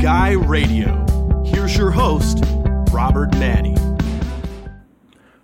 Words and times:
Guy 0.00 0.30
Radio. 0.32 1.04
Here's 1.44 1.76
your 1.76 1.90
host, 1.90 2.42
Robert 2.90 3.32
Manni. 3.32 3.76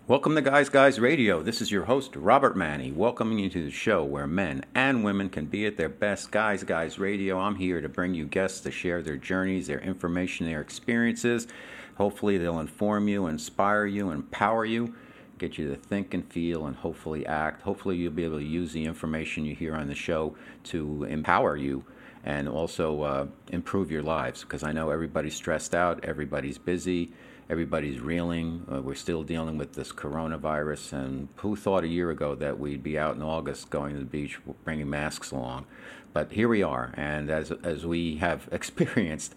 Welcome 0.08 0.34
to 0.34 0.40
Guys 0.40 0.70
Guys 0.70 0.98
Radio. 0.98 1.42
This 1.42 1.60
is 1.60 1.70
your 1.70 1.84
host, 1.84 2.16
Robert 2.16 2.56
Manni, 2.56 2.90
welcoming 2.94 3.38
you 3.38 3.50
to 3.50 3.62
the 3.62 3.70
show 3.70 4.02
where 4.02 4.26
men 4.26 4.64
and 4.74 5.04
women 5.04 5.28
can 5.28 5.44
be 5.44 5.66
at 5.66 5.76
their 5.76 5.90
best. 5.90 6.30
Guys 6.30 6.64
Guys 6.64 6.98
Radio. 6.98 7.38
I'm 7.38 7.56
here 7.56 7.82
to 7.82 7.88
bring 7.90 8.14
you 8.14 8.24
guests 8.24 8.60
to 8.60 8.70
share 8.70 9.02
their 9.02 9.18
journeys, 9.18 9.66
their 9.66 9.80
information, 9.80 10.46
their 10.46 10.62
experiences. 10.62 11.48
Hopefully, 11.96 12.38
they'll 12.38 12.60
inform 12.60 13.08
you, 13.08 13.26
inspire 13.26 13.84
you, 13.84 14.10
empower 14.10 14.64
you, 14.64 14.94
get 15.36 15.58
you 15.58 15.68
to 15.68 15.76
think 15.76 16.14
and 16.14 16.32
feel, 16.32 16.64
and 16.64 16.76
hopefully 16.76 17.26
act. 17.26 17.60
Hopefully, 17.60 17.96
you'll 17.96 18.10
be 18.10 18.24
able 18.24 18.38
to 18.38 18.44
use 18.44 18.72
the 18.72 18.86
information 18.86 19.44
you 19.44 19.54
hear 19.54 19.74
on 19.74 19.86
the 19.86 19.94
show 19.94 20.34
to 20.64 21.04
empower 21.04 21.58
you 21.58 21.84
and 22.26 22.48
also 22.48 23.02
uh, 23.02 23.26
improve 23.52 23.90
your 23.90 24.02
lives 24.02 24.42
because 24.42 24.64
I 24.64 24.72
know 24.72 24.90
everybody's 24.90 25.36
stressed 25.36 25.74
out, 25.74 26.04
everybody's 26.04 26.58
busy, 26.58 27.12
everybody's 27.48 28.00
reeling. 28.00 28.66
Uh, 28.70 28.82
we're 28.82 28.96
still 28.96 29.22
dealing 29.22 29.56
with 29.56 29.74
this 29.74 29.92
coronavirus, 29.92 30.92
and 30.92 31.28
who 31.36 31.54
thought 31.54 31.84
a 31.84 31.88
year 31.88 32.10
ago 32.10 32.34
that 32.34 32.58
we'd 32.58 32.82
be 32.82 32.98
out 32.98 33.14
in 33.14 33.22
August 33.22 33.70
going 33.70 33.94
to 33.94 34.00
the 34.00 34.04
beach 34.04 34.40
bringing 34.64 34.90
masks 34.90 35.30
along? 35.30 35.66
But 36.12 36.32
here 36.32 36.48
we 36.48 36.64
are, 36.64 36.92
and 36.96 37.30
as 37.30 37.52
as 37.52 37.86
we 37.86 38.16
have 38.16 38.48
experienced, 38.52 39.36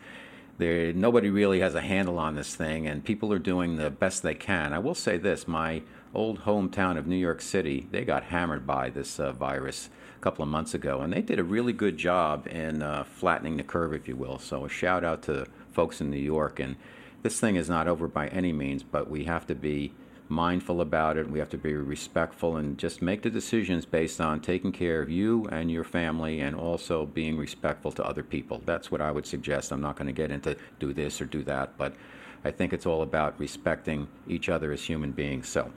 there 0.57 0.91
nobody 0.91 1.29
really 1.29 1.59
has 1.59 1.75
a 1.75 1.81
handle 1.81 2.17
on 2.17 2.33
this 2.33 2.55
thing, 2.55 2.87
and 2.87 3.05
people 3.05 3.31
are 3.31 3.39
doing 3.39 3.75
the 3.75 3.91
best 3.91 4.23
they 4.23 4.33
can. 4.33 4.73
I 4.73 4.79
will 4.79 4.95
say 4.95 5.17
this: 5.17 5.47
my 5.47 5.83
old 6.15 6.39
hometown 6.39 6.97
of 6.97 7.05
New 7.05 7.15
York 7.15 7.39
City, 7.39 7.87
they 7.91 8.03
got 8.03 8.23
hammered 8.23 8.65
by 8.65 8.89
this 8.89 9.19
uh, 9.19 9.31
virus 9.31 9.91
a 10.19 10.21
couple 10.21 10.43
of 10.43 10.49
months 10.49 10.73
ago, 10.73 10.99
and 10.99 11.13
they 11.13 11.21
did 11.21 11.39
a 11.39 11.43
really 11.43 11.71
good 11.71 11.97
job 11.97 12.45
in 12.47 12.81
uh, 12.81 13.05
flattening 13.05 13.55
the 13.55 13.63
curve, 13.63 13.93
if 13.93 14.07
you 14.07 14.17
will. 14.17 14.37
So 14.37 14.65
a 14.65 14.69
shout 14.69 15.05
out 15.05 15.23
to 15.23 15.47
folks 15.71 16.01
in 16.01 16.09
New 16.09 16.17
York. 16.17 16.59
And 16.59 16.75
this 17.23 17.39
thing 17.39 17.55
is 17.55 17.69
not 17.69 17.87
over 17.87 18.07
by 18.07 18.27
any 18.27 18.51
means, 18.51 18.83
but 18.83 19.09
we 19.09 19.23
have 19.23 19.47
to 19.47 19.55
be 19.55 19.93
mindful 20.27 20.81
about 20.81 21.17
it. 21.17 21.29
We 21.29 21.39
have 21.39 21.49
to 21.51 21.57
be 21.57 21.73
respectful 21.73 22.57
and 22.57 22.77
just 22.77 23.01
make 23.01 23.21
the 23.21 23.29
decisions 23.29 23.85
based 23.85 24.19
on 24.19 24.41
taking 24.41 24.73
care 24.73 25.01
of 25.01 25.09
you 25.09 25.45
and 25.45 25.71
your 25.71 25.85
family 25.85 26.41
and 26.41 26.53
also 26.53 27.05
being 27.05 27.37
respectful 27.37 27.93
to 27.93 28.05
other 28.05 28.21
people. 28.23 28.61
That's 28.65 28.91
what 28.91 28.99
I 28.99 29.11
would 29.11 29.25
suggest. 29.25 29.71
I'm 29.71 29.81
not 29.81 29.95
going 29.95 30.07
to 30.07 30.13
get 30.13 30.31
into 30.31 30.57
do 30.79 30.93
this 30.93 31.21
or 31.21 31.25
do 31.25 31.43
that, 31.45 31.77
but 31.77 31.95
I 32.43 32.51
think 32.51 32.73
it's 32.73 32.85
all 32.85 33.01
about 33.03 33.39
respecting 33.39 34.09
each 34.27 34.49
other 34.49 34.73
as 34.73 34.83
human 34.83 35.11
beings. 35.11 35.47
So, 35.47 35.71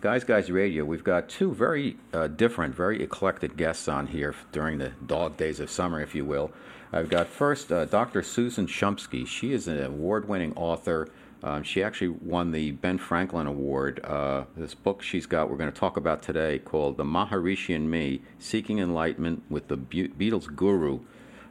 Guys 0.00 0.24
Guys 0.24 0.50
Radio, 0.50 0.82
we've 0.82 1.04
got 1.04 1.28
two 1.28 1.52
very 1.52 1.94
uh, 2.14 2.26
different, 2.26 2.74
very 2.74 3.02
eclectic 3.02 3.54
guests 3.54 3.86
on 3.86 4.06
here 4.06 4.34
during 4.50 4.78
the 4.78 4.92
dog 5.04 5.36
days 5.36 5.60
of 5.60 5.70
summer, 5.70 6.00
if 6.00 6.14
you 6.14 6.24
will. 6.24 6.50
I've 6.90 7.10
got 7.10 7.26
first 7.26 7.70
uh, 7.70 7.84
Dr. 7.84 8.22
Susan 8.22 8.66
Shumsky. 8.66 9.26
She 9.26 9.52
is 9.52 9.68
an 9.68 9.78
award 9.82 10.26
winning 10.26 10.54
author. 10.54 11.08
Um, 11.42 11.62
she 11.64 11.82
actually 11.82 12.08
won 12.08 12.50
the 12.50 12.70
Ben 12.70 12.96
Franklin 12.96 13.46
Award. 13.46 14.02
Uh, 14.02 14.44
this 14.56 14.74
book 14.74 15.02
she's 15.02 15.26
got, 15.26 15.50
we're 15.50 15.58
going 15.58 15.70
to 15.70 15.78
talk 15.78 15.98
about 15.98 16.22
today, 16.22 16.60
called 16.60 16.96
The 16.96 17.04
Maharishi 17.04 17.76
and 17.76 17.90
Me 17.90 18.22
Seeking 18.38 18.78
Enlightenment 18.78 19.42
with 19.50 19.68
the 19.68 19.76
Be- 19.76 20.08
Beatles 20.08 20.46
Guru, 20.56 21.00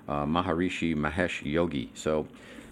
uh, 0.08 0.26
Maharishi 0.26 0.96
Mahesh 0.96 1.46
Yogi. 1.46 1.92
So, 1.94 2.26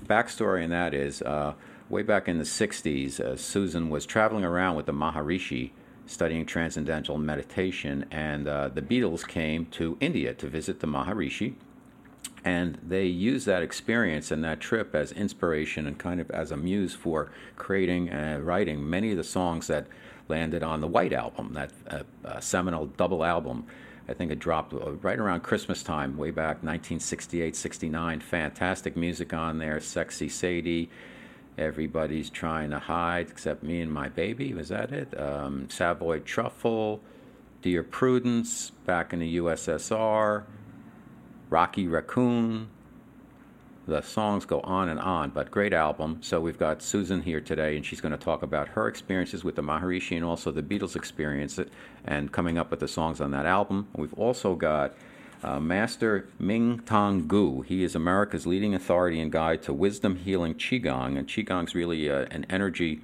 backstory 0.07 0.63
in 0.63 0.71
that 0.71 0.95
is 0.95 1.21
uh, 1.21 1.53
way 1.89 2.03
back 2.03 2.27
in 2.27 2.37
the 2.37 2.43
60s, 2.43 3.19
uh, 3.19 3.35
Susan 3.35 3.89
was 3.89 4.05
traveling 4.05 4.43
around 4.43 4.75
with 4.75 4.85
the 4.85 4.93
Maharishi 4.93 5.71
studying 6.07 6.45
transcendental 6.45 7.17
meditation, 7.17 8.05
and 8.11 8.47
uh, 8.47 8.69
the 8.69 8.81
Beatles 8.81 9.27
came 9.27 9.65
to 9.67 9.97
India 9.99 10.33
to 10.33 10.47
visit 10.47 10.79
the 10.79 10.87
Maharishi. 10.87 11.55
And 12.45 12.77
they 12.81 13.05
used 13.05 13.45
that 13.47 13.61
experience 13.61 14.31
and 14.31 14.43
that 14.43 14.61
trip 14.61 14.95
as 14.95 15.11
inspiration 15.11 15.85
and 15.85 15.97
kind 15.97 16.21
of 16.21 16.31
as 16.31 16.51
a 16.51 16.57
muse 16.57 16.95
for 16.95 17.29
creating 17.57 18.09
and 18.09 18.45
writing 18.45 18.89
many 18.89 19.11
of 19.11 19.17
the 19.17 19.23
songs 19.23 19.67
that 19.67 19.87
landed 20.29 20.63
on 20.63 20.79
the 20.79 20.87
White 20.87 21.13
Album, 21.13 21.53
that 21.53 21.71
uh, 21.89 22.03
uh, 22.23 22.39
seminal 22.39 22.85
double 22.85 23.23
album. 23.25 23.65
I 24.07 24.13
think 24.13 24.31
it 24.31 24.39
dropped 24.39 24.73
uh, 24.73 24.93
right 24.93 25.19
around 25.19 25.41
Christmas 25.41 25.83
time, 25.83 26.15
way 26.15 26.31
back 26.31 26.63
1968, 26.63 27.55
69. 27.55 28.19
Fantastic 28.21 28.95
music 28.95 29.33
on 29.33 29.57
there, 29.57 29.81
Sexy 29.81 30.29
Sadie, 30.29 30.89
Everybody's 31.57 32.29
trying 32.29 32.69
to 32.69 32.79
hide 32.79 33.29
except 33.29 33.63
me 33.63 33.81
and 33.81 33.91
my 33.91 34.09
baby. 34.09 34.53
Was 34.53 34.69
that 34.69 34.91
it? 34.91 35.19
Um, 35.19 35.69
Savoy 35.69 36.19
Truffle, 36.19 37.01
Dear 37.63 37.84
Prudence, 37.84 38.72
back 38.85 39.12
in 39.12 39.19
the 39.19 39.38
USSR, 39.38 40.44
Rocky 41.50 41.88
Raccoon. 41.88 42.69
The 43.88 44.01
songs 44.01 44.46
go 44.46 44.59
on 44.62 44.90
and 44.90 45.00
on, 45.00 45.29
but 45.29 45.50
great 45.50 45.73
album. 45.73 46.19
So 46.22 46.41
we've 46.41 46.59
got 46.59 46.84
Susan 46.84 47.22
here 47.22 47.40
today, 47.40 47.78
and 47.78 47.85
she's 47.85 48.01
going 48.01 48.12
to 48.12 48.17
talk 48.17 48.44
about 48.44 48.67
her 48.69 48.88
experiences 48.88 49.46
with 49.46 49.56
the 49.56 49.63
Maharishi 49.63 50.16
and 50.17 50.25
also 50.25 50.51
the 50.51 50.62
Beatles 50.62 50.96
experience 50.96 51.57
and 52.03 52.31
coming 52.31 52.57
up 52.57 52.69
with 52.69 52.81
the 52.81 52.88
songs 52.88 53.22
on 53.22 53.31
that 53.31 53.46
album. 53.46 53.88
We've 53.96 54.13
also 54.13 54.56
got 54.56 54.94
uh, 55.43 55.59
Master 55.59 56.27
Ming 56.39 56.79
Tong 56.85 57.27
Gu. 57.27 57.61
He 57.61 57.83
is 57.83 57.95
America's 57.95 58.47
leading 58.47 58.73
authority 58.73 59.19
and 59.19 59.31
guide 59.31 59.61
to 59.63 59.73
wisdom 59.73 60.17
healing 60.17 60.55
Qigong, 60.55 61.17
and 61.17 61.27
Qigong 61.27 61.67
is 61.67 61.75
really 61.75 62.09
uh, 62.09 62.25
an 62.31 62.45
energy 62.49 63.01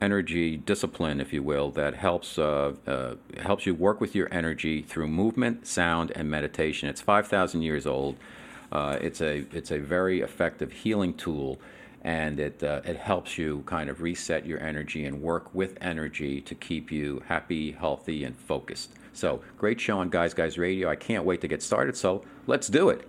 energy 0.00 0.56
discipline, 0.56 1.20
if 1.20 1.32
you 1.32 1.42
will, 1.42 1.70
that 1.72 1.94
helps 1.94 2.38
uh, 2.38 2.74
uh, 2.86 3.14
helps 3.42 3.66
you 3.66 3.74
work 3.74 4.00
with 4.00 4.14
your 4.14 4.28
energy 4.32 4.82
through 4.82 5.08
movement, 5.08 5.66
sound, 5.66 6.10
and 6.14 6.30
meditation. 6.30 6.88
It's 6.88 7.00
five 7.00 7.28
thousand 7.28 7.62
years 7.62 7.86
old. 7.86 8.16
Uh, 8.72 8.98
it's 9.00 9.20
a 9.20 9.44
it's 9.52 9.70
a 9.70 9.78
very 9.78 10.20
effective 10.20 10.72
healing 10.72 11.14
tool, 11.14 11.60
and 12.02 12.40
it 12.40 12.62
uh, 12.62 12.80
it 12.84 12.96
helps 12.96 13.36
you 13.36 13.62
kind 13.66 13.90
of 13.90 14.00
reset 14.00 14.46
your 14.46 14.60
energy 14.60 15.04
and 15.04 15.20
work 15.20 15.54
with 15.54 15.76
energy 15.80 16.40
to 16.40 16.54
keep 16.54 16.90
you 16.90 17.22
happy, 17.26 17.72
healthy, 17.72 18.24
and 18.24 18.36
focused. 18.36 18.92
So, 19.12 19.42
great 19.58 19.80
show 19.80 19.98
on 19.98 20.08
Guys 20.08 20.34
Guys 20.34 20.56
Radio. 20.56 20.88
I 20.88 20.96
can't 20.96 21.24
wait 21.24 21.40
to 21.42 21.48
get 21.48 21.62
started, 21.62 21.96
so 21.96 22.24
let's 22.46 22.68
do 22.68 22.88
it. 22.88 23.08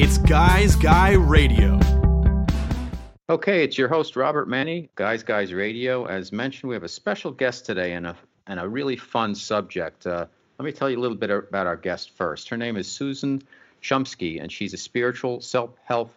It's 0.00 0.16
Guys 0.18 0.76
Guy 0.76 1.12
Radio. 1.12 1.97
Okay, 3.30 3.62
it's 3.62 3.76
your 3.76 3.88
host 3.88 4.16
Robert 4.16 4.48
Manni, 4.48 4.88
Guys 4.94 5.22
Guys 5.22 5.52
Radio. 5.52 6.06
As 6.06 6.32
mentioned, 6.32 6.70
we 6.70 6.74
have 6.74 6.82
a 6.82 6.88
special 6.88 7.30
guest 7.30 7.66
today 7.66 7.92
and 7.92 8.06
a 8.06 8.16
and 8.46 8.58
a 8.58 8.66
really 8.66 8.96
fun 8.96 9.34
subject. 9.34 10.06
Uh, 10.06 10.24
let 10.58 10.64
me 10.64 10.72
tell 10.72 10.88
you 10.88 10.98
a 10.98 11.02
little 11.02 11.14
bit 11.14 11.28
about 11.28 11.66
our 11.66 11.76
guest 11.76 12.12
first. 12.16 12.48
Her 12.48 12.56
name 12.56 12.78
is 12.78 12.90
Susan 12.90 13.42
Shumsky, 13.82 14.40
and 14.40 14.50
she's 14.50 14.72
a 14.72 14.78
spiritual 14.78 15.42
self-help 15.42 16.10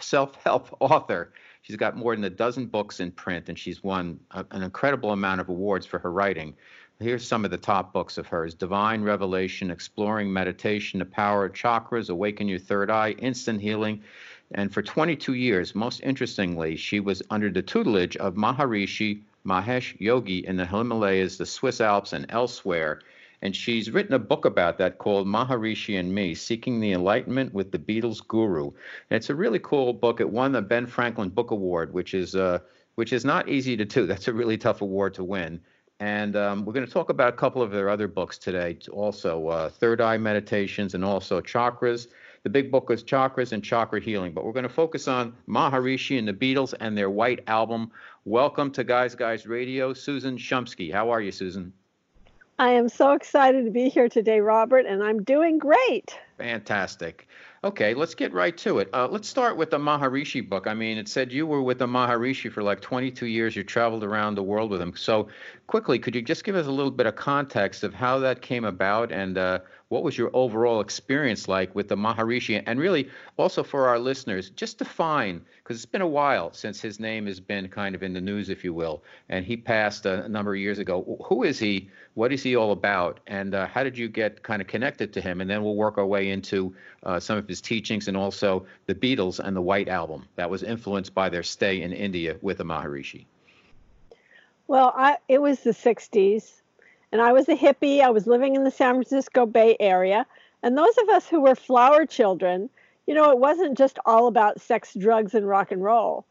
self-help 0.00 0.76
author. 0.80 1.32
She's 1.62 1.76
got 1.76 1.96
more 1.96 2.16
than 2.16 2.24
a 2.24 2.30
dozen 2.30 2.66
books 2.66 2.98
in 2.98 3.12
print, 3.12 3.48
and 3.48 3.56
she's 3.56 3.84
won 3.84 4.18
a, 4.32 4.44
an 4.50 4.64
incredible 4.64 5.12
amount 5.12 5.40
of 5.40 5.48
awards 5.48 5.86
for 5.86 6.00
her 6.00 6.10
writing. 6.10 6.52
Here's 6.98 7.24
some 7.24 7.44
of 7.44 7.52
the 7.52 7.58
top 7.58 7.92
books 7.92 8.18
of 8.18 8.26
hers 8.26 8.54
Divine 8.54 9.02
Revelation, 9.02 9.70
Exploring 9.70 10.32
Meditation, 10.32 10.98
The 10.98 11.04
Power 11.04 11.44
of 11.44 11.52
Chakras, 11.52 12.10
Awaken 12.10 12.48
Your 12.48 12.58
Third 12.58 12.90
Eye, 12.90 13.10
Instant 13.18 13.60
Healing. 13.60 14.02
And 14.52 14.72
for 14.72 14.82
22 14.82 15.34
years, 15.34 15.74
most 15.74 16.00
interestingly, 16.02 16.76
she 16.76 17.00
was 17.00 17.22
under 17.30 17.50
the 17.50 17.62
tutelage 17.62 18.16
of 18.16 18.34
Maharishi 18.34 19.22
Mahesh 19.46 19.94
Yogi 20.00 20.46
in 20.46 20.56
the 20.56 20.66
Himalayas, 20.66 21.36
the 21.36 21.46
Swiss 21.46 21.80
Alps, 21.80 22.12
and 22.12 22.26
elsewhere. 22.28 23.00
And 23.42 23.54
she's 23.54 23.90
written 23.90 24.14
a 24.14 24.18
book 24.18 24.44
about 24.44 24.78
that 24.78 24.98
called 24.98 25.26
Maharishi 25.26 25.98
and 25.98 26.14
Me 26.14 26.34
Seeking 26.34 26.80
the 26.80 26.92
Enlightenment 26.92 27.54
with 27.54 27.70
the 27.70 27.78
Beatles 27.78 28.26
Guru. 28.26 28.66
And 29.10 29.16
it's 29.16 29.30
a 29.30 29.34
really 29.34 29.58
cool 29.58 29.92
book. 29.92 30.20
It 30.20 30.30
won 30.30 30.52
the 30.52 30.62
Ben 30.62 30.86
Franklin 30.86 31.28
Book 31.28 31.50
Award, 31.50 31.92
which 31.92 32.14
is, 32.14 32.34
uh, 32.34 32.58
which 32.94 33.12
is 33.12 33.24
not 33.24 33.48
easy 33.48 33.76
to 33.76 33.84
do. 33.84 34.06
That's 34.06 34.28
a 34.28 34.32
really 34.32 34.58
tough 34.58 34.80
award 34.80 35.14
to 35.14 35.24
win. 35.24 35.60
And 35.98 36.36
um, 36.36 36.64
we're 36.64 36.74
going 36.74 36.86
to 36.86 36.92
talk 36.92 37.08
about 37.08 37.32
a 37.32 37.36
couple 37.36 37.62
of 37.62 37.70
their 37.70 37.88
other 37.88 38.08
books 38.08 38.36
today, 38.36 38.78
also 38.90 39.48
uh, 39.48 39.70
Third 39.70 40.00
Eye 40.00 40.18
Meditations 40.18 40.94
and 40.94 41.04
also 41.04 41.40
Chakras. 41.40 42.08
The 42.46 42.50
big 42.50 42.70
book 42.70 42.92
is 42.92 43.02
Chakras 43.02 43.50
and 43.50 43.60
Chakra 43.60 44.00
Healing, 44.00 44.30
but 44.30 44.44
we're 44.44 44.52
going 44.52 44.62
to 44.62 44.68
focus 44.68 45.08
on 45.08 45.34
Maharishi 45.48 46.16
and 46.16 46.28
the 46.28 46.32
Beatles 46.32 46.74
and 46.78 46.96
their 46.96 47.10
White 47.10 47.42
Album. 47.48 47.90
Welcome 48.24 48.70
to 48.70 48.84
Guys 48.84 49.16
Guys 49.16 49.48
Radio, 49.48 49.92
Susan 49.92 50.38
Shumsky. 50.38 50.92
How 50.92 51.10
are 51.10 51.20
you, 51.20 51.32
Susan? 51.32 51.72
I 52.60 52.70
am 52.70 52.88
so 52.88 53.14
excited 53.14 53.64
to 53.64 53.72
be 53.72 53.88
here 53.88 54.08
today, 54.08 54.38
Robert, 54.38 54.86
and 54.86 55.02
I'm 55.02 55.24
doing 55.24 55.58
great. 55.58 56.16
Fantastic. 56.38 57.26
Okay, 57.64 57.94
let's 57.94 58.14
get 58.14 58.32
right 58.32 58.56
to 58.58 58.78
it. 58.78 58.90
Uh, 58.94 59.08
let's 59.08 59.28
start 59.28 59.56
with 59.56 59.70
the 59.70 59.78
Maharishi 59.78 60.48
book. 60.48 60.68
I 60.68 60.74
mean, 60.74 60.98
it 60.98 61.08
said 61.08 61.32
you 61.32 61.48
were 61.48 61.62
with 61.62 61.80
the 61.80 61.88
Maharishi 61.88 62.52
for 62.52 62.62
like 62.62 62.80
22 62.80 63.26
years. 63.26 63.56
You 63.56 63.64
traveled 63.64 64.04
around 64.04 64.36
the 64.36 64.44
world 64.44 64.70
with 64.70 64.80
him. 64.80 64.94
So, 64.94 65.26
quickly, 65.66 65.98
could 65.98 66.14
you 66.14 66.22
just 66.22 66.44
give 66.44 66.54
us 66.54 66.68
a 66.68 66.70
little 66.70 66.92
bit 66.92 67.06
of 67.06 67.16
context 67.16 67.82
of 67.82 67.92
how 67.92 68.20
that 68.20 68.40
came 68.40 68.64
about 68.64 69.10
and 69.10 69.36
uh, 69.36 69.58
what 69.88 70.02
was 70.02 70.18
your 70.18 70.30
overall 70.32 70.80
experience 70.80 71.46
like 71.46 71.72
with 71.74 71.88
the 71.88 71.96
Maharishi? 71.96 72.60
And 72.66 72.80
really, 72.80 73.08
also 73.36 73.62
for 73.62 73.88
our 73.88 73.98
listeners, 73.98 74.50
just 74.50 74.78
define, 74.78 75.44
because 75.58 75.76
it's 75.76 75.86
been 75.86 76.00
a 76.00 76.08
while 76.08 76.52
since 76.52 76.80
his 76.80 76.98
name 76.98 77.26
has 77.26 77.38
been 77.38 77.68
kind 77.68 77.94
of 77.94 78.02
in 78.02 78.12
the 78.12 78.20
news, 78.20 78.48
if 78.48 78.64
you 78.64 78.74
will, 78.74 79.04
and 79.28 79.44
he 79.44 79.56
passed 79.56 80.04
a 80.04 80.28
number 80.28 80.54
of 80.54 80.60
years 80.60 80.80
ago. 80.80 81.16
Who 81.26 81.44
is 81.44 81.58
he? 81.58 81.88
What 82.14 82.32
is 82.32 82.42
he 82.42 82.56
all 82.56 82.72
about? 82.72 83.20
And 83.28 83.54
uh, 83.54 83.66
how 83.68 83.84
did 83.84 83.96
you 83.96 84.08
get 84.08 84.42
kind 84.42 84.60
of 84.60 84.66
connected 84.66 85.12
to 85.12 85.20
him? 85.20 85.40
And 85.40 85.48
then 85.48 85.62
we'll 85.62 85.76
work 85.76 85.98
our 85.98 86.06
way 86.06 86.30
into 86.30 86.74
uh, 87.04 87.20
some 87.20 87.38
of 87.38 87.46
his 87.46 87.60
teachings 87.60 88.08
and 88.08 88.16
also 88.16 88.66
the 88.86 88.94
Beatles 88.94 89.38
and 89.38 89.54
the 89.54 89.62
White 89.62 89.88
Album 89.88 90.26
that 90.34 90.50
was 90.50 90.64
influenced 90.64 91.14
by 91.14 91.28
their 91.28 91.44
stay 91.44 91.82
in 91.82 91.92
India 91.92 92.36
with 92.42 92.58
the 92.58 92.64
Maharishi. 92.64 93.26
Well, 94.66 94.92
I, 94.96 95.18
it 95.28 95.40
was 95.40 95.60
the 95.60 95.70
60s 95.70 96.62
and 97.16 97.22
I 97.22 97.32
was 97.32 97.48
a 97.48 97.56
hippie. 97.56 98.02
I 98.02 98.10
was 98.10 98.26
living 98.26 98.56
in 98.56 98.64
the 98.64 98.70
San 98.70 98.96
Francisco 98.96 99.46
Bay 99.46 99.74
Area. 99.80 100.26
And 100.62 100.76
those 100.76 100.98
of 100.98 101.08
us 101.08 101.26
who 101.26 101.40
were 101.40 101.54
flower 101.54 102.04
children, 102.04 102.68
you 103.06 103.14
know, 103.14 103.30
it 103.30 103.38
wasn't 103.38 103.78
just 103.78 103.98
all 104.04 104.26
about 104.26 104.60
sex, 104.60 104.92
drugs, 104.92 105.34
and 105.34 105.48
rock 105.48 105.72
and 105.72 105.82
roll. 105.82 106.26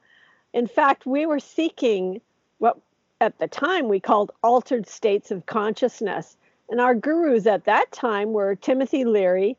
In 0.54 0.68
fact, 0.68 1.08
we 1.08 1.26
were 1.26 1.40
seeking 1.40 2.22
what 2.60 2.78
at 3.20 3.40
the 3.40 3.48
time 3.48 3.88
we 3.88 4.00
called 4.00 4.32
altered 4.44 4.88
states 4.88 5.32
of 5.32 5.48
consciousness. 5.48 6.38
And 6.70 6.80
our 6.80 6.94
gurus 6.94 7.48
at 7.48 7.66
that 7.66 7.92
time 7.92 8.32
were 8.32 8.54
Timothy 8.54 9.06
Leary 9.06 9.58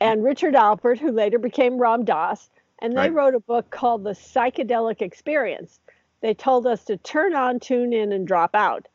and 0.00 0.22
Richard 0.22 0.54
Alpert, 0.54 1.00
who 1.00 1.10
later 1.10 1.40
became 1.40 1.76
Ram 1.76 2.04
Dass. 2.04 2.50
And 2.78 2.92
they 2.92 3.10
right. 3.10 3.14
wrote 3.14 3.34
a 3.34 3.40
book 3.40 3.68
called 3.70 4.04
The 4.04 4.10
Psychedelic 4.10 5.02
Experience. 5.02 5.80
They 6.20 6.34
told 6.34 6.68
us 6.68 6.84
to 6.84 6.98
turn 6.98 7.34
on, 7.34 7.58
tune 7.58 7.92
in, 7.92 8.12
and 8.12 8.28
drop 8.28 8.54
out 8.54 8.86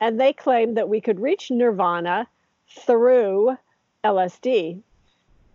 and 0.00 0.20
they 0.20 0.32
claimed 0.32 0.76
that 0.76 0.88
we 0.88 1.00
could 1.00 1.20
reach 1.20 1.50
nirvana 1.50 2.26
through 2.68 3.56
LSD. 4.04 4.80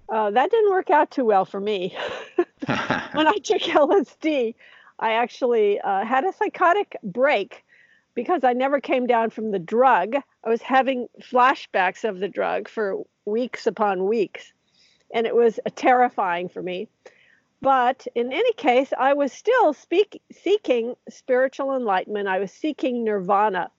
Uh, 0.09 0.31
that 0.31 0.51
didn't 0.51 0.71
work 0.71 0.89
out 0.89 1.11
too 1.11 1.25
well 1.25 1.45
for 1.45 1.59
me. 1.59 1.95
when 2.35 3.27
I 3.27 3.37
took 3.43 3.61
LSD, 3.61 4.55
I 4.99 5.13
actually 5.13 5.79
uh, 5.79 6.05
had 6.05 6.25
a 6.25 6.33
psychotic 6.33 6.97
break 7.03 7.63
because 8.13 8.43
I 8.43 8.53
never 8.53 8.79
came 8.79 9.07
down 9.07 9.29
from 9.29 9.51
the 9.51 9.59
drug. 9.59 10.15
I 10.43 10.49
was 10.49 10.61
having 10.61 11.07
flashbacks 11.21 12.07
of 12.07 12.19
the 12.19 12.27
drug 12.27 12.67
for 12.67 13.03
weeks 13.25 13.67
upon 13.67 14.05
weeks, 14.05 14.51
and 15.13 15.25
it 15.25 15.35
was 15.35 15.59
terrifying 15.75 16.49
for 16.49 16.61
me. 16.61 16.89
But 17.61 18.07
in 18.15 18.33
any 18.33 18.53
case, 18.53 18.91
I 18.97 19.13
was 19.13 19.31
still 19.31 19.73
speak, 19.73 20.21
seeking 20.31 20.95
spiritual 21.09 21.75
enlightenment. 21.75 22.27
I 22.27 22.39
was 22.39 22.51
seeking 22.51 23.03
nirvana. 23.03 23.69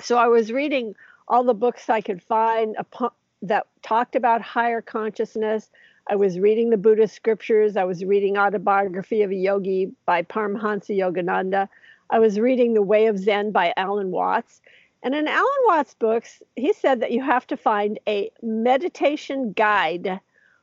So 0.00 0.18
I 0.18 0.28
was 0.28 0.52
reading 0.52 0.94
all 1.28 1.44
the 1.44 1.54
books 1.54 1.88
I 1.88 2.00
could 2.00 2.22
find 2.22 2.76
upon, 2.78 3.10
that 3.42 3.66
talked 3.82 4.16
about 4.16 4.42
higher 4.42 4.80
consciousness. 4.80 5.70
I 6.08 6.16
was 6.16 6.38
reading 6.38 6.70
the 6.70 6.76
Buddhist 6.76 7.14
scriptures. 7.14 7.76
I 7.76 7.84
was 7.84 8.04
reading 8.04 8.38
Autobiography 8.38 9.22
of 9.22 9.30
a 9.30 9.34
Yogi 9.34 9.92
by 10.04 10.22
Paramahansa 10.22 10.96
Yogananda. 10.96 11.68
I 12.10 12.18
was 12.18 12.38
reading 12.38 12.74
The 12.74 12.82
Way 12.82 13.06
of 13.06 13.18
Zen 13.18 13.50
by 13.50 13.72
Alan 13.76 14.10
Watts. 14.10 14.60
And 15.02 15.14
in 15.14 15.28
Alan 15.28 15.46
Watts' 15.66 15.94
books, 15.94 16.42
he 16.54 16.72
said 16.72 17.00
that 17.00 17.12
you 17.12 17.22
have 17.22 17.46
to 17.48 17.56
find 17.56 17.98
a 18.08 18.30
meditation 18.42 19.52
guide. 19.52 20.20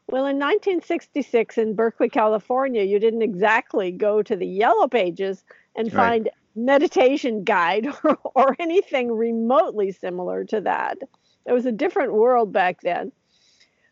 Well, 0.08 0.25
in 0.25 0.38
1966 0.38 1.58
in 1.58 1.75
Berkeley, 1.75 2.10
California, 2.10 2.84
you 2.84 3.00
didn't 3.00 3.22
exactly 3.22 3.92
go 3.92 4.22
to 4.22 4.36
the 4.36 4.48
yellow 4.48 4.88
pages 4.88 5.44
and 5.75 5.88
right. 5.88 5.96
find 5.96 6.30
meditation 6.56 7.44
guide 7.44 7.88
or, 8.04 8.18
or 8.36 8.56
anything 8.60 9.12
remotely 9.12 9.92
similar 9.92 10.44
to 10.46 10.62
that. 10.62 10.98
It 11.46 11.54
was 11.54 11.66
a 11.66 11.72
different 11.72 12.14
world 12.14 12.52
back 12.52 12.82
then. 12.82 13.12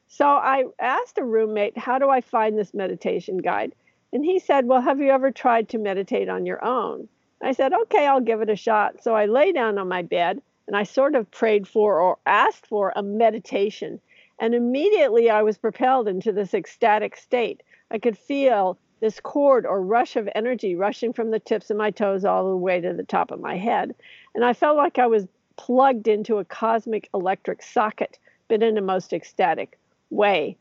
So 0.08 0.26
I 0.26 0.66
asked 0.80 1.18
a 1.18 1.24
roommate, 1.24 1.78
How 1.78 1.98
do 1.98 2.10
I 2.10 2.22
find 2.22 2.58
this 2.58 2.74
meditation 2.74 3.38
guide? 3.38 3.74
And 4.14 4.26
he 4.26 4.40
said, 4.40 4.68
Well, 4.68 4.82
have 4.82 5.00
you 5.00 5.10
ever 5.10 5.32
tried 5.32 5.70
to 5.70 5.78
meditate 5.78 6.30
on 6.30 6.46
your 6.46 6.64
own? 6.64 7.08
I 7.42 7.54
said, 7.54 7.74
Okay, 7.74 8.06
I'll 8.06 8.22
give 8.22 8.42
it 8.42 8.50
a 8.50 8.56
shot. 8.56 9.04
So 9.04 9.16
I 9.16 9.26
lay 9.26 9.52
down 9.52 9.78
on 9.78 9.88
my 9.88 10.02
bed 10.02 10.42
and 10.68 10.76
I 10.76 10.84
sort 10.84 11.16
of 11.16 11.32
prayed 11.32 11.68
for 11.68 12.00
or 12.00 12.18
asked 12.26 12.68
for 12.68 12.94
a 12.96 13.04
meditation. 13.04 14.00
And 14.40 14.54
immediately 14.54 15.30
I 15.30 15.44
was 15.44 15.58
propelled 15.58 16.08
into 16.08 16.32
this 16.32 16.54
ecstatic 16.54 17.16
state. 17.16 17.64
I 17.90 18.00
could 18.00 18.18
feel 18.18 18.78
this 19.02 19.20
cord 19.20 19.66
or 19.66 19.82
rush 19.82 20.16
of 20.16 20.30
energy 20.34 20.76
rushing 20.76 21.12
from 21.12 21.32
the 21.32 21.40
tips 21.40 21.70
of 21.70 21.78
my 21.78 21.92
toes 21.92 22.24
all 22.24 22.50
the 22.50 22.56
way 22.56 22.80
to 22.80 22.94
the 22.94 23.04
top 23.04 23.32
of 23.32 23.42
my 23.42 23.58
head. 23.58 23.94
And 24.34 24.46
I 24.46 24.54
felt 24.54 24.78
like 24.78 24.98
I 24.98 25.08
was 25.08 25.28
plugged 25.58 26.08
into 26.08 26.38
a 26.38 26.46
cosmic 26.46 27.10
electric 27.14 27.62
socket, 27.62 28.18
but 28.48 28.64
in 28.64 28.78
a 28.78 28.82
most 28.82 29.12
ecstatic 29.12 29.78
way. 30.12 30.56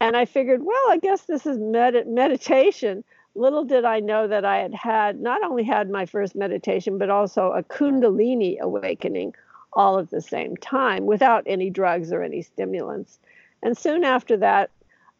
And 0.00 0.16
I 0.16 0.26
figured, 0.26 0.62
well, 0.62 0.84
I 0.90 0.98
guess 0.98 1.22
this 1.22 1.46
is 1.46 1.58
med- 1.58 2.06
meditation. 2.06 3.04
Little 3.34 3.64
did 3.64 3.84
I 3.84 4.00
know 4.00 4.28
that 4.28 4.44
I 4.44 4.58
had 4.58 4.74
had 4.74 5.20
not 5.20 5.42
only 5.42 5.64
had 5.64 5.88
my 5.88 6.04
first 6.04 6.34
meditation, 6.36 6.98
but 6.98 7.08
also 7.08 7.52
a 7.52 7.62
Kundalini 7.62 8.58
awakening 8.60 9.34
all 9.72 9.98
at 9.98 10.10
the 10.10 10.20
same 10.20 10.56
time 10.58 11.06
without 11.06 11.44
any 11.46 11.70
drugs 11.70 12.12
or 12.12 12.22
any 12.22 12.42
stimulants. 12.42 13.18
And 13.62 13.78
soon 13.78 14.04
after 14.04 14.36
that, 14.38 14.70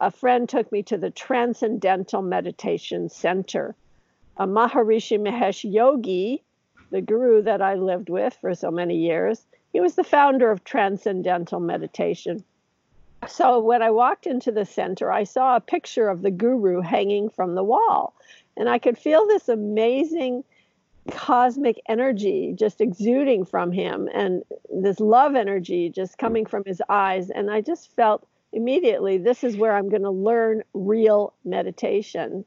a 0.03 0.11
friend 0.11 0.49
took 0.49 0.69
me 0.69 0.83
to 0.83 0.97
the 0.97 1.09
Transcendental 1.09 2.21
Meditation 2.21 3.07
Center. 3.07 3.73
A 4.35 4.45
Maharishi 4.45 5.17
Mahesh 5.17 5.63
Yogi, 5.63 6.43
the 6.91 6.99
guru 6.99 7.41
that 7.43 7.61
I 7.61 7.75
lived 7.75 8.09
with 8.09 8.37
for 8.41 8.53
so 8.53 8.69
many 8.69 8.97
years, 8.97 9.45
he 9.71 9.79
was 9.79 9.95
the 9.95 10.03
founder 10.03 10.51
of 10.51 10.65
Transcendental 10.65 11.61
Meditation. 11.61 12.43
So 13.29 13.61
when 13.61 13.81
I 13.81 13.91
walked 13.91 14.27
into 14.27 14.51
the 14.51 14.65
center, 14.65 15.09
I 15.09 15.23
saw 15.23 15.55
a 15.55 15.61
picture 15.61 16.09
of 16.09 16.21
the 16.21 16.31
guru 16.31 16.81
hanging 16.81 17.29
from 17.29 17.55
the 17.55 17.63
wall. 17.63 18.13
And 18.57 18.67
I 18.67 18.79
could 18.79 18.97
feel 18.97 19.25
this 19.25 19.47
amazing 19.47 20.43
cosmic 21.11 21.79
energy 21.87 22.53
just 22.59 22.81
exuding 22.81 23.45
from 23.45 23.71
him 23.71 24.09
and 24.13 24.43
this 24.69 24.99
love 24.99 25.35
energy 25.35 25.89
just 25.89 26.17
coming 26.17 26.45
from 26.45 26.65
his 26.65 26.81
eyes. 26.89 27.29
And 27.29 27.49
I 27.49 27.61
just 27.61 27.95
felt 27.95 28.27
immediately 28.53 29.17
this 29.17 29.43
is 29.43 29.57
where 29.57 29.75
I'm 29.75 29.89
going 29.89 30.03
to 30.03 30.11
learn 30.11 30.63
real 30.73 31.33
meditation. 31.43 32.45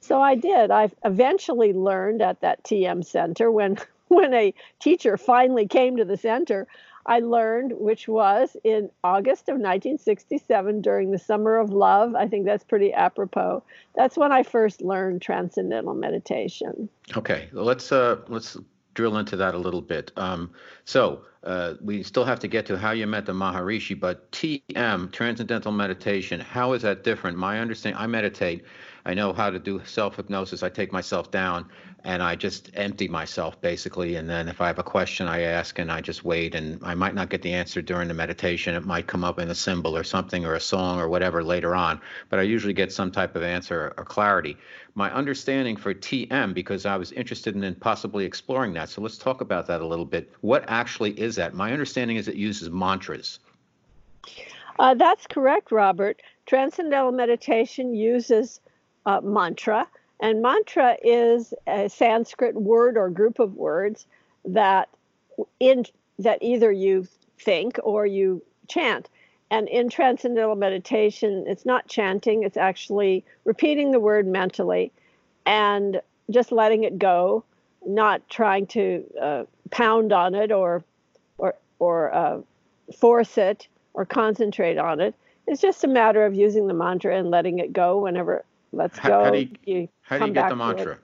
So 0.00 0.20
I 0.20 0.34
did. 0.34 0.70
I 0.70 0.90
eventually 1.04 1.72
learned 1.72 2.20
at 2.20 2.42
that 2.42 2.62
TM 2.64 3.04
center 3.04 3.50
when 3.50 3.78
when 4.08 4.34
a 4.34 4.52
teacher 4.80 5.16
finally 5.16 5.66
came 5.66 5.96
to 5.96 6.04
the 6.04 6.16
center, 6.16 6.66
I 7.06 7.20
learned 7.20 7.72
which 7.78 8.08
was 8.08 8.56
in 8.64 8.90
August 9.02 9.48
of 9.48 9.54
1967 9.54 10.80
during 10.80 11.10
the 11.10 11.18
summer 11.18 11.56
of 11.56 11.70
love. 11.70 12.14
I 12.14 12.28
think 12.28 12.44
that's 12.44 12.64
pretty 12.64 12.92
apropos. 12.92 13.62
That's 13.94 14.16
when 14.16 14.32
I 14.32 14.42
first 14.42 14.82
learned 14.82 15.22
transcendental 15.22 15.94
meditation. 15.94 16.88
Okay, 17.16 17.48
let's 17.52 17.92
uh 17.92 18.16
let's 18.28 18.56
drill 18.94 19.18
into 19.18 19.36
that 19.36 19.54
a 19.54 19.58
little 19.58 19.82
bit. 19.82 20.10
Um, 20.16 20.52
so 20.84 21.24
uh, 21.42 21.74
we 21.80 22.02
still 22.02 22.24
have 22.24 22.40
to 22.40 22.48
get 22.48 22.66
to 22.66 22.78
how 22.78 22.92
you 22.92 23.06
met 23.06 23.26
the 23.26 23.32
Maharishi, 23.32 23.98
but 23.98 24.30
TM, 24.32 25.12
Transcendental 25.12 25.72
Meditation, 25.72 26.40
how 26.40 26.72
is 26.72 26.82
that 26.82 27.04
different? 27.04 27.36
My 27.36 27.60
understanding, 27.60 28.00
I 28.00 28.06
meditate. 28.06 28.64
I 29.06 29.12
know 29.12 29.32
how 29.34 29.50
to 29.50 29.58
do 29.58 29.82
self 29.84 30.16
hypnosis. 30.16 30.62
I 30.62 30.70
take 30.70 30.90
myself 30.92 31.30
down 31.30 31.68
and 32.04 32.22
I 32.22 32.36
just 32.36 32.70
empty 32.74 33.06
myself 33.06 33.60
basically. 33.60 34.16
And 34.16 34.28
then 34.28 34.48
if 34.48 34.60
I 34.60 34.66
have 34.66 34.78
a 34.78 34.82
question, 34.82 35.26
I 35.26 35.42
ask 35.42 35.78
and 35.78 35.92
I 35.92 36.00
just 36.00 36.24
wait. 36.24 36.54
And 36.54 36.78
I 36.82 36.94
might 36.94 37.14
not 37.14 37.28
get 37.28 37.42
the 37.42 37.52
answer 37.52 37.82
during 37.82 38.08
the 38.08 38.14
meditation. 38.14 38.74
It 38.74 38.86
might 38.86 39.06
come 39.06 39.22
up 39.22 39.38
in 39.38 39.50
a 39.50 39.54
symbol 39.54 39.94
or 39.96 40.04
something 40.04 40.46
or 40.46 40.54
a 40.54 40.60
song 40.60 40.98
or 40.98 41.08
whatever 41.08 41.44
later 41.44 41.74
on. 41.74 42.00
But 42.30 42.38
I 42.38 42.42
usually 42.42 42.72
get 42.72 42.92
some 42.92 43.10
type 43.10 43.36
of 43.36 43.42
answer 43.42 43.92
or 43.98 44.04
clarity. 44.04 44.56
My 44.94 45.12
understanding 45.12 45.76
for 45.76 45.92
TM, 45.92 46.54
because 46.54 46.86
I 46.86 46.96
was 46.96 47.12
interested 47.12 47.56
in 47.56 47.74
possibly 47.74 48.24
exploring 48.24 48.72
that. 48.74 48.88
So 48.88 49.02
let's 49.02 49.18
talk 49.18 49.42
about 49.42 49.66
that 49.66 49.82
a 49.82 49.86
little 49.86 50.04
bit. 50.06 50.30
What 50.40 50.64
actually 50.68 51.18
is 51.20 51.36
that? 51.36 51.52
My 51.52 51.72
understanding 51.72 52.16
is 52.16 52.28
it 52.28 52.36
uses 52.36 52.70
mantras. 52.70 53.40
Uh, 54.78 54.94
that's 54.94 55.26
correct, 55.26 55.70
Robert. 55.70 56.20
Transcendental 56.46 57.12
meditation 57.12 57.94
uses 57.94 58.60
uh, 59.06 59.20
mantra. 59.22 59.86
And 60.20 60.42
mantra 60.42 60.96
is 61.02 61.52
a 61.66 61.88
Sanskrit 61.88 62.54
word 62.54 62.96
or 62.96 63.10
group 63.10 63.38
of 63.38 63.54
words 63.54 64.06
that 64.44 64.88
in 65.60 65.84
that 66.18 66.42
either 66.42 66.70
you 66.70 67.06
think 67.38 67.78
or 67.82 68.06
you 68.06 68.42
chant. 68.68 69.08
And 69.50 69.68
in 69.68 69.88
transcendental 69.88 70.56
meditation, 70.56 71.44
it's 71.46 71.66
not 71.66 71.86
chanting, 71.88 72.42
it's 72.42 72.56
actually 72.56 73.24
repeating 73.44 73.90
the 73.90 74.00
word 74.00 74.26
mentally 74.26 74.92
and 75.44 76.00
just 76.30 76.50
letting 76.50 76.84
it 76.84 76.98
go, 76.98 77.44
not 77.86 78.26
trying 78.30 78.66
to 78.68 79.04
uh, 79.20 79.44
pound 79.70 80.12
on 80.12 80.34
it 80.34 80.50
or 80.50 80.82
or 81.38 81.54
or 81.78 82.14
uh, 82.14 82.40
force 82.98 83.36
it 83.36 83.68
or 83.92 84.04
concentrate 84.04 84.78
on 84.78 85.00
it. 85.00 85.14
it's 85.46 85.60
just 85.60 85.84
a 85.84 85.88
matter 85.88 86.24
of 86.24 86.34
using 86.34 86.66
the 86.66 86.74
mantra 86.74 87.16
and 87.16 87.30
letting 87.30 87.58
it 87.58 87.72
go 87.72 88.00
whenever 88.00 88.44
let's 88.74 88.98
How- 88.98 89.08
go. 89.08 89.24
how 89.24 89.30
do 89.30 89.38
you- 89.38 89.48
you 89.64 89.88
How 90.02 90.18
do 90.18 90.26
you 90.26 90.32
get 90.32 90.48
the 90.48 90.56
mantra? 90.56 90.98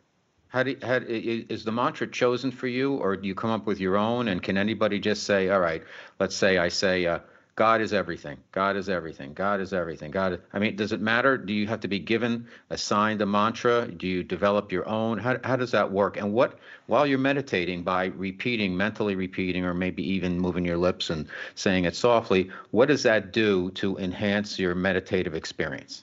How 0.49 0.65
do 0.65 0.71
you, 0.73 0.79
how, 0.83 0.99
is 1.07 1.65
the 1.65 1.71
mantra 1.71 2.09
chosen 2.09 2.51
for 2.51 2.67
you, 2.67 2.95
or 2.95 3.17
do 3.17 3.29
you 3.29 3.37
come 3.37 3.51
up 3.51 3.67
with 3.67 3.79
your 3.79 3.97
own? 3.97 4.27
And 4.27 4.43
can 4.43 4.59
anybody 4.59 4.99
just 4.99 5.23
say, 5.23 5.49
all 5.49 5.61
right, 5.61 5.83
let's 6.19 6.35
say 6.35 6.59
I 6.59 6.69
say, 6.69 7.07
uh, 7.07 7.21
God 7.55 7.83
is 7.83 7.93
everything. 7.93 8.39
God 8.53 8.77
is 8.77 8.89
everything. 8.89 9.35
God 9.35 9.61
is 9.61 9.75
everything. 9.75 10.11
God. 10.11 10.33
Is, 10.33 10.39
I 10.55 10.59
mean, 10.59 10.77
does 10.77 10.93
it 10.93 11.01
matter? 11.01 11.37
Do 11.37 11.53
you 11.53 11.67
have 11.67 11.81
to 11.81 11.89
be 11.89 11.99
given, 11.99 12.47
assigned 12.71 13.21
a 13.21 13.27
mantra? 13.27 13.87
Do 13.87 14.09
you 14.09 14.23
develop 14.25 14.73
your 14.73 14.89
own? 14.89 15.19
How, 15.19 15.37
how 15.45 15.57
does 15.57 15.71
that 15.73 15.93
work? 15.93 16.17
And 16.17 16.33
what, 16.33 16.59
while 16.87 17.07
you're 17.07 17.19
meditating, 17.19 17.83
by 17.83 18.07
repeating, 18.07 18.75
mentally 18.77 19.15
repeating, 19.15 19.65
or 19.67 19.75
maybe 19.75 20.03
even 20.11 20.39
moving 20.41 20.65
your 20.65 20.79
lips 20.79 21.11
and 21.11 21.27
saying 21.55 21.85
it 21.85 21.95
softly, 21.95 22.51
what 22.71 22.89
does 22.89 23.03
that 23.03 23.33
do 23.33 23.71
to 23.73 23.99
enhance 23.99 24.59
your 24.59 24.75
meditative 24.75 25.35
experience? 25.35 26.03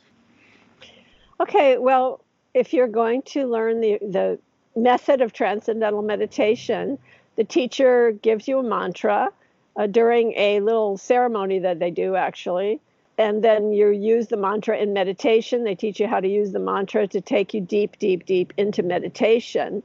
Okay, 1.39 1.77
well, 1.77 2.23
if 2.53 2.73
you're 2.73 2.87
going 2.87 3.21
to 3.23 3.45
learn 3.45 3.81
the, 3.81 3.99
the 4.01 4.39
method 4.75 5.21
of 5.21 5.33
transcendental 5.33 6.01
meditation, 6.01 6.97
the 7.35 7.43
teacher 7.43 8.11
gives 8.11 8.47
you 8.47 8.59
a 8.59 8.63
mantra 8.63 9.29
uh, 9.75 9.87
during 9.87 10.33
a 10.35 10.59
little 10.59 10.97
ceremony 10.97 11.59
that 11.59 11.79
they 11.79 11.91
do 11.91 12.15
actually. 12.15 12.79
And 13.19 13.43
then 13.43 13.71
you 13.71 13.89
use 13.89 14.27
the 14.27 14.37
mantra 14.37 14.77
in 14.77 14.93
meditation. 14.93 15.63
They 15.63 15.75
teach 15.75 15.99
you 15.99 16.07
how 16.07 16.19
to 16.19 16.27
use 16.27 16.51
the 16.51 16.59
mantra 16.59 17.07
to 17.07 17.21
take 17.21 17.53
you 17.53 17.61
deep, 17.61 17.97
deep, 17.97 18.25
deep 18.25 18.53
into 18.57 18.83
meditation. 18.83 19.81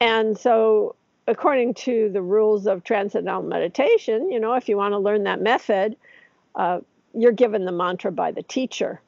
And 0.00 0.38
so, 0.38 0.96
according 1.26 1.74
to 1.74 2.10
the 2.10 2.20
rules 2.20 2.66
of 2.66 2.84
transcendental 2.84 3.42
meditation, 3.42 4.30
you 4.30 4.38
know, 4.38 4.52
if 4.54 4.68
you 4.68 4.76
want 4.76 4.92
to 4.92 4.98
learn 4.98 5.24
that 5.24 5.40
method, 5.40 5.96
uh, 6.54 6.80
you're 7.14 7.32
given 7.32 7.64
the 7.64 7.72
mantra 7.72 8.12
by 8.12 8.32
the 8.32 8.42
teacher. 8.42 9.00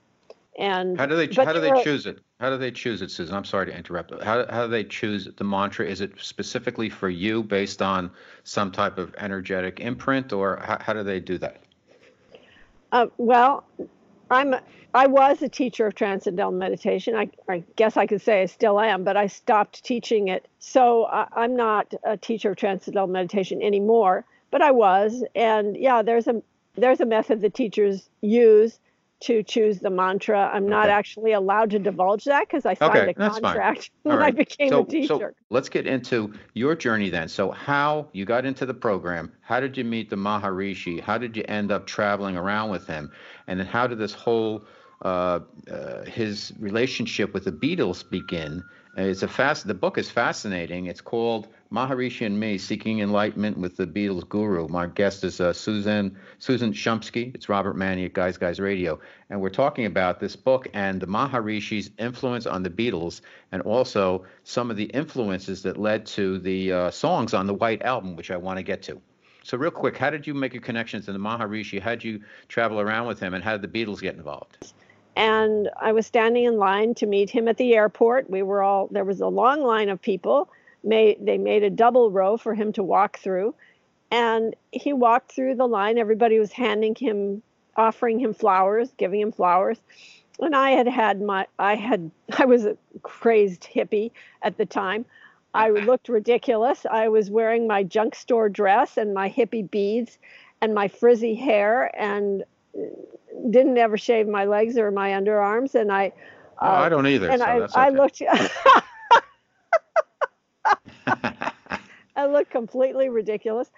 And 0.58 0.98
How 0.98 1.06
do 1.06 1.14
they 1.14 1.32
how 1.32 1.52
do 1.52 1.60
they 1.60 1.84
choose 1.84 2.04
it? 2.06 2.18
How 2.40 2.50
do 2.50 2.58
they 2.58 2.72
choose 2.72 3.00
it, 3.00 3.12
Susan? 3.12 3.34
I'm 3.36 3.44
sorry 3.44 3.66
to 3.66 3.76
interrupt. 3.76 4.10
How 4.24 4.44
how 4.50 4.64
do 4.66 4.70
they 4.70 4.82
choose 4.82 5.28
the 5.36 5.44
mantra? 5.44 5.86
Is 5.86 6.00
it 6.00 6.12
specifically 6.18 6.90
for 6.90 7.08
you 7.08 7.44
based 7.44 7.80
on 7.80 8.10
some 8.42 8.72
type 8.72 8.98
of 8.98 9.14
energetic 9.18 9.78
imprint, 9.78 10.32
or 10.32 10.60
how, 10.64 10.78
how 10.80 10.92
do 10.94 11.04
they 11.04 11.20
do 11.20 11.38
that? 11.38 11.62
Uh, 12.90 13.06
well, 13.18 13.64
I'm 14.32 14.56
I 14.94 15.06
was 15.06 15.42
a 15.42 15.48
teacher 15.48 15.86
of 15.86 15.94
transcendental 15.94 16.50
meditation. 16.50 17.14
I, 17.14 17.30
I 17.48 17.62
guess 17.76 17.96
I 17.96 18.06
could 18.06 18.20
say 18.20 18.42
I 18.42 18.46
still 18.46 18.80
am, 18.80 19.04
but 19.04 19.16
I 19.16 19.28
stopped 19.28 19.84
teaching 19.84 20.26
it. 20.26 20.48
So 20.58 21.04
I, 21.04 21.28
I'm 21.36 21.54
not 21.54 21.94
a 22.02 22.16
teacher 22.16 22.50
of 22.50 22.56
transcendental 22.56 23.06
meditation 23.06 23.62
anymore. 23.62 24.24
But 24.50 24.62
I 24.62 24.72
was, 24.72 25.22
and 25.36 25.76
yeah, 25.76 26.02
there's 26.02 26.26
a 26.26 26.42
there's 26.74 27.00
a 27.00 27.06
method 27.06 27.42
the 27.42 27.50
teachers 27.50 28.08
use 28.22 28.80
to 29.20 29.42
choose 29.42 29.80
the 29.80 29.90
mantra. 29.90 30.50
I'm 30.52 30.68
not 30.68 30.88
Okay. 30.88 30.92
actually 30.92 31.32
allowed 31.32 31.70
to 31.70 31.78
divulge 31.78 32.24
that 32.24 32.46
because 32.48 32.64
I 32.66 32.74
signed 32.74 33.08
Okay, 33.08 33.10
a 33.10 33.14
contract 33.14 33.90
when 34.02 34.22
I 34.22 34.30
became 34.30 34.70
so, 34.70 34.80
a 34.80 34.84
teacher. 34.84 35.34
so 35.34 35.34
let's 35.50 35.68
get 35.68 35.86
into 35.86 36.32
your 36.54 36.74
journey 36.74 37.10
then. 37.10 37.28
So 37.28 37.50
how 37.50 38.08
you 38.12 38.24
got 38.24 38.44
into 38.44 38.66
the 38.66 38.74
program? 38.74 39.32
How 39.40 39.60
did 39.60 39.76
you 39.76 39.84
meet 39.84 40.10
the 40.10 40.16
Maharishi? 40.16 41.00
How 41.00 41.18
did 41.18 41.36
you 41.36 41.44
end 41.48 41.72
up 41.72 41.86
traveling 41.86 42.36
around 42.36 42.70
with 42.70 42.86
him? 42.86 43.10
And 43.46 43.58
then 43.58 43.66
how 43.66 43.86
did 43.86 43.98
this 43.98 44.12
whole 44.12 44.66
uh, 45.02 45.40
uh, 45.70 46.04
his 46.04 46.52
relationship 46.58 47.34
with 47.34 47.44
the 47.44 47.52
Beatles 47.52 48.08
begin? 48.08 48.64
It's 48.96 49.22
a 49.22 49.28
fast. 49.28 49.66
The 49.66 49.74
book 49.74 49.98
is 49.98 50.10
fascinating. 50.10 50.86
It's 50.86 51.00
called 51.00 51.48
Maharishi 51.72 52.26
and 52.26 52.40
Me: 52.40 52.58
Seeking 52.58 53.00
Enlightenment 53.00 53.58
with 53.58 53.76
the 53.76 53.86
Beatles 53.86 54.28
Guru. 54.28 54.66
My 54.68 54.86
guest 54.86 55.22
is 55.24 55.40
uh, 55.40 55.52
Susan 55.52 56.16
Susan 56.38 56.72
Shumsky. 56.72 57.34
It's 57.34 57.48
Robert 57.48 57.76
Manni 57.76 58.06
at 58.06 58.12
Guys 58.12 58.36
Guys 58.38 58.58
Radio, 58.58 58.98
and 59.30 59.40
we're 59.40 59.50
talking 59.50 59.86
about 59.86 60.18
this 60.18 60.34
book 60.34 60.68
and 60.72 61.00
the 61.00 61.06
Maharishi's 61.06 61.90
influence 61.98 62.46
on 62.46 62.62
the 62.62 62.70
Beatles, 62.70 63.20
and 63.52 63.62
also 63.62 64.24
some 64.42 64.70
of 64.70 64.76
the 64.76 64.86
influences 64.86 65.62
that 65.62 65.76
led 65.76 66.04
to 66.06 66.38
the 66.38 66.72
uh, 66.72 66.90
songs 66.90 67.34
on 67.34 67.46
the 67.46 67.54
White 67.54 67.82
Album, 67.82 68.16
which 68.16 68.30
I 68.30 68.36
want 68.36 68.58
to 68.58 68.62
get 68.62 68.82
to. 68.84 69.00
So, 69.44 69.56
real 69.56 69.70
quick, 69.70 69.96
how 69.96 70.10
did 70.10 70.26
you 70.26 70.34
make 70.34 70.52
your 70.52 70.62
connections 70.62 71.06
to 71.06 71.12
the 71.12 71.18
Maharishi? 71.18 71.80
How 71.80 71.90
did 71.90 72.04
you 72.04 72.22
travel 72.48 72.80
around 72.80 73.06
with 73.06 73.20
him, 73.20 73.34
and 73.34 73.44
how 73.44 73.56
did 73.56 73.62
the 73.62 73.84
Beatles 73.84 74.00
get 74.00 74.16
involved? 74.16 74.72
And 75.18 75.68
I 75.76 75.90
was 75.90 76.06
standing 76.06 76.44
in 76.44 76.58
line 76.58 76.94
to 76.94 77.06
meet 77.06 77.28
him 77.28 77.48
at 77.48 77.56
the 77.56 77.74
airport. 77.74 78.30
We 78.30 78.44
were 78.44 78.62
all 78.62 78.86
there 78.92 79.04
was 79.04 79.20
a 79.20 79.26
long 79.26 79.62
line 79.62 79.88
of 79.88 80.00
people. 80.00 80.48
Made 80.84 81.18
they 81.26 81.38
made 81.38 81.64
a 81.64 81.70
double 81.70 82.12
row 82.12 82.36
for 82.36 82.54
him 82.54 82.72
to 82.74 82.84
walk 82.84 83.18
through, 83.18 83.52
and 84.12 84.54
he 84.70 84.92
walked 84.92 85.32
through 85.32 85.56
the 85.56 85.66
line. 85.66 85.98
Everybody 85.98 86.38
was 86.38 86.52
handing 86.52 86.94
him, 86.94 87.42
offering 87.76 88.20
him 88.20 88.32
flowers, 88.32 88.90
giving 88.96 89.20
him 89.20 89.32
flowers, 89.32 89.80
and 90.38 90.54
I 90.54 90.70
had 90.70 90.86
had 90.86 91.20
my 91.20 91.48
I 91.58 91.74
had 91.74 92.12
I 92.38 92.44
was 92.44 92.64
a 92.64 92.76
crazed 93.02 93.64
hippie 93.64 94.12
at 94.42 94.56
the 94.56 94.66
time. 94.66 95.04
I 95.52 95.70
looked 95.88 96.08
ridiculous. 96.08 96.86
I 96.88 97.08
was 97.08 97.28
wearing 97.28 97.66
my 97.66 97.82
junk 97.82 98.14
store 98.14 98.48
dress 98.48 98.96
and 98.96 99.14
my 99.14 99.28
hippie 99.28 99.68
beads 99.68 100.16
and 100.60 100.76
my 100.76 100.86
frizzy 100.86 101.34
hair 101.34 101.90
and 102.00 102.44
didn't 103.50 103.78
ever 103.78 103.96
shave 103.96 104.26
my 104.28 104.44
legs 104.44 104.76
or 104.78 104.90
my 104.90 105.10
underarms 105.10 105.74
and 105.74 105.90
I 105.92 106.12
Oh, 106.60 106.66
I 106.66 106.86
uh, 106.86 106.88
don't 106.88 107.06
either. 107.06 107.30
and 107.30 107.40
so 107.40 107.46
I, 107.46 107.58
that's 107.60 107.76
I 107.76 107.88
looked 107.90 108.20
I 112.16 112.26
looked 112.26 112.50
completely 112.50 113.08
ridiculous 113.08 113.70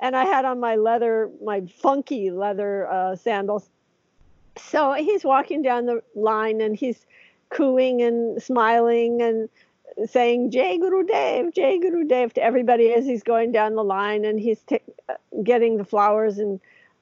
and 0.00 0.16
I 0.16 0.24
had 0.24 0.44
on 0.44 0.58
my 0.58 0.74
leather 0.76 1.30
my 1.42 1.62
funky 1.80 2.30
leather 2.30 2.90
uh, 2.90 3.14
sandals 3.16 3.70
so 4.56 4.92
he's 4.94 5.24
walking 5.24 5.62
down 5.62 5.86
the 5.86 6.02
line 6.14 6.60
and 6.60 6.76
he's 6.76 7.06
cooing 7.50 8.02
and 8.02 8.42
smiling 8.42 9.22
and 9.22 9.48
saying 10.08 10.50
Jay 10.50 10.76
Guru 10.78 11.04
Dev, 11.04 11.52
Jay 11.52 11.78
Guru 11.78 12.04
Dev 12.04 12.34
to 12.34 12.42
everybody 12.42 12.92
as 12.92 13.04
he's 13.04 13.22
going 13.22 13.52
down 13.52 13.76
the 13.76 13.84
line 13.84 14.24
and 14.24 14.40
he's 14.40 14.60
t- 14.62 14.80
getting 15.44 15.76
the 15.76 15.84
flowers 15.84 16.38
and 16.38 16.60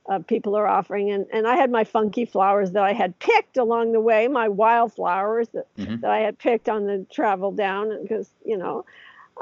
uh, 0.08 0.18
people 0.20 0.56
are 0.56 0.66
offering. 0.66 1.10
And, 1.10 1.26
and 1.32 1.46
I 1.46 1.56
had 1.56 1.70
my 1.70 1.84
funky 1.84 2.24
flowers 2.24 2.72
that 2.72 2.82
I 2.82 2.92
had 2.92 3.18
picked 3.18 3.56
along 3.56 3.92
the 3.92 4.00
way, 4.00 4.28
my 4.28 4.48
wildflowers 4.48 5.48
that, 5.50 5.66
Mhm. 5.76 6.00
that 6.00 6.10
I 6.10 6.18
had 6.18 6.38
picked 6.38 6.68
on 6.68 6.86
the 6.86 7.06
travel 7.10 7.52
down 7.52 8.02
because, 8.02 8.28
you 8.44 8.56
know, 8.56 8.84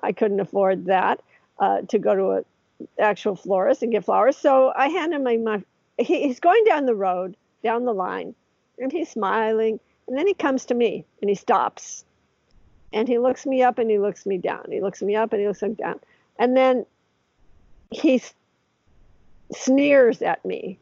I 0.02 0.12
couldn't 0.12 0.40
afford 0.40 0.84
that 0.86 1.20
uh, 1.58 1.82
to 1.82 1.98
go 1.98 2.14
to 2.14 2.30
a 2.32 2.44
actual 2.98 3.36
florist 3.36 3.82
and 3.82 3.92
get 3.92 4.04
flowers. 4.04 4.36
So 4.36 4.72
I 4.74 4.88
hand 4.88 5.12
him 5.12 5.22
my, 5.24 5.36
my 5.36 5.62
he, 5.98 6.22
he's 6.26 6.40
going 6.40 6.64
down 6.64 6.86
the 6.86 6.94
road, 6.94 7.36
down 7.62 7.84
the 7.84 7.92
line, 7.92 8.34
and 8.78 8.90
he's 8.90 9.10
smiling. 9.10 9.78
And 10.08 10.16
then 10.16 10.26
he 10.26 10.34
comes 10.34 10.64
to 10.66 10.74
me 10.74 11.04
and 11.20 11.28
he 11.28 11.34
stops 11.36 12.04
and 12.92 13.06
he 13.06 13.18
looks 13.18 13.44
me 13.46 13.62
up 13.62 13.78
and 13.78 13.90
he 13.90 13.98
looks 13.98 14.24
me 14.26 14.38
down. 14.38 14.64
He 14.70 14.80
looks 14.80 15.02
me 15.02 15.14
up 15.14 15.32
and 15.32 15.40
he 15.40 15.46
looks 15.48 15.62
me 15.62 15.70
down. 15.74 16.00
And 16.38 16.56
then 16.56 16.86
he 17.90 18.16
s- 18.16 18.34
sneers 19.52 20.22
at 20.22 20.44
me. 20.44 20.78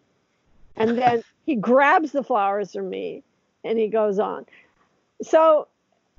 And 0.76 0.96
then 0.96 1.22
he 1.46 1.56
grabs 1.56 2.12
the 2.12 2.22
flowers 2.22 2.72
from 2.72 2.88
me 2.90 3.22
and 3.64 3.78
he 3.78 3.88
goes 3.88 4.18
on. 4.18 4.46
So 5.22 5.68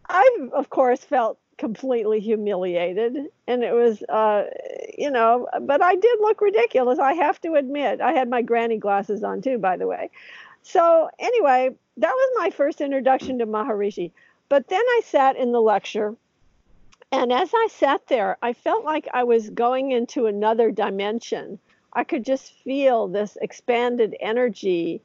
I've, 0.10 0.50
of 0.54 0.70
course, 0.70 1.00
felt 1.00 1.38
completely 1.58 2.20
humiliated. 2.20 3.18
And 3.48 3.64
it 3.64 3.74
was, 3.74 4.02
uh, 4.04 4.46
you 4.98 5.12
know, 5.12 5.48
but 5.62 5.84
I 5.84 5.96
did 5.96 6.20
look 6.22 6.42
ridiculous, 6.42 7.00
I 7.00 7.14
have 7.14 7.40
to 7.42 7.54
admit. 7.54 8.02
I 8.02 8.14
had 8.14 8.30
my 8.30 8.42
granny 8.42 8.78
glasses 8.78 9.24
on 9.24 9.42
too, 9.42 9.58
by 9.58 9.78
the 9.78 9.86
way. 9.88 10.10
So, 10.62 11.10
anyway, 11.20 11.76
that 11.98 12.12
was 12.12 12.36
my 12.38 12.50
first 12.50 12.82
introduction 12.82 13.40
to 13.40 13.46
Maharishi. 13.46 14.12
But 14.50 14.68
then 14.68 14.82
I 14.82 15.02
sat 15.06 15.36
in 15.36 15.52
the 15.52 15.62
lecture, 15.62 16.16
and 17.12 17.32
as 17.32 17.52
I 17.54 17.68
sat 17.72 18.08
there, 18.08 18.38
I 18.42 18.54
felt 18.54 18.84
like 18.84 19.08
I 19.14 19.24
was 19.24 19.50
going 19.50 19.92
into 19.92 20.26
another 20.26 20.72
dimension. 20.72 21.60
I 22.00 22.06
could 22.06 22.24
just 22.24 22.54
feel 22.64 23.10
this 23.10 23.38
expanded 23.42 24.16
energy 24.22 25.02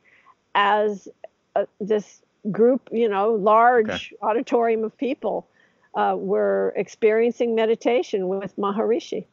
as 0.54 1.08
uh, 1.56 1.64
this 1.80 2.22
group, 2.52 2.88
you 2.92 3.08
know, 3.08 3.32
large 3.32 4.14
auditorium 4.22 4.84
of 4.84 4.96
people 4.96 5.48
uh, 5.96 6.14
were 6.16 6.72
experiencing 6.76 7.56
meditation 7.56 8.28
with 8.28 8.56
Maharishi. 8.56 9.26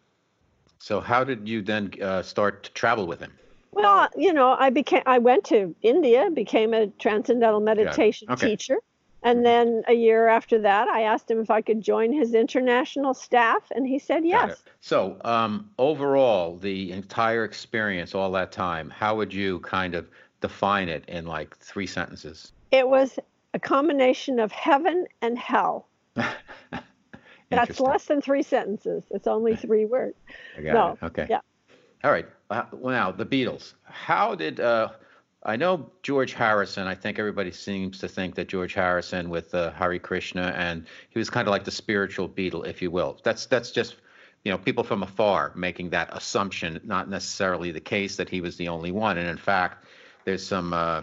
So, 0.79 0.99
how 1.01 1.23
did 1.23 1.47
you 1.47 1.61
then 1.61 1.91
uh, 2.01 2.23
start 2.23 2.63
to 2.63 2.71
travel 2.73 3.05
with 3.05 3.19
him? 3.19 3.31
Well, 3.71 4.09
you 4.17 4.33
know, 4.33 4.55
I 4.57 4.71
became 4.71 5.03
I 5.05 5.19
went 5.19 5.43
to 5.45 5.75
India, 5.83 6.31
became 6.33 6.73
a 6.73 6.87
transcendental 6.87 7.59
meditation 7.59 8.27
Okay. 8.31 8.47
teacher. 8.47 8.77
And 9.23 9.45
then 9.45 9.83
a 9.87 9.93
year 9.93 10.27
after 10.27 10.59
that, 10.59 10.87
I 10.87 11.03
asked 11.03 11.29
him 11.29 11.39
if 11.39 11.51
I 11.51 11.61
could 11.61 11.81
join 11.81 12.11
his 12.11 12.33
international 12.33 13.13
staff, 13.13 13.71
and 13.75 13.87
he 13.87 13.99
said 13.99 14.25
yes. 14.25 14.63
So, 14.79 15.17
um, 15.23 15.69
overall, 15.77 16.57
the 16.57 16.91
entire 16.91 17.43
experience, 17.43 18.15
all 18.15 18.31
that 18.31 18.51
time, 18.51 18.89
how 18.89 19.15
would 19.15 19.31
you 19.31 19.59
kind 19.59 19.93
of 19.93 20.07
define 20.41 20.89
it 20.89 21.05
in 21.07 21.27
like 21.27 21.55
three 21.57 21.85
sentences? 21.85 22.51
It 22.71 22.87
was 22.87 23.19
a 23.53 23.59
combination 23.59 24.39
of 24.39 24.51
heaven 24.51 25.05
and 25.21 25.37
hell. 25.37 25.87
That's 27.49 27.79
less 27.79 28.05
than 28.05 28.21
three 28.21 28.43
sentences. 28.43 29.03
It's 29.11 29.27
only 29.27 29.55
three 29.57 29.85
words. 29.85 30.15
I 30.57 30.61
got 30.61 30.73
no, 30.73 30.97
it. 31.01 31.05
Okay. 31.05 31.27
yeah. 31.29 31.41
All 32.03 32.11
right. 32.11 32.27
Uh, 32.49 32.63
well, 32.71 32.95
now 32.95 33.11
the 33.11 33.25
Beatles. 33.25 33.73
How 33.83 34.33
did 34.33 34.59
uh, 34.59 34.89
I 35.43 35.55
know 35.55 35.89
George 36.03 36.33
Harrison. 36.33 36.85
I 36.87 36.93
think 36.93 37.17
everybody 37.17 37.51
seems 37.51 37.97
to 37.99 38.07
think 38.07 38.35
that 38.35 38.47
George 38.47 38.73
Harrison 38.73 39.29
with 39.29 39.53
uh, 39.55 39.71
Hare 39.71 39.97
Krishna, 39.97 40.53
and 40.55 40.85
he 41.09 41.17
was 41.17 41.29
kind 41.29 41.47
of 41.47 41.51
like 41.51 41.63
the 41.63 41.71
spiritual 41.71 42.29
Beatle, 42.29 42.67
if 42.67 42.81
you 42.81 42.91
will. 42.91 43.19
That's 43.23 43.47
that's 43.47 43.71
just 43.71 43.95
you 44.43 44.51
know 44.51 44.57
people 44.57 44.83
from 44.83 45.01
afar 45.01 45.51
making 45.55 45.89
that 45.91 46.09
assumption, 46.15 46.79
not 46.83 47.09
necessarily 47.09 47.71
the 47.71 47.79
case 47.79 48.15
that 48.17 48.29
he 48.29 48.39
was 48.39 48.55
the 48.57 48.67
only 48.67 48.91
one. 48.91 49.17
And 49.17 49.27
in 49.27 49.37
fact, 49.37 49.85
there's 50.25 50.45
some 50.45 50.73
uh, 50.73 51.01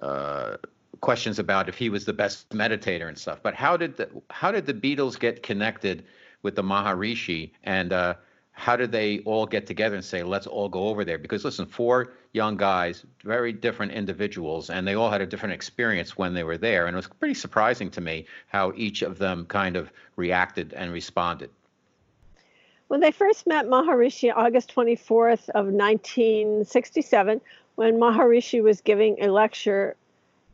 uh, 0.00 0.56
questions 1.02 1.38
about 1.38 1.68
if 1.68 1.76
he 1.76 1.90
was 1.90 2.06
the 2.06 2.14
best 2.14 2.48
meditator 2.50 3.08
and 3.08 3.18
stuff. 3.18 3.40
But 3.42 3.54
how 3.54 3.76
did 3.76 3.98
the 3.98 4.08
how 4.30 4.52
did 4.52 4.64
the 4.64 4.74
Beatles 4.74 5.18
get 5.18 5.42
connected 5.42 6.06
with 6.42 6.54
the 6.54 6.62
Maharishi 6.62 7.50
and 7.62 7.92
uh, 7.92 8.14
how 8.56 8.74
did 8.74 8.90
they 8.90 9.18
all 9.20 9.44
get 9.44 9.66
together 9.66 9.96
and 9.96 10.04
say, 10.04 10.22
let's 10.22 10.46
all 10.46 10.68
go 10.68 10.88
over 10.88 11.04
there? 11.04 11.18
Because 11.18 11.44
listen, 11.44 11.66
four 11.66 12.14
young 12.36 12.56
guys, 12.56 13.04
very 13.24 13.52
different 13.52 13.92
individuals, 13.92 14.70
and 14.70 14.86
they 14.86 14.94
all 14.94 15.10
had 15.10 15.22
a 15.22 15.26
different 15.26 15.54
experience 15.54 16.16
when 16.16 16.34
they 16.34 16.44
were 16.44 16.58
there. 16.58 16.86
And 16.86 16.94
it 16.94 16.96
was 16.98 17.08
pretty 17.08 17.34
surprising 17.34 17.90
to 17.92 18.00
me 18.00 18.26
how 18.46 18.72
each 18.76 19.02
of 19.02 19.18
them 19.18 19.46
kind 19.46 19.74
of 19.74 19.90
reacted 20.14 20.74
and 20.74 20.92
responded. 20.92 21.50
When 22.88 23.00
they 23.00 23.10
first 23.10 23.46
met 23.46 23.66
Maharishi 23.66 24.32
August 24.32 24.72
24th 24.72 25.48
of 25.48 25.66
1967, 25.66 27.40
when 27.74 27.98
Maharishi 27.98 28.62
was 28.62 28.80
giving 28.80 29.20
a 29.20 29.28
lecture 29.28 29.96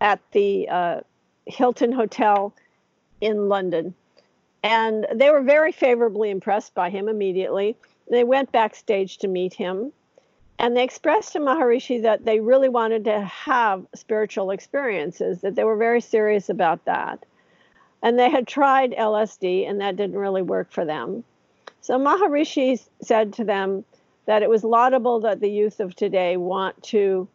at 0.01 0.21
the 0.33 0.69
uh, 0.69 1.01
Hilton 1.47 1.93
Hotel 1.93 2.55
in 3.21 3.49
London. 3.49 3.95
And 4.63 5.07
they 5.13 5.31
were 5.31 5.43
very 5.43 5.73
favorably 5.73 6.31
impressed 6.31 6.75
by 6.75 6.89
him 6.91 7.09
immediately. 7.09 7.77
They 8.11 8.25
went 8.25 8.53
backstage 8.53 9.19
to 9.19 9.29
meet 9.29 9.55
him 9.55 9.93
and 10.59 10.77
they 10.77 10.85
expressed 10.85 11.33
to 11.33 11.41
Maharishi 11.41 12.03
that 12.03 12.25
they 12.25 12.41
really 12.41 12.69
wanted 12.69 13.05
to 13.05 13.21
have 13.21 13.85
spiritual 13.95 14.51
experiences, 14.51 15.41
that 15.41 15.55
they 15.55 15.65
were 15.65 15.77
very 15.77 16.01
serious 16.01 16.49
about 16.49 16.85
that. 16.85 17.25
And 18.03 18.19
they 18.19 18.31
had 18.31 18.47
tried 18.47 18.93
LSD 18.93 19.69
and 19.69 19.81
that 19.81 19.97
didn't 19.97 20.17
really 20.17 20.43
work 20.43 20.71
for 20.71 20.85
them. 20.85 21.25
So 21.81 21.99
Maharishi 21.99 22.81
said 23.01 23.33
to 23.35 23.45
them 23.45 23.85
that 24.27 24.43
it 24.43 24.49
was 24.49 24.63
laudable 24.63 25.21
that 25.21 25.41
the 25.41 25.51
youth 25.51 25.81
of 25.81 25.97
today 25.97 26.37
want 26.37 26.81
to 26.85 27.29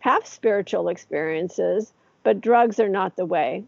have 0.00 0.26
spiritual 0.26 0.88
experiences, 0.88 1.92
but 2.22 2.40
drugs 2.40 2.78
are 2.78 2.88
not 2.88 3.16
the 3.16 3.26
way. 3.26 3.64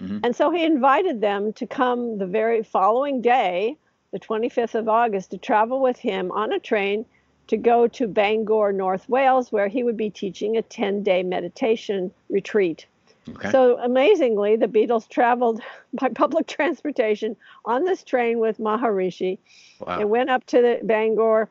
Mm-hmm. 0.00 0.18
And 0.22 0.34
so 0.34 0.50
he 0.50 0.64
invited 0.64 1.20
them 1.20 1.52
to 1.54 1.66
come 1.66 2.18
the 2.18 2.26
very 2.26 2.62
following 2.62 3.20
day 3.20 3.76
the 4.12 4.20
25th 4.20 4.76
of 4.76 4.88
August, 4.88 5.32
to 5.32 5.38
travel 5.38 5.80
with 5.80 5.98
him 5.98 6.30
on 6.30 6.52
a 6.52 6.60
train 6.60 7.04
to 7.48 7.56
go 7.56 7.86
to 7.88 8.06
Bangor, 8.06 8.72
North 8.72 9.08
Wales, 9.08 9.52
where 9.52 9.68
he 9.68 9.82
would 9.82 9.96
be 9.96 10.10
teaching 10.10 10.56
a 10.56 10.62
10 10.62 11.02
day 11.02 11.22
meditation 11.22 12.10
retreat. 12.28 12.86
Okay. 13.28 13.50
So 13.50 13.78
amazingly, 13.78 14.56
the 14.56 14.66
Beatles 14.66 15.08
traveled 15.08 15.62
by 15.94 16.08
public 16.10 16.46
transportation 16.46 17.36
on 17.64 17.84
this 17.84 18.02
train 18.02 18.38
with 18.38 18.58
Maharishi. 18.58 19.38
Wow. 19.80 19.98
They 19.98 20.04
went 20.04 20.30
up 20.30 20.44
to 20.46 20.60
the 20.60 20.80
Bangor 20.82 21.48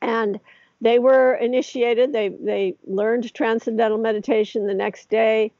and 0.00 0.40
they 0.80 0.98
were 0.98 1.34
initiated. 1.34 2.12
They, 2.12 2.28
they 2.28 2.76
learned 2.86 3.32
transcendental 3.34 3.98
meditation 3.98 4.66
the 4.66 4.74
next 4.74 5.10
day. 5.10 5.52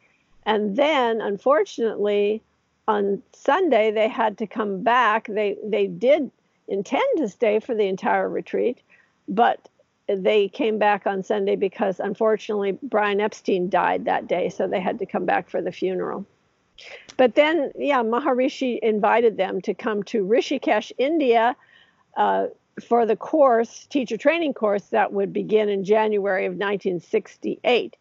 And 0.47 0.77
then, 0.77 1.21
unfortunately, 1.21 2.43
on 2.89 3.23
Sunday 3.35 3.91
they 3.91 4.09
had 4.09 4.39
to 4.39 4.47
come 4.47 4.83
back. 4.83 5.27
They 5.29 5.57
they 5.63 5.87
did 5.87 6.31
intend 6.67 7.19
to 7.19 7.29
stay 7.29 7.61
for 7.61 7.75
the 7.75 7.85
entire 7.85 8.29
retreat, 8.29 8.81
but 9.29 9.69
they 10.07 10.49
came 10.49 10.79
back 10.79 11.07
on 11.07 11.23
Sunday 11.23 11.57
because 11.57 12.01
unfortunately 12.01 12.79
Brian 12.83 13.21
Epstein 13.21 13.69
died 13.69 14.07
that 14.07 14.27
day, 14.27 14.49
so 14.49 14.67
they 14.67 14.81
had 14.81 14.99
to 15.01 15.07
come 15.07 15.27
back 15.27 15.51
for 15.51 15.61
the 15.61 15.73
funeral. 15.73 16.25
But 17.17 17.35
then, 17.35 17.73
yeah, 17.77 18.03
Maharishi 18.03 18.79
invited 18.79 19.37
them 19.37 19.61
to 19.63 19.75
come 19.75 20.03
to 20.05 20.25
Rishikesh, 20.25 20.93
India, 20.97 21.57
uh, 22.17 22.47
for 22.87 23.05
the 23.05 23.17
course, 23.17 23.87
teacher 23.91 24.17
training 24.17 24.55
course 24.55 24.85
that 24.87 25.13
would 25.13 25.33
begin 25.33 25.69
in 25.69 25.85
January 25.85 26.47
of 26.47 26.53
1968. 26.53 27.97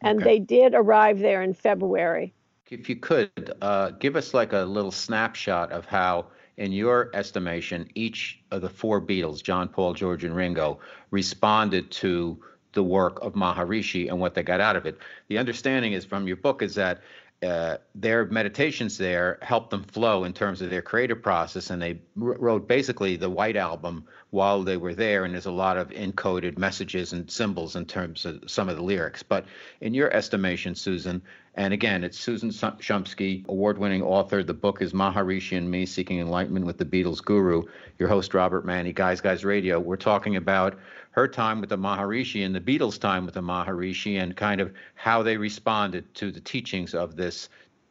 And 0.00 0.20
okay. 0.20 0.24
they 0.24 0.38
did 0.38 0.74
arrive 0.74 1.18
there 1.18 1.42
in 1.42 1.54
February 1.54 2.32
if 2.72 2.88
you 2.88 2.96
could 2.96 3.52
uh, 3.60 3.90
give 3.90 4.16
us 4.16 4.32
like 4.32 4.52
a 4.54 4.60
little 4.60 4.90
snapshot 4.90 5.70
of 5.72 5.84
how, 5.84 6.26
in 6.62 6.70
your 6.70 7.10
estimation, 7.12 7.88
each 7.96 8.38
of 8.52 8.62
the 8.62 8.68
four 8.68 9.00
Beatles, 9.00 9.42
John, 9.42 9.68
Paul, 9.68 9.94
George, 9.94 10.22
and 10.22 10.34
Ringo, 10.34 10.78
responded 11.10 11.90
to 11.90 12.38
the 12.72 12.84
work 12.84 13.18
of 13.20 13.32
Maharishi 13.32 14.08
and 14.08 14.20
what 14.20 14.34
they 14.34 14.44
got 14.44 14.60
out 14.60 14.76
of 14.76 14.86
it. 14.86 14.96
The 15.26 15.38
understanding 15.38 15.92
is 15.92 16.04
from 16.04 16.28
your 16.28 16.36
book 16.36 16.62
is 16.62 16.76
that 16.76 17.02
uh, 17.42 17.78
their 17.96 18.26
meditations 18.26 18.96
there 18.96 19.40
helped 19.42 19.70
them 19.70 19.82
flow 19.82 20.22
in 20.22 20.32
terms 20.32 20.62
of 20.62 20.70
their 20.70 20.82
creative 20.82 21.20
process, 21.20 21.70
and 21.70 21.82
they 21.82 21.98
wrote 22.14 22.68
basically 22.68 23.16
the 23.16 23.28
White 23.28 23.56
Album 23.56 24.04
while 24.32 24.62
they 24.62 24.78
were 24.78 24.94
there. 24.94 25.24
And 25.24 25.34
there's 25.34 25.46
a 25.46 25.52
lot 25.52 25.76
of 25.76 25.90
encoded 25.90 26.58
messages 26.58 27.12
and 27.12 27.30
symbols 27.30 27.76
in 27.76 27.84
terms 27.84 28.24
of 28.24 28.42
some 28.46 28.68
of 28.68 28.76
the 28.76 28.82
lyrics. 28.82 29.22
But 29.22 29.44
in 29.82 29.92
your 29.92 30.12
estimation, 30.12 30.74
Susan, 30.74 31.22
and 31.54 31.74
again, 31.74 32.02
it's 32.02 32.18
Susan 32.18 32.48
Shumsky, 32.48 33.46
award 33.48 33.76
winning 33.76 34.02
author. 34.02 34.42
The 34.42 34.54
book 34.54 34.80
is 34.80 34.94
Maharishi 34.94 35.58
and 35.58 35.70
Me 35.70 35.84
Seeking 35.84 36.18
Enlightenment 36.18 36.64
with 36.64 36.78
the 36.78 36.84
Beatles 36.86 37.22
Guru. 37.22 37.62
Your 37.98 38.08
host, 38.08 38.32
Robert 38.32 38.64
Manni, 38.64 38.94
Guys 38.94 39.20
Guys 39.20 39.44
Radio. 39.44 39.78
We're 39.78 39.96
talking 39.96 40.36
about 40.36 40.78
her 41.10 41.28
time 41.28 41.60
with 41.60 41.68
the 41.68 41.76
Maharishi 41.76 42.46
and 42.46 42.54
the 42.54 42.60
Beatles' 42.60 42.98
time 42.98 43.26
with 43.26 43.34
the 43.34 43.42
Maharishi 43.42 44.22
and 44.22 44.34
kind 44.34 44.62
of 44.62 44.72
how 44.94 45.22
they 45.22 45.36
responded 45.36 46.14
to 46.14 46.32
the 46.32 46.40
teachings 46.40 46.94
of 46.94 47.16
this 47.16 47.50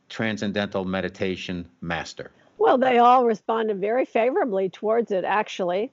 transcendental 0.09 0.85
meditation 0.85 1.69
master. 1.81 2.31
Well, 2.57 2.79
they 2.79 2.97
all 2.97 3.25
responded 3.25 3.79
very 3.79 4.05
favorably 4.05 4.69
towards 4.69 5.11
it, 5.11 5.23
actually. 5.23 5.91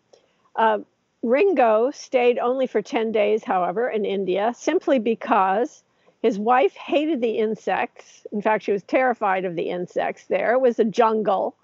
Uh, 0.58 0.80
Ringo 1.22 1.90
stayed 1.90 2.38
only 2.38 2.66
for 2.66 2.82
10 2.82 3.12
days, 3.12 3.42
however, 3.42 3.88
in 3.88 4.04
India, 4.04 4.52
simply 4.56 4.98
because 4.98 5.82
his 6.22 6.38
wife 6.38 6.74
hated 6.74 7.20
the 7.20 7.38
insects. 7.38 8.26
In 8.32 8.42
fact, 8.42 8.64
she 8.64 8.72
was 8.72 8.82
terrified 8.82 9.44
of 9.44 9.56
the 9.56 9.70
insects 9.70 10.26
there. 10.26 10.52
It 10.52 10.60
was 10.60 10.78
a 10.78 10.84
jungle. 10.84 11.54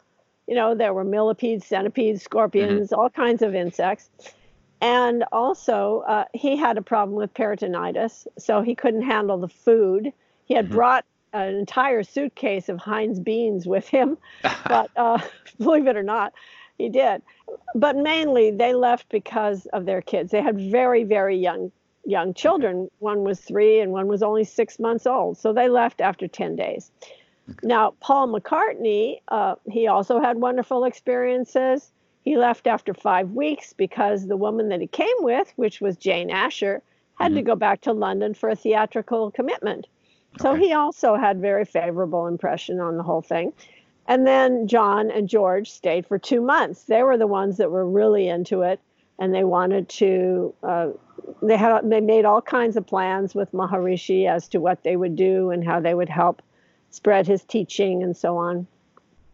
You 0.47 0.55
know, 0.55 0.75
there 0.75 0.93
were 0.93 1.05
millipedes, 1.05 1.67
centipedes, 1.67 2.23
scorpions, 2.23 2.91
mm-hmm. 2.91 3.01
all 3.01 3.11
kinds 3.11 3.43
of 3.43 3.55
insects. 3.55 4.11
And 4.81 5.25
also, 5.33 6.05
uh, 6.07 6.25
he 6.35 6.57
had 6.57 6.77
a 6.77 6.83
problem 6.83 7.17
with 7.17 7.33
peritonitis, 7.35 8.27
so 8.39 8.61
he 8.61 8.75
couldn't 8.75 9.03
handle 9.03 9.39
the 9.39 9.49
food. 9.49 10.13
He 10.45 10.55
had 10.55 10.67
mm-hmm. 10.67 10.75
brought 10.75 11.05
an 11.33 11.55
entire 11.55 12.03
suitcase 12.03 12.69
of 12.69 12.79
Heinz 12.79 13.19
beans 13.19 13.67
with 13.67 13.89
him, 13.89 14.19
but 14.43 14.91
uh, 14.97 15.21
believe 15.59 15.87
it 15.87 15.97
or 15.97 16.03
not, 16.03 16.33
he 16.79 16.89
did. 16.89 17.23
But 17.75 17.97
mainly, 17.97 18.51
they 18.51 18.73
left 18.75 19.09
because 19.09 19.67
of 19.67 19.85
their 19.85 20.01
kids. 20.01 20.31
They 20.31 20.43
had 20.43 20.59
very, 20.59 21.05
very 21.05 21.37
young 21.37 21.73
young 22.07 22.35
children. 22.35 22.91
One 22.99 23.25
was 23.25 23.41
three 23.41 23.81
and 23.81 23.91
one 23.91 24.09
was 24.09 24.23
only 24.23 24.45
six 24.45 24.79
months 24.79 25.07
old. 25.07 25.39
So 25.39 25.53
they 25.53 25.69
left 25.69 26.01
after 26.03 26.29
10 26.29 26.57
days. 26.57 26.91
Okay. 27.51 27.67
Now, 27.67 27.95
Paul 28.01 28.29
McCartney, 28.29 29.21
uh, 29.29 29.55
he 29.71 29.87
also 29.87 30.21
had 30.21 30.37
wonderful 30.39 30.85
experiences. 30.85 31.91
He 32.23 32.37
left 32.37 32.67
after 32.67 32.95
five 32.95 33.31
weeks 33.31 33.73
because 33.73 34.27
the 34.27 34.37
woman 34.37 34.69
that 34.71 34.81
he 34.81 34.87
came 34.87 35.17
with, 35.21 35.53
which 35.57 35.81
was 35.81 35.97
Jane 35.97 36.31
Asher, 36.31 36.83
had 37.19 37.29
mm-hmm. 37.29 37.37
to 37.37 37.43
go 37.43 37.57
back 37.57 37.83
to 37.83 37.93
London 37.93 38.35
for 38.35 38.49
a 38.49 38.57
theatrical 38.57 39.31
commitment. 39.31 39.87
So 40.41 40.53
okay. 40.53 40.67
he 40.67 40.73
also 40.73 41.17
had 41.17 41.41
very 41.41 41.65
favorable 41.65 42.27
impression 42.27 42.81
on 42.81 42.97
the 42.97 43.03
whole 43.03 43.23
thing. 43.23 43.53
And 44.07 44.27
then 44.27 44.69
John 44.69 45.11
and 45.11 45.29
George 45.29 45.71
stayed 45.71 46.07
for 46.07 46.19
two 46.19 46.41
months. 46.41 46.85
They 46.85 47.03
were 47.03 47.17
the 47.17 47.27
ones 47.27 47.57
that 47.57 47.71
were 47.71 47.89
really 47.89 48.29
into 48.29 48.63
it 48.63 48.81
and 49.19 49.35
they 49.35 49.45
wanted 49.45 49.89
to 49.89 50.55
uh, 50.63 50.89
they 51.43 51.57
had 51.57 51.89
they 51.89 52.01
made 52.01 52.25
all 52.25 52.43
kinds 52.43 52.77
of 52.77 52.87
plans 52.87 53.35
with 53.35 53.53
Maharishi 53.53 54.29
as 54.29 54.49
to 54.49 54.59
what 54.59 54.83
they 54.83 54.97
would 54.97 55.17
do 55.17 55.51
and 55.51 55.65
how 55.65 55.81
they 55.81 55.95
would 55.95 56.09
help 56.09 56.43
spread 56.91 57.27
his 57.27 57.43
teaching 57.45 58.03
and 58.03 58.17
so 58.17 58.37
on. 58.37 58.67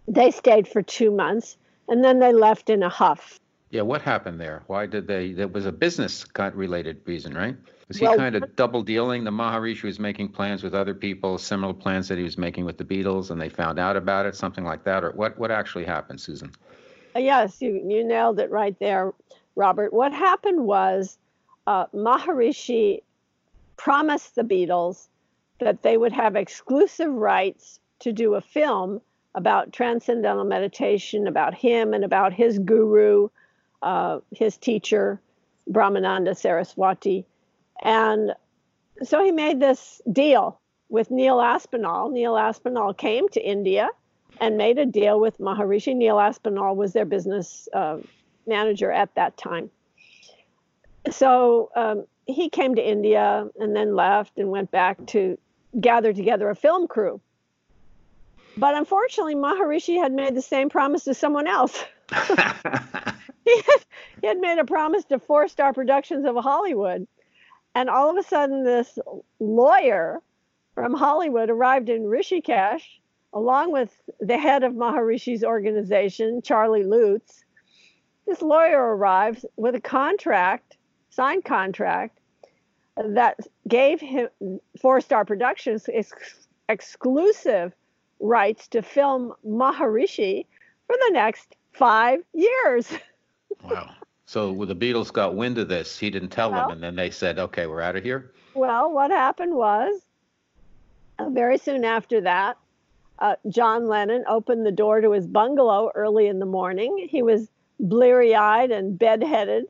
They 0.07 0.31
stayed 0.31 0.69
for 0.69 0.83
two 0.83 1.11
months 1.11 1.57
and 1.89 2.05
then 2.05 2.19
they 2.21 2.33
left 2.33 2.71
in 2.71 2.83
a 2.83 2.89
huff. 2.89 3.40
Yeah, 3.71 3.83
what 3.83 4.03
happened 4.03 4.41
there? 4.41 4.65
Why 4.67 4.87
did 4.87 5.07
they? 5.07 5.33
There 5.33 5.47
was 5.47 5.65
a 5.65 5.73
business 5.73 6.27
related 6.37 7.01
reason, 7.05 7.35
right? 7.35 7.57
Was 7.87 7.99
he 7.99 8.05
well, 8.05 8.17
kind 8.17 8.35
of 8.35 8.57
double 8.57 8.83
dealing? 8.83 9.23
The 9.23 9.31
Maharishi 9.31 9.85
was 9.85 10.01
making 10.01 10.31
plans 10.31 10.65
with 10.65 10.75
other 10.75 10.95
people, 10.95 11.39
similar 11.39 11.73
plans 11.73 12.09
that 12.09 12.19
he 12.19 12.25
was 12.25 12.37
making 12.37 12.65
with 12.65 12.79
the 12.79 12.85
Beatles, 12.85 13.31
and 13.31 13.41
they 13.41 13.49
found 13.49 13.79
out 13.79 13.97
about 13.97 14.27
it, 14.27 14.35
something 14.35 14.65
like 14.65 14.83
that, 14.85 15.05
or 15.05 15.13
what? 15.13 15.39
What 15.39 15.53
actually 15.53 15.85
happened, 15.85 16.21
Susan? 16.21 16.51
Yes, 17.15 17.63
you 17.63 17.81
you 17.87 18.05
nailed 18.05 18.41
it 18.41 18.51
right 18.51 18.77
there. 18.81 19.13
Robert, 19.55 19.93
what 19.93 20.13
happened 20.13 20.65
was 20.65 21.17
uh, 21.69 21.87
Maharishi 21.95 23.03
promised 23.77 24.35
the 24.35 24.43
Beatles 24.43 25.09
that 25.61 25.83
they 25.83 25.97
would 25.97 26.13
have 26.13 26.35
exclusive 26.35 27.13
rights 27.13 27.79
to 28.01 28.13
do 28.13 28.35
a 28.35 28.41
film 28.41 29.01
about 29.35 29.73
transcendental 29.73 30.45
meditation, 30.45 31.29
about 31.29 31.55
him 31.55 31.95
and 31.95 32.05
about 32.05 32.33
his 32.33 32.59
guru, 32.59 33.29
uh, 33.83 34.21
his 34.31 34.57
teacher, 34.57 35.21
Brahmananda 35.71 36.37
Saraswati. 36.37 37.25
And 37.83 38.35
so 39.03 39.25
he 39.25 39.33
made 39.33 39.61
this 39.61 40.01
deal 40.11 40.61
with 40.89 41.11
Neil 41.11 41.41
Aspinall. 41.41 42.11
Neil 42.11 42.37
Aspinall 42.37 42.93
came 42.95 43.29
to 43.31 43.41
India 43.41 43.89
and 44.41 44.57
made 44.57 44.79
a 44.79 44.87
deal 44.87 45.21
with 45.21 45.39
Maharishi. 45.39 45.95
Neil 45.95 46.19
Aspinall 46.19 46.77
was 46.77 46.93
their 46.93 47.05
business 47.05 47.69
uh, 47.73 47.99
manager 48.47 48.91
at 48.91 49.15
that 49.15 49.37
time. 49.37 49.71
So 51.11 51.71
um, 51.77 52.05
he 52.27 52.49
came 52.49 52.75
to 52.75 52.87
India 52.87 53.49
and 53.59 53.75
then 53.75 53.95
left 53.95 54.39
and 54.39 54.51
went 54.51 54.71
back 54.71 55.07
to 55.09 55.39
gather 55.81 56.13
together 56.13 56.51
a 56.51 56.55
film 56.55 56.89
crew. 56.89 57.21
But 58.57 58.75
unfortunately, 58.75 59.37
Maharishi 59.37 59.99
had 59.99 60.13
made 60.13 60.35
the 60.35 60.43
same 60.43 60.69
promise 60.69 61.05
to 61.05 61.15
someone 61.15 61.47
else. 61.47 61.85
he, 63.45 63.57
had, 63.57 63.85
he 64.21 64.27
had 64.27 64.39
made 64.39 64.59
a 64.59 64.65
promise 64.65 65.05
to 65.07 65.19
Four 65.19 65.49
Star 65.49 65.73
Productions 65.73 66.25
of 66.27 66.37
Hollywood. 66.37 67.07
And 67.75 67.89
all 67.89 68.11
of 68.11 68.17
a 68.17 68.23
sudden, 68.23 68.65
this 68.65 68.99
lawyer 69.39 70.21
from 70.75 70.95
Hollywood 70.95 71.51
arrived 71.51 71.89
in 71.89 72.03
Rishikesh 72.03 72.83
along 73.33 73.73
with 73.73 74.01
the 74.21 74.39
head 74.39 74.65
of 74.65 74.73
Maharishi's 74.73 75.45
organization, 75.45 76.43
Charlie 76.43 76.85
Lutes. 76.85 77.45
This 78.27 78.43
lawyer 78.43 78.97
arrives 78.97 79.45
with 79.57 79.75
a 79.75 79.81
contract, 79.81 80.77
signed 81.11 81.45
contract, 81.45 82.19
that 82.97 83.39
gave 83.69 84.01
him 84.01 84.29
Four 84.81 85.01
Star 85.01 85.25
Productions 85.25 85.89
ex- 85.93 86.49
exclusive 86.69 87.73
rights 88.19 88.69
to 88.69 88.83
film 88.83 89.33
Maharishi 89.47 90.47
for 90.87 90.97
the 90.97 91.11
next 91.13 91.57
five 91.73 92.21
years. 92.33 92.89
wow. 93.65 93.91
So 94.27 94.65
the 94.65 94.77
Beatles 94.77 95.13
got 95.13 95.35
wind 95.35 95.59
of 95.59 95.69
this, 95.69 95.99
he 95.99 96.09
didn't 96.09 96.29
tell 96.29 96.53
well, 96.53 96.69
them, 96.69 96.77
and 96.77 96.83
then 96.83 96.95
they 96.95 97.11
said, 97.11 97.39
"Okay, 97.39 97.67
we're 97.67 97.81
out 97.81 97.97
of 97.97 98.05
here." 98.05 98.33
Well, 98.55 98.93
what 98.93 99.11
happened 99.11 99.55
was, 99.55 100.01
uh, 101.19 101.31
very 101.31 101.59
soon 101.59 101.85
after 101.85 102.21
that, 102.21 102.57
uh, 103.19 103.37
John 103.49 103.89
Lennon 103.89 104.25
opened 104.29 104.65
the 104.65 104.73
door 104.73 105.01
to 105.01 105.11
his 105.13 105.27
bungalow 105.27 105.91
early 105.95 106.29
in 106.29 106.39
the 106.39 106.47
morning. 106.47 107.09
He 107.11 107.23
was 107.23 107.49
bleary-eyed 107.81 108.71
and 108.71 108.99
bedheaded. 108.99 109.65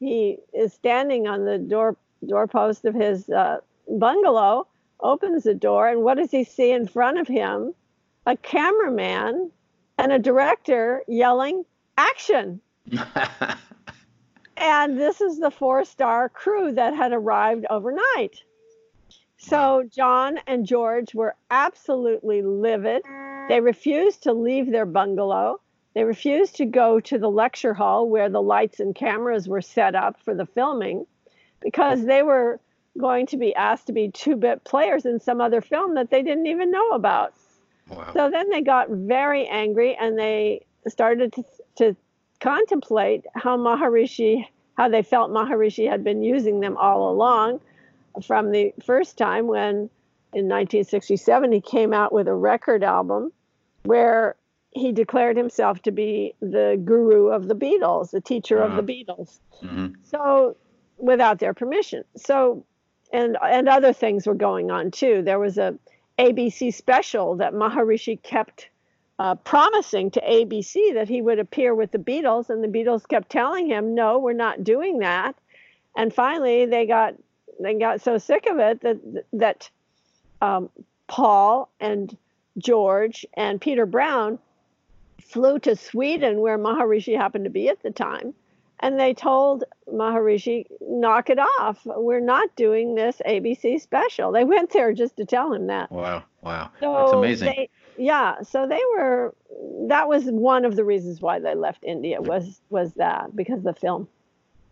He 0.00 0.38
is 0.52 0.72
standing 0.72 1.28
on 1.28 1.44
the 1.44 1.58
door 1.58 1.96
doorpost 2.26 2.84
of 2.84 2.94
his 2.94 3.28
uh, 3.30 3.58
bungalow, 3.88 4.66
opens 5.00 5.44
the 5.44 5.54
door, 5.54 5.88
and 5.88 6.02
what 6.02 6.16
does 6.16 6.30
he 6.30 6.44
see 6.44 6.70
in 6.70 6.86
front 6.86 7.18
of 7.18 7.28
him? 7.28 7.74
A 8.26 8.36
cameraman 8.36 9.50
and 10.04 10.12
a 10.12 10.18
director 10.18 11.02
yelling, 11.06 11.64
Action! 11.98 12.62
and 14.56 14.98
this 14.98 15.20
is 15.20 15.38
the 15.38 15.50
four 15.50 15.84
star 15.84 16.30
crew 16.30 16.72
that 16.72 16.94
had 16.94 17.12
arrived 17.12 17.66
overnight. 17.68 18.42
So 19.36 19.84
John 19.94 20.38
and 20.46 20.66
George 20.66 21.14
were 21.14 21.34
absolutely 21.50 22.40
livid. 22.40 23.02
They 23.50 23.60
refused 23.60 24.22
to 24.22 24.32
leave 24.32 24.70
their 24.70 24.86
bungalow. 24.86 25.60
They 25.94 26.04
refused 26.04 26.56
to 26.56 26.64
go 26.64 27.00
to 27.00 27.18
the 27.18 27.30
lecture 27.30 27.74
hall 27.74 28.08
where 28.08 28.30
the 28.30 28.40
lights 28.40 28.80
and 28.80 28.94
cameras 28.94 29.48
were 29.48 29.60
set 29.60 29.94
up 29.94 30.18
for 30.22 30.34
the 30.34 30.46
filming 30.46 31.06
because 31.60 32.06
they 32.06 32.22
were 32.22 32.58
going 32.98 33.26
to 33.26 33.36
be 33.36 33.54
asked 33.54 33.88
to 33.88 33.92
be 33.92 34.10
two 34.10 34.36
bit 34.36 34.64
players 34.64 35.04
in 35.04 35.20
some 35.20 35.42
other 35.42 35.60
film 35.60 35.94
that 35.96 36.10
they 36.10 36.22
didn't 36.22 36.46
even 36.46 36.70
know 36.70 36.90
about. 36.90 37.34
Wow. 37.90 38.10
So 38.12 38.30
then 38.30 38.50
they 38.50 38.62
got 38.62 38.88
very 38.88 39.46
angry 39.46 39.96
and 39.96 40.18
they 40.18 40.64
started 40.88 41.32
to, 41.34 41.44
to 41.76 41.96
contemplate 42.40 43.24
how 43.34 43.56
Maharishi, 43.56 44.46
how 44.76 44.88
they 44.88 45.02
felt 45.02 45.30
Maharishi 45.30 45.88
had 45.88 46.04
been 46.04 46.22
using 46.22 46.60
them 46.60 46.76
all 46.76 47.10
along 47.10 47.60
from 48.26 48.50
the 48.52 48.72
first 48.84 49.18
time 49.18 49.46
when 49.46 49.90
in 50.32 50.46
1967 50.46 51.52
he 51.52 51.60
came 51.60 51.92
out 51.92 52.12
with 52.12 52.28
a 52.28 52.34
record 52.34 52.84
album 52.84 53.32
where 53.82 54.36
he 54.72 54.92
declared 54.92 55.36
himself 55.36 55.82
to 55.82 55.90
be 55.90 56.34
the 56.40 56.80
guru 56.84 57.28
of 57.28 57.48
the 57.48 57.54
Beatles, 57.54 58.10
the 58.10 58.20
teacher 58.20 58.62
uh-huh. 58.62 58.78
of 58.78 58.86
the 58.86 59.04
uh-huh. 59.04 59.14
Beatles. 59.14 59.40
Mm-hmm. 59.62 59.94
So 60.04 60.56
without 61.00 61.38
their 61.38 61.54
permission. 61.54 62.04
So, 62.16 62.64
and 63.12 63.36
and 63.42 63.68
other 63.68 63.92
things 63.92 64.26
were 64.26 64.34
going 64.34 64.70
on 64.70 64.90
too. 64.90 65.22
There 65.22 65.38
was 65.38 65.58
a 65.58 65.76
ABC 66.20 66.74
special 66.74 67.36
that 67.36 67.54
Maharishi 67.54 68.22
kept 68.22 68.68
uh, 69.18 69.34
promising 69.36 70.10
to 70.10 70.20
ABC 70.20 70.92
that 70.94 71.08
he 71.08 71.22
would 71.22 71.38
appear 71.38 71.74
with 71.74 71.92
the 71.92 71.98
Beatles, 71.98 72.50
and 72.50 72.62
the 72.62 72.68
Beatles 72.68 73.08
kept 73.08 73.30
telling 73.30 73.66
him, 73.66 73.94
"No, 73.94 74.18
we're 74.18 74.34
not 74.34 74.62
doing 74.62 74.98
that." 74.98 75.34
And 75.96 76.12
finally, 76.12 76.66
they 76.66 76.86
got 76.86 77.14
they 77.58 77.74
got 77.74 78.02
so 78.02 78.18
sick 78.18 78.46
of 78.46 78.58
it 78.58 78.82
that 78.82 78.98
that 79.32 79.70
um, 80.42 80.68
Paul 81.06 81.70
and 81.80 82.14
George 82.58 83.24
and 83.34 83.58
Peter 83.58 83.86
Brown 83.86 84.38
flew 85.22 85.58
to 85.60 85.74
Sweden, 85.74 86.40
where 86.40 86.58
Maharishi 86.58 87.16
happened 87.16 87.44
to 87.44 87.50
be 87.50 87.70
at 87.70 87.82
the 87.82 87.90
time, 87.90 88.34
and 88.80 88.98
they 88.98 89.14
told 89.14 89.64
Maharishi, 89.88 90.66
knock 90.80 91.30
it 91.30 91.38
off. 91.38 91.80
We're 91.84 92.20
not 92.20 92.54
doing 92.56 92.94
this 92.94 93.20
ABC 93.26 93.80
special. 93.80 94.32
They 94.32 94.44
went 94.44 94.72
there 94.72 94.92
just 94.92 95.16
to 95.18 95.24
tell 95.24 95.52
him 95.52 95.66
that. 95.68 95.92
Wow. 95.92 96.24
Wow. 96.42 96.70
So 96.80 96.94
That's 96.94 97.12
amazing. 97.12 97.48
They, 97.48 97.70
yeah. 97.98 98.40
So 98.42 98.66
they 98.66 98.80
were, 98.96 99.34
that 99.88 100.08
was 100.08 100.24
one 100.24 100.64
of 100.64 100.76
the 100.76 100.84
reasons 100.84 101.20
why 101.20 101.38
they 101.38 101.54
left 101.54 101.84
India 101.84 102.20
was, 102.20 102.62
was 102.70 102.94
that 102.94 103.36
because 103.36 103.58
of 103.58 103.64
the 103.64 103.74
film. 103.74 104.08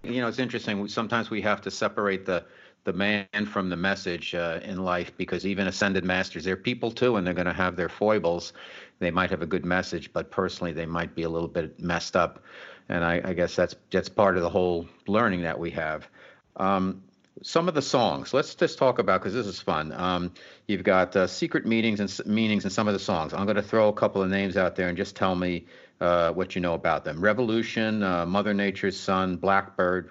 You 0.02 0.22
know, 0.22 0.28
it's 0.28 0.38
interesting. 0.38 0.88
Sometimes 0.88 1.28
we 1.28 1.42
have 1.42 1.60
to 1.62 1.70
separate 1.70 2.24
the, 2.24 2.46
the 2.84 2.92
man 2.94 3.26
from 3.46 3.68
the 3.68 3.76
message 3.76 4.34
uh, 4.34 4.60
in 4.62 4.82
life 4.82 5.12
because 5.18 5.44
even 5.44 5.66
ascended 5.66 6.04
masters, 6.04 6.44
they're 6.44 6.56
people 6.56 6.90
too, 6.90 7.16
and 7.16 7.26
they're 7.26 7.34
going 7.34 7.46
to 7.46 7.52
have 7.52 7.76
their 7.76 7.90
foibles. 7.90 8.54
They 9.00 9.10
might 9.10 9.28
have 9.28 9.42
a 9.42 9.46
good 9.46 9.66
message, 9.66 10.10
but 10.14 10.30
personally, 10.30 10.72
they 10.72 10.86
might 10.86 11.14
be 11.14 11.24
a 11.24 11.28
little 11.28 11.48
bit 11.48 11.78
messed 11.78 12.16
up 12.16 12.42
and 12.88 13.04
I, 13.04 13.20
I, 13.24 13.32
guess 13.34 13.54
that's 13.54 13.74
that's 13.90 14.08
part 14.08 14.36
of 14.36 14.42
the 14.42 14.48
whole 14.50 14.88
learning 15.06 15.42
that 15.42 15.58
we 15.58 15.70
have. 15.72 16.08
Um, 16.56 17.02
some 17.42 17.68
of 17.68 17.74
the 17.74 17.82
songs. 17.82 18.34
Let's 18.34 18.54
just 18.54 18.78
talk 18.78 18.98
about 18.98 19.20
because 19.20 19.34
this 19.34 19.46
is 19.46 19.60
fun. 19.60 19.92
Um, 19.92 20.32
you've 20.66 20.82
got 20.82 21.14
uh, 21.14 21.26
secret 21.26 21.66
meetings 21.66 22.00
and 22.00 22.26
meanings 22.26 22.64
in 22.64 22.70
some 22.70 22.88
of 22.88 22.94
the 22.94 23.00
songs. 23.00 23.32
I'm 23.32 23.44
going 23.44 23.56
to 23.56 23.62
throw 23.62 23.88
a 23.88 23.92
couple 23.92 24.22
of 24.22 24.28
names 24.28 24.56
out 24.56 24.76
there 24.76 24.88
and 24.88 24.96
just 24.96 25.16
tell 25.16 25.34
me 25.34 25.66
uh, 26.00 26.32
what 26.32 26.54
you 26.54 26.60
know 26.60 26.74
about 26.74 27.04
them. 27.04 27.20
Revolution, 27.20 28.02
uh, 28.02 28.26
Mother 28.26 28.54
Nature's 28.54 28.98
Son, 28.98 29.36
Blackbird. 29.36 30.10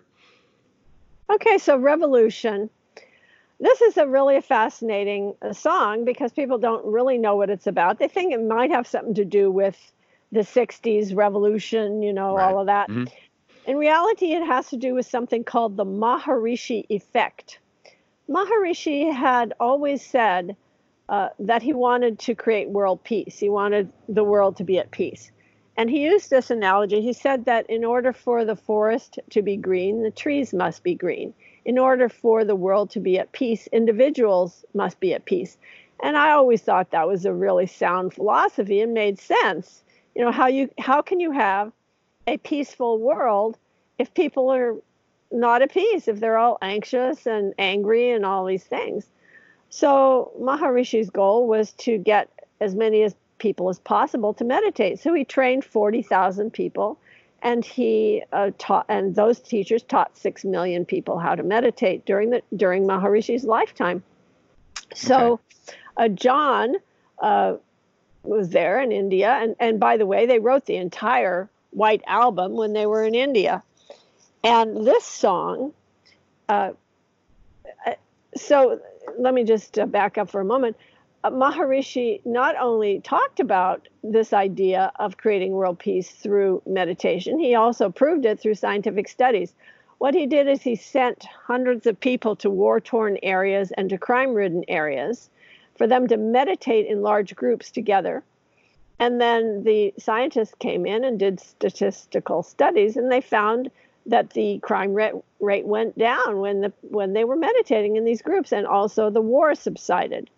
Okay, 1.30 1.58
so 1.58 1.78
Revolution. 1.78 2.70
This 3.60 3.82
is 3.82 3.98
a 3.98 4.08
really 4.08 4.40
fascinating 4.40 5.36
uh, 5.42 5.52
song 5.52 6.06
because 6.06 6.32
people 6.32 6.60
don't 6.60 6.86
really 6.86 7.18
know 7.18 7.36
what 7.36 7.50
it's 7.50 7.68
about. 7.68 7.98
They 7.98 8.08
think 8.08 8.34
it 8.34 8.42
might 8.42 8.72
have 8.72 8.88
something 8.88 9.16
to 9.16 9.26
do 9.26 9.52
with 9.52 9.92
the 10.32 10.42
60s 10.42 11.16
revolution, 11.16 12.02
you 12.02 12.14
know, 12.14 12.36
right. 12.36 12.52
all 12.52 12.60
of 12.60 12.68
that. 12.68 12.90
Mm-hmm. 12.90 13.06
In 13.66 13.78
reality, 13.78 14.34
it 14.34 14.46
has 14.46 14.70
to 14.70 14.78
do 14.78 14.94
with 14.94 15.06
something 15.06 15.44
called 15.44 15.78
the 15.78 15.86
Maharishi 15.86 16.86
effect. 16.90 17.60
Maharishi 18.30 19.14
had 19.14 19.54
always 19.60 20.02
said 20.02 20.56
uh, 21.10 21.30
that 21.40 21.62
he 21.62 21.74
wanted 21.74 22.20
to 22.20 22.36
create 22.36 22.70
world 22.70 23.04
peace. 23.04 23.40
He 23.40 23.50
wanted 23.50 23.92
the 24.10 24.24
world 24.24 24.58
to 24.58 24.64
be 24.64 24.80
at 24.80 24.92
peace. 24.92 25.32
And 25.78 25.90
he 25.90 26.04
used 26.04 26.30
this 26.30 26.50
analogy. 26.50 27.02
He 27.02 27.14
said 27.14 27.46
that 27.46 27.70
in 27.70 27.86
order 27.86 28.12
for 28.12 28.44
the 28.44 28.56
forest 28.56 29.20
to 29.30 29.42
be 29.42 29.56
green, 29.56 30.02
the 30.02 30.12
trees 30.12 30.54
must 30.54 30.84
be 30.84 30.96
green. 30.96 31.34
In 31.66 31.78
order 31.78 32.10
for 32.10 32.44
the 32.44 32.56
world 32.56 32.90
to 32.92 33.00
be 33.00 33.20
at 33.20 33.32
peace, 33.32 33.68
individuals 33.68 34.66
must 34.74 35.00
be 35.00 35.14
at 35.14 35.26
peace. 35.26 35.58
And 36.02 36.18
I 36.18 36.32
always 36.32 36.62
thought 36.62 36.92
that 36.92 37.08
was 37.08 37.26
a 37.26 37.34
really 37.34 37.68
sound 37.68 38.14
philosophy 38.14 38.82
and 38.82 38.94
made 38.94 39.20
sense 39.20 39.84
you 40.18 40.26
know 40.26 40.32
how 40.32 40.48
you 40.48 40.68
how 40.80 41.04
can 41.04 41.20
you 41.20 41.32
have 41.32 41.72
a 42.26 42.38
peaceful 42.38 43.00
world 43.00 43.56
if 44.00 44.12
people 44.16 44.50
are 44.50 44.76
not 45.32 45.62
at 45.62 45.72
peace 45.72 46.08
if 46.08 46.20
they're 46.20 46.40
all 46.40 46.58
anxious 46.60 47.28
and 47.28 47.54
angry 47.60 48.10
and 48.10 48.26
all 48.26 48.44
these 48.44 48.64
things? 48.64 49.06
So 49.70 50.32
maharishi's 50.42 51.12
goal 51.12 51.48
was 51.48 51.72
to 51.74 52.00
get 52.00 52.30
as 52.60 52.74
many 52.74 53.04
as 53.04 53.14
people 53.38 53.70
as 53.70 53.78
possible 53.78 54.34
to 54.34 54.44
meditate. 54.44 55.00
So 55.00 55.14
he 55.14 55.24
trained 55.24 55.64
40,000 55.64 56.52
people 56.52 56.98
and 57.44 57.64
he 57.64 58.24
uh, 58.34 58.50
taught 58.58 58.88
and 58.90 59.14
those 59.14 59.40
teachers 59.40 59.84
taught 59.84 60.18
6 60.18 60.46
million 60.46 60.84
people 60.84 61.20
how 61.20 61.36
to 61.36 61.44
meditate 61.44 62.08
during 62.08 62.32
the 62.32 62.42
during 62.56 62.88
maharishi's 62.88 63.44
lifetime. 63.44 64.02
So 64.96 65.34
okay. 65.68 65.78
uh, 65.98 66.08
john 66.08 66.74
uh, 67.20 67.58
was 68.28 68.50
there 68.50 68.82
in 68.82 68.92
India. 68.92 69.38
And, 69.42 69.56
and 69.60 69.80
by 69.80 69.98
the 69.98 70.06
way, 70.06 70.26
they 70.26 70.40
wrote 70.40 70.66
the 70.66 70.76
entire 70.76 71.50
White 71.72 72.04
Album 72.08 72.54
when 72.54 72.74
they 72.74 72.86
were 72.86 73.04
in 73.04 73.16
India. 73.16 73.64
And 74.44 74.86
this 74.86 75.06
song, 75.06 75.74
uh, 76.50 76.72
uh 77.86 77.94
so 78.36 78.80
let 79.18 79.34
me 79.34 79.44
just 79.44 79.80
uh, 79.80 79.86
back 79.86 80.18
up 80.18 80.30
for 80.30 80.42
a 80.42 80.46
moment. 80.46 80.78
Uh, 81.24 81.32
Maharishi 81.32 82.22
not 82.26 82.56
only 82.60 83.00
talked 83.02 83.40
about 83.40 83.88
this 84.04 84.34
idea 84.34 84.92
of 84.98 85.18
creating 85.18 85.52
world 85.52 85.80
peace 85.80 86.10
through 86.10 86.62
meditation, 86.66 87.40
he 87.40 87.56
also 87.56 87.90
proved 87.90 88.26
it 88.26 88.40
through 88.40 88.56
scientific 88.56 89.08
studies. 89.08 89.54
what 89.98 90.14
he 90.14 90.28
did 90.28 90.48
is 90.48 90.62
he 90.62 90.76
sent 90.76 91.26
hundreds 91.46 91.88
of 91.88 92.00
people 92.00 92.36
to 92.36 92.50
war 92.50 92.80
torn 92.80 93.18
areas 93.24 93.72
and 93.78 93.90
to 93.90 93.98
crime 93.98 94.34
ridden 94.34 94.64
areas 94.68 95.30
for 95.78 95.88
them 95.88 96.08
to 96.08 96.18
meditate 96.18 96.88
in 96.88 97.02
large 97.02 97.36
groups 97.36 97.72
together. 97.72 98.24
And 99.00 99.22
then 99.22 99.64
the 99.64 99.94
scientists 100.00 100.56
came 100.60 100.86
in 100.86 101.04
and 101.04 101.20
did 101.20 101.40
statistical 101.40 102.42
studies, 102.44 102.98
and 102.98 103.12
they 103.12 103.22
found 103.22 103.70
that 104.08 104.32
the 104.32 104.60
crime 104.60 104.94
rate, 104.94 105.14
rate 105.40 105.66
went 105.66 105.98
down 105.98 106.40
when 106.40 106.62
the 106.62 106.74
when 106.82 107.14
they 107.14 107.24
were 107.24 107.36
meditating 107.36 107.96
in 107.96 108.06
these 108.06 108.22
groups, 108.22 108.52
and 108.52 108.66
also 108.66 109.10
the 109.10 109.22
war 109.22 109.54
subsided. 109.54 110.30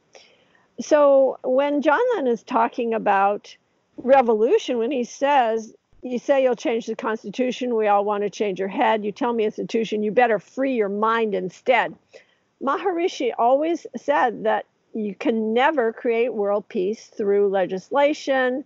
So 0.82 1.38
when 1.44 1.82
John 1.82 2.00
Lennon 2.16 2.32
is 2.32 2.44
talking 2.44 2.94
about 2.94 3.56
revolution, 3.98 4.78
when 4.78 4.92
he 4.92 5.04
says 5.04 5.74
you 6.02 6.20
say 6.20 6.44
you'll 6.44 6.56
change 6.56 6.86
the 6.86 6.96
Constitution. 6.96 7.76
We 7.76 7.88
all 7.88 8.06
want 8.06 8.24
to 8.24 8.30
change 8.30 8.60
your 8.60 8.70
head. 8.70 9.04
You 9.04 9.12
tell 9.12 9.34
me 9.34 9.44
institution, 9.44 10.04
you 10.04 10.12
better 10.12 10.40
free 10.40 10.74
your 10.76 10.90
mind 10.90 11.36
instead. 11.36 11.96
Maharishi 12.64 13.32
always 13.38 13.86
said 13.98 14.44
that 14.44 14.66
you 14.94 15.16
can 15.16 15.54
never 15.54 15.94
create 15.94 16.34
world 16.34 16.68
peace 16.68 17.08
through 17.08 17.50
legislation, 17.50 18.66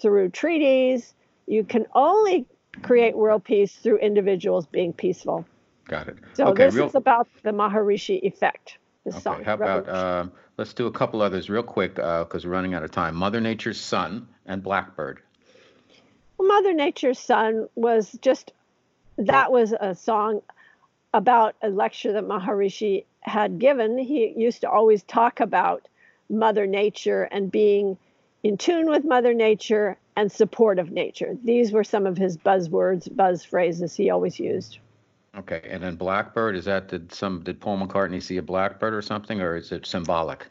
through 0.00 0.30
treaties. 0.30 1.14
You 1.46 1.64
can 1.64 1.86
only 1.94 2.46
create 2.82 3.16
world 3.16 3.44
peace 3.44 3.74
through 3.74 3.98
individuals 3.98 4.66
being 4.66 4.92
peaceful. 4.92 5.46
Got 5.88 6.08
it. 6.08 6.18
So 6.34 6.48
okay, 6.48 6.66
this 6.66 6.74
real... 6.74 6.86
is 6.86 6.94
about 6.94 7.28
the 7.42 7.52
Maharishi 7.52 8.20
effect. 8.22 8.78
Okay, 9.06 9.18
song. 9.20 9.44
How 9.44 9.54
about 9.54 9.88
uh, 9.88 10.26
let's 10.56 10.74
do 10.74 10.86
a 10.86 10.90
couple 10.90 11.22
others 11.22 11.48
real 11.48 11.62
quick 11.62 11.94
because 11.94 12.44
uh, 12.44 12.48
we're 12.48 12.52
running 12.52 12.74
out 12.74 12.82
of 12.82 12.90
time. 12.90 13.14
Mother 13.14 13.40
Nature's 13.40 13.80
Son 13.80 14.26
and 14.46 14.62
Blackbird. 14.62 15.20
Well, 16.38 16.48
Mother 16.48 16.74
Nature's 16.74 17.18
Son 17.18 17.68
was 17.76 18.18
just 18.20 18.52
that 19.18 19.52
was 19.52 19.72
a 19.78 19.94
song 19.94 20.42
about 21.14 21.54
a 21.62 21.68
lecture 21.68 22.12
that 22.12 22.24
Maharishi 22.24 23.04
had 23.26 23.58
given. 23.58 23.98
He 23.98 24.32
used 24.36 24.60
to 24.62 24.70
always 24.70 25.02
talk 25.02 25.40
about 25.40 25.88
Mother 26.30 26.66
Nature 26.66 27.24
and 27.24 27.50
being 27.50 27.98
in 28.42 28.56
tune 28.56 28.88
with 28.88 29.04
Mother 29.04 29.34
Nature 29.34 29.96
and 30.16 30.30
support 30.30 30.78
of 30.78 30.90
nature. 30.90 31.36
These 31.44 31.72
were 31.72 31.84
some 31.84 32.06
of 32.06 32.16
his 32.16 32.36
buzzwords, 32.36 33.14
buzz 33.14 33.44
phrases 33.44 33.94
he 33.94 34.10
always 34.10 34.38
used. 34.38 34.78
Okay, 35.36 35.60
and 35.68 35.82
then 35.82 35.96
Blackbird 35.96 36.56
is 36.56 36.64
that 36.64 36.88
did 36.88 37.12
some 37.12 37.42
did 37.42 37.60
Paul 37.60 37.78
McCartney 37.78 38.22
see 38.22 38.38
a 38.38 38.42
blackbird 38.42 38.94
or 38.94 39.02
something, 39.02 39.40
or 39.42 39.56
is 39.56 39.70
it 39.70 39.84
symbolic? 39.84 40.46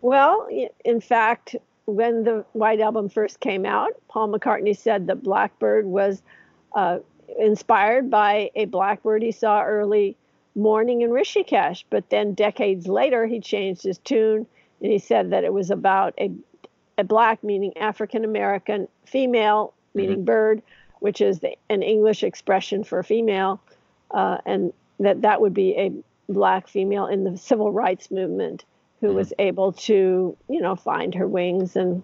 Well, 0.00 0.48
in 0.84 1.00
fact, 1.00 1.56
when 1.84 2.24
the 2.24 2.44
White 2.52 2.80
Album 2.80 3.10
first 3.10 3.40
came 3.40 3.66
out, 3.66 3.92
Paul 4.08 4.28
McCartney 4.32 4.76
said 4.76 5.06
that 5.08 5.22
Blackbird 5.22 5.84
was 5.84 6.22
uh, 6.74 7.00
inspired 7.38 8.10
by 8.10 8.50
a 8.54 8.64
blackbird 8.66 9.22
he 9.22 9.32
saw 9.32 9.62
early 9.62 10.16
morning 10.54 11.02
in 11.02 11.10
Rishikesh. 11.10 11.84
But 11.90 12.10
then 12.10 12.34
decades 12.34 12.86
later, 12.86 13.26
he 13.26 13.40
changed 13.40 13.82
his 13.82 13.98
tune 13.98 14.46
and 14.80 14.92
he 14.92 14.98
said 14.98 15.30
that 15.30 15.44
it 15.44 15.52
was 15.52 15.70
about 15.70 16.14
a, 16.18 16.30
a 16.98 17.04
black, 17.04 17.42
meaning 17.42 17.76
African 17.76 18.24
American, 18.24 18.88
female, 19.06 19.72
meaning 19.94 20.16
mm-hmm. 20.16 20.24
bird, 20.24 20.62
which 21.00 21.20
is 21.20 21.40
the, 21.40 21.56
an 21.68 21.82
English 21.82 22.22
expression 22.22 22.84
for 22.84 23.02
female, 23.02 23.60
uh, 24.10 24.38
and 24.44 24.72
that 25.00 25.22
that 25.22 25.40
would 25.40 25.54
be 25.54 25.76
a 25.76 25.92
black 26.28 26.68
female 26.68 27.06
in 27.06 27.24
the 27.24 27.36
civil 27.36 27.72
rights 27.72 28.10
movement 28.10 28.64
who 29.00 29.08
mm-hmm. 29.08 29.16
was 29.16 29.32
able 29.38 29.72
to, 29.72 30.36
you 30.48 30.60
know, 30.60 30.76
find 30.76 31.14
her 31.14 31.26
wings 31.26 31.76
and 31.76 32.02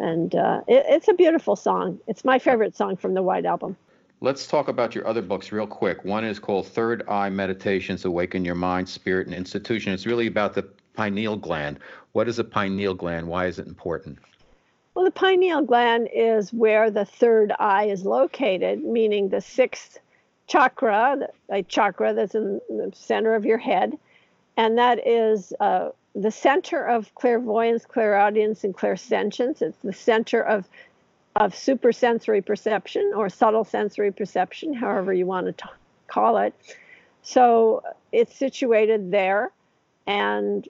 and 0.00 0.34
uh, 0.34 0.60
it, 0.68 0.84
it's 0.88 1.08
a 1.08 1.14
beautiful 1.14 1.56
song. 1.56 1.98
It's 2.06 2.24
my 2.24 2.38
favorite 2.38 2.76
song 2.76 2.96
from 2.96 3.14
the 3.14 3.22
White 3.22 3.44
Album. 3.44 3.76
Let's 4.20 4.48
talk 4.48 4.66
about 4.66 4.96
your 4.96 5.06
other 5.06 5.22
books 5.22 5.52
real 5.52 5.66
quick. 5.66 6.04
One 6.04 6.24
is 6.24 6.40
called 6.40 6.66
Third 6.66 7.04
Eye 7.08 7.30
Meditations 7.30 8.04
Awaken 8.04 8.44
Your 8.44 8.56
Mind, 8.56 8.88
Spirit, 8.88 9.28
and 9.28 9.36
Institution. 9.36 9.92
It's 9.92 10.06
really 10.06 10.26
about 10.26 10.54
the 10.54 10.64
pineal 10.94 11.36
gland. 11.36 11.78
What 12.12 12.26
is 12.26 12.40
a 12.40 12.44
pineal 12.44 12.94
gland? 12.94 13.28
Why 13.28 13.46
is 13.46 13.60
it 13.60 13.68
important? 13.68 14.18
Well, 14.94 15.04
the 15.04 15.12
pineal 15.12 15.62
gland 15.62 16.08
is 16.12 16.52
where 16.52 16.90
the 16.90 17.04
third 17.04 17.52
eye 17.60 17.84
is 17.84 18.04
located, 18.04 18.82
meaning 18.82 19.28
the 19.28 19.40
sixth 19.40 20.00
chakra, 20.48 21.28
a 21.48 21.62
chakra 21.62 22.12
that's 22.12 22.34
in 22.34 22.60
the 22.68 22.90
center 22.92 23.36
of 23.36 23.44
your 23.44 23.58
head. 23.58 23.96
And 24.56 24.76
that 24.78 25.06
is 25.06 25.52
uh, 25.60 25.90
the 26.16 26.32
center 26.32 26.84
of 26.84 27.14
clairvoyance, 27.14 27.86
clairaudience, 27.86 28.64
and 28.64 28.76
clairsentience. 28.76 29.62
It's 29.62 29.78
the 29.84 29.92
center 29.92 30.42
of 30.42 30.68
of 31.38 31.54
supersensory 31.54 32.42
perception 32.42 33.12
or 33.14 33.28
subtle 33.28 33.64
sensory 33.64 34.12
perception, 34.12 34.74
however 34.74 35.12
you 35.12 35.24
want 35.24 35.46
to 35.46 35.52
t- 35.52 35.70
call 36.08 36.36
it. 36.38 36.52
So 37.22 37.82
it's 38.12 38.34
situated 38.34 39.12
there, 39.12 39.52
and 40.06 40.68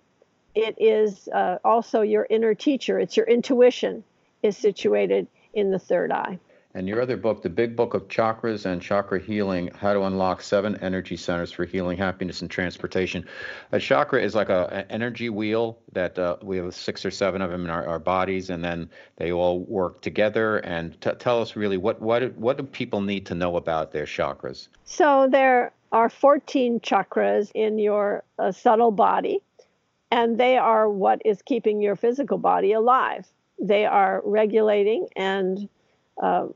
it 0.55 0.77
is 0.79 1.27
uh, 1.29 1.59
also 1.65 2.03
your 2.03 2.27
inner 2.29 2.55
teacher. 2.55 2.99
It's 2.99 3.17
your 3.17 3.27
intuition 3.27 4.05
is 4.43 4.57
situated 4.57 5.27
in 5.55 5.71
the 5.71 5.79
third 5.79 6.13
eye. 6.13 6.39
And 6.79 6.87
your 6.87 7.03
other 7.03 7.17
book, 7.17 7.43
The 7.43 7.51
Big 7.51 7.75
Book 7.75 7.95
of 7.95 8.07
Chakras 8.07 8.65
and 8.65 8.81
Chakra 8.81 9.19
Healing 9.19 9.69
How 9.75 9.95
to 9.95 10.03
Unlock 10.03 10.41
Seven 10.41 10.77
Energy 10.77 11.17
Centers 11.17 11.51
for 11.51 11.65
Healing, 11.65 11.99
Happiness, 11.99 12.41
and 12.41 12.49
Transportation. 12.49 13.27
A 13.73 13.81
chakra 13.81 14.23
is 14.23 14.37
like 14.37 14.49
a, 14.49 14.73
an 14.73 14.87
energy 14.89 15.29
wheel 15.29 15.81
that 15.91 16.17
uh, 16.17 16.37
we 16.41 16.57
have 16.59 16.73
six 16.73 17.05
or 17.05 17.11
seven 17.11 17.43
of 17.43 17.51
them 17.51 17.65
in 17.65 17.71
our, 17.71 17.85
our 17.85 17.99
bodies, 17.99 18.49
and 18.49 18.63
then 18.63 18.89
they 19.17 19.33
all 19.33 19.59
work 19.59 20.03
together. 20.03 20.59
And 20.59 20.93
t- 21.01 21.11
tell 21.19 21.43
us 21.43 21.57
really 21.57 21.79
what, 21.79 22.01
what, 22.01 22.33
what 22.37 22.59
do 22.59 22.63
people 22.63 23.01
need 23.01 23.27
to 23.27 23.35
know 23.35 23.57
about 23.57 23.91
their 23.91 24.07
chakras? 24.07 24.69
So 24.85 25.27
there 25.29 25.73
are 25.91 26.09
14 26.09 26.79
chakras 26.79 27.51
in 27.57 27.81
your 27.81 28.23
uh, 28.39 28.53
subtle 28.53 28.93
body, 28.93 29.41
and 30.13 30.39
they 30.39 30.57
are 30.57 30.89
what 30.89 31.23
is 31.25 31.43
keeping 31.43 31.83
your 31.83 31.97
physical 31.97 32.39
body 32.39 32.71
alive. 32.71 33.27
They 33.59 33.85
are 33.85 34.23
regulating 34.25 35.09
and 35.17 35.69
uh, 36.23 36.49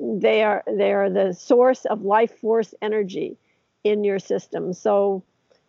they 0.00 0.42
are 0.42 0.62
they 0.66 0.92
are 0.92 1.10
the 1.10 1.32
source 1.32 1.84
of 1.84 2.02
life 2.02 2.38
force 2.40 2.74
energy 2.80 3.36
in 3.84 4.04
your 4.04 4.18
system. 4.18 4.72
So 4.72 5.22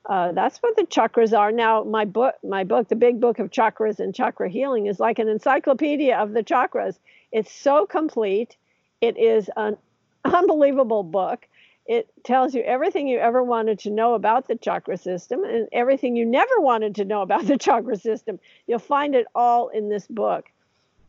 uh, 0.08 0.32
that's 0.32 0.58
what 0.60 0.76
the 0.76 0.84
chakras 0.84 1.38
are. 1.38 1.52
Now, 1.52 1.84
my 1.84 2.06
book, 2.06 2.36
my 2.44 2.64
book, 2.64 2.88
the 2.88 2.96
Big 2.96 3.20
Book 3.20 3.40
of 3.40 3.52
Chakras 3.52 4.00
and 4.00 4.16
Chakra 4.16 4.50
Healing, 4.50 4.88
is 4.88 5.00
like 5.00 5.20
an 5.20 5.28
encyclopedia 5.28 6.18
of 6.18 6.34
the 6.34 6.44
chakras. 6.44 6.98
It's 7.32 7.52
so 7.52 7.86
complete. 7.86 8.58
It 9.00 9.18
is 9.18 9.50
an 9.56 9.78
unbelievable 10.26 11.04
book. 11.04 11.48
It 11.86 12.10
tells 12.24 12.54
you 12.54 12.62
everything 12.62 13.08
you 13.08 13.20
ever 13.20 13.44
wanted 13.44 13.80
to 13.80 13.90
know 13.90 14.14
about 14.14 14.48
the 14.48 14.56
chakra 14.56 14.98
system 14.98 15.44
and 15.44 15.68
everything 15.72 16.16
you 16.16 16.26
never 16.26 16.60
wanted 16.60 16.96
to 16.96 17.06
know 17.06 17.22
about 17.28 17.46
the 17.46 17.58
chakra 17.58 17.98
system. 17.98 18.40
You'll 18.66 18.80
find 18.80 19.14
it 19.14 19.28
all 19.36 19.70
in 19.70 19.90
this 19.90 20.08
book, 20.08 20.46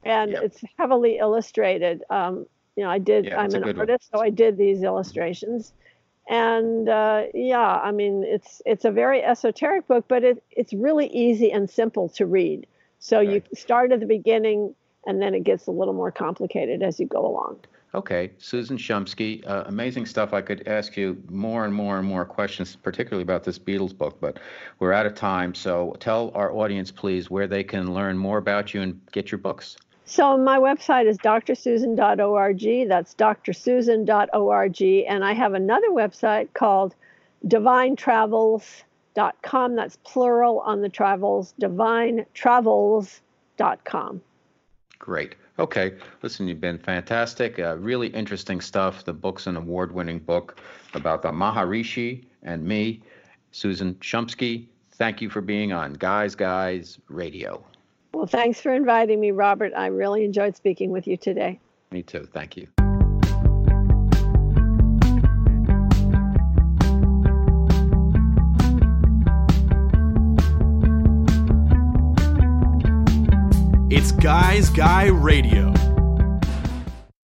and 0.02 0.32
yep. 0.32 0.42
it's 0.42 0.64
heavily 0.78 1.18
illustrated. 1.18 2.02
Um, 2.10 2.46
you 2.76 2.84
know, 2.84 2.90
I 2.90 2.98
did. 2.98 3.26
Yeah, 3.26 3.40
I'm 3.40 3.54
an 3.54 3.78
artist, 3.78 4.08
one. 4.12 4.20
so 4.20 4.24
I 4.24 4.30
did 4.30 4.56
these 4.56 4.82
illustrations, 4.82 5.72
and 6.28 6.88
uh, 6.88 7.24
yeah, 7.34 7.60
I 7.60 7.90
mean, 7.90 8.24
it's 8.26 8.62
it's 8.64 8.84
a 8.84 8.90
very 8.90 9.22
esoteric 9.22 9.86
book, 9.88 10.06
but 10.08 10.24
it 10.24 10.42
it's 10.50 10.72
really 10.72 11.06
easy 11.08 11.52
and 11.52 11.68
simple 11.68 12.08
to 12.10 12.26
read. 12.26 12.66
So 12.98 13.18
right. 13.18 13.28
you 13.28 13.42
start 13.54 13.92
at 13.92 14.00
the 14.00 14.06
beginning, 14.06 14.74
and 15.06 15.20
then 15.20 15.34
it 15.34 15.44
gets 15.44 15.66
a 15.66 15.70
little 15.70 15.94
more 15.94 16.10
complicated 16.10 16.82
as 16.82 16.98
you 16.98 17.06
go 17.06 17.26
along. 17.26 17.58
Okay, 17.94 18.30
Susan 18.38 18.78
Shumsky, 18.78 19.46
uh, 19.46 19.64
amazing 19.66 20.06
stuff. 20.06 20.32
I 20.32 20.40
could 20.40 20.66
ask 20.66 20.96
you 20.96 21.22
more 21.28 21.66
and 21.66 21.74
more 21.74 21.98
and 21.98 22.08
more 22.08 22.24
questions, 22.24 22.74
particularly 22.74 23.22
about 23.22 23.44
this 23.44 23.58
Beatles 23.58 23.94
book, 23.94 24.18
but 24.18 24.38
we're 24.78 24.94
out 24.94 25.04
of 25.04 25.14
time. 25.14 25.54
So 25.54 25.94
tell 26.00 26.32
our 26.34 26.50
audience, 26.52 26.90
please, 26.90 27.28
where 27.28 27.46
they 27.46 27.62
can 27.62 27.92
learn 27.92 28.16
more 28.16 28.38
about 28.38 28.72
you 28.72 28.80
and 28.80 28.98
get 29.12 29.30
your 29.30 29.40
books. 29.40 29.76
So 30.12 30.36
my 30.36 30.58
website 30.58 31.06
is 31.06 31.16
drsusan.org. 31.16 32.86
That's 32.86 33.14
drsusan.org. 33.14 34.82
And 35.08 35.24
I 35.24 35.32
have 35.32 35.54
another 35.54 35.88
website 35.88 36.52
called 36.52 36.94
divinetravels.com. 37.46 39.74
That's 39.74 39.96
plural 40.04 40.60
on 40.60 40.82
the 40.82 40.90
travels, 40.90 41.54
divinetravels.com. 41.58 44.20
Great. 44.98 45.34
Okay. 45.58 45.94
Listen, 46.20 46.46
you've 46.46 46.60
been 46.60 46.78
fantastic. 46.78 47.58
Uh, 47.58 47.78
really 47.78 48.08
interesting 48.08 48.60
stuff. 48.60 49.06
The 49.06 49.14
book's 49.14 49.46
an 49.46 49.56
award 49.56 49.92
winning 49.92 50.18
book 50.18 50.60
about 50.92 51.22
the 51.22 51.32
Maharishi 51.32 52.26
and 52.42 52.62
me, 52.62 53.00
Susan 53.52 53.94
Shumsky. 53.94 54.66
Thank 54.90 55.22
you 55.22 55.30
for 55.30 55.40
being 55.40 55.72
on 55.72 55.94
Guys 55.94 56.34
Guys 56.34 56.98
Radio. 57.08 57.64
Well, 58.14 58.26
thanks 58.26 58.60
for 58.60 58.74
inviting 58.74 59.20
me, 59.20 59.30
Robert. 59.30 59.72
I 59.74 59.86
really 59.86 60.24
enjoyed 60.24 60.54
speaking 60.56 60.90
with 60.90 61.06
you 61.06 61.16
today. 61.16 61.58
Me 61.90 62.02
too. 62.02 62.28
Thank 62.32 62.56
you. 62.56 62.68
It's 73.90 74.12
Guys 74.12 74.70
Guy 74.70 75.06
Radio. 75.06 75.72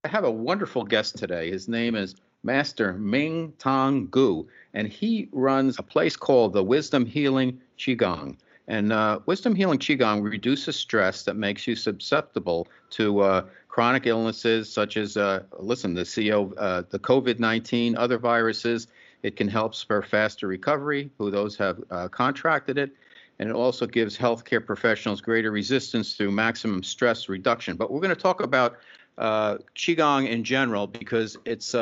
I 0.05 0.09
have 0.09 0.24
a 0.24 0.31
wonderful 0.31 0.85
guest 0.85 1.16
today. 1.18 1.51
His 1.51 1.68
name 1.68 1.94
is 1.94 2.14
Master 2.42 2.94
Ming 2.94 3.53
Tong 3.59 4.07
Gu, 4.07 4.46
and 4.74 4.88
he 4.88 5.29
runs 5.33 5.79
a 5.79 5.83
place 5.83 6.16
called 6.16 6.53
the 6.53 6.62
Wisdom 6.62 7.05
Healing 7.05 7.61
Qigong. 7.79 8.37
And 8.68 8.92
uh, 8.92 9.20
Wisdom 9.24 9.54
Healing 9.54 9.78
Qigong 9.78 10.22
reduces 10.22 10.76
stress 10.76 11.22
that 11.24 11.37
makes 11.37 11.66
you 11.66 11.74
susceptible 11.74 12.68
to 12.90 13.20
uh, 13.20 13.46
chronic 13.68 14.07
illnesses 14.07 14.70
such 14.70 14.98
as, 14.98 15.16
uh, 15.16 15.44
listen, 15.59 15.94
the 15.94 16.04
CO, 16.04 16.52
uh, 16.59 16.83
the 16.90 16.98
COVID-19, 16.98 17.94
other 17.96 18.18
viruses. 18.18 18.88
It 19.22 19.37
can 19.37 19.48
help 19.48 19.74
spur 19.74 20.02
faster 20.02 20.46
recovery, 20.46 21.11
who 21.16 21.31
those 21.31 21.57
have 21.57 21.83
uh, 21.90 22.09
contracted 22.09 22.76
it, 22.76 22.90
and 23.38 23.48
it 23.48 23.54
also 23.54 23.87
gives 23.87 24.18
healthcare 24.18 24.64
professionals 24.64 25.22
greater 25.22 25.50
resistance 25.50 26.14
through 26.14 26.31
maximum 26.31 26.83
stress 26.83 27.28
reduction. 27.28 27.76
But 27.76 27.90
we're 27.90 28.00
going 28.00 28.14
to 28.14 28.20
talk 28.20 28.42
about 28.42 28.76
uh, 29.16 29.57
qigong 29.74 30.28
in 30.28 30.44
general 30.44 30.87
because 30.87 31.38
it's 31.46 31.74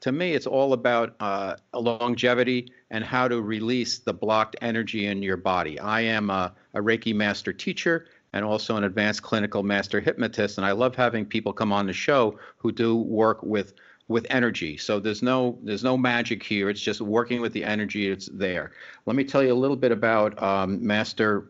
to 0.00 0.12
me 0.12 0.32
it's 0.32 0.46
all 0.46 0.72
about 0.72 1.14
uh, 1.20 1.56
longevity 1.74 2.72
and 2.90 3.04
how 3.04 3.28
to 3.28 3.40
release 3.40 3.98
the 3.98 4.12
blocked 4.12 4.56
energy 4.60 5.06
in 5.06 5.22
your 5.22 5.36
body. 5.36 5.78
I 5.78 6.00
am 6.02 6.30
a, 6.30 6.52
a 6.74 6.80
Reiki 6.80 7.14
master 7.14 7.52
teacher 7.52 8.06
and 8.32 8.44
also 8.44 8.76
an 8.76 8.84
advanced 8.84 9.22
clinical 9.22 9.62
master 9.62 10.00
hypnotist, 10.00 10.58
and 10.58 10.66
I 10.66 10.72
love 10.72 10.94
having 10.94 11.26
people 11.26 11.52
come 11.52 11.72
on 11.72 11.86
the 11.86 11.92
show 11.92 12.38
who 12.58 12.72
do 12.72 12.96
work 12.96 13.42
with 13.42 13.74
with 14.08 14.26
energy. 14.28 14.76
So 14.76 14.98
there's 14.98 15.22
no 15.22 15.58
there's 15.62 15.84
no 15.84 15.96
magic 15.96 16.42
here. 16.42 16.68
It's 16.68 16.80
just 16.80 17.00
working 17.00 17.40
with 17.40 17.52
the 17.52 17.64
energy. 17.64 18.08
It's 18.08 18.26
there. 18.26 18.72
Let 19.06 19.16
me 19.16 19.24
tell 19.24 19.42
you 19.42 19.52
a 19.52 19.54
little 19.54 19.76
bit 19.76 19.92
about 19.92 20.40
um, 20.42 20.84
Master 20.84 21.46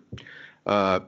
uh, 0.67 1.01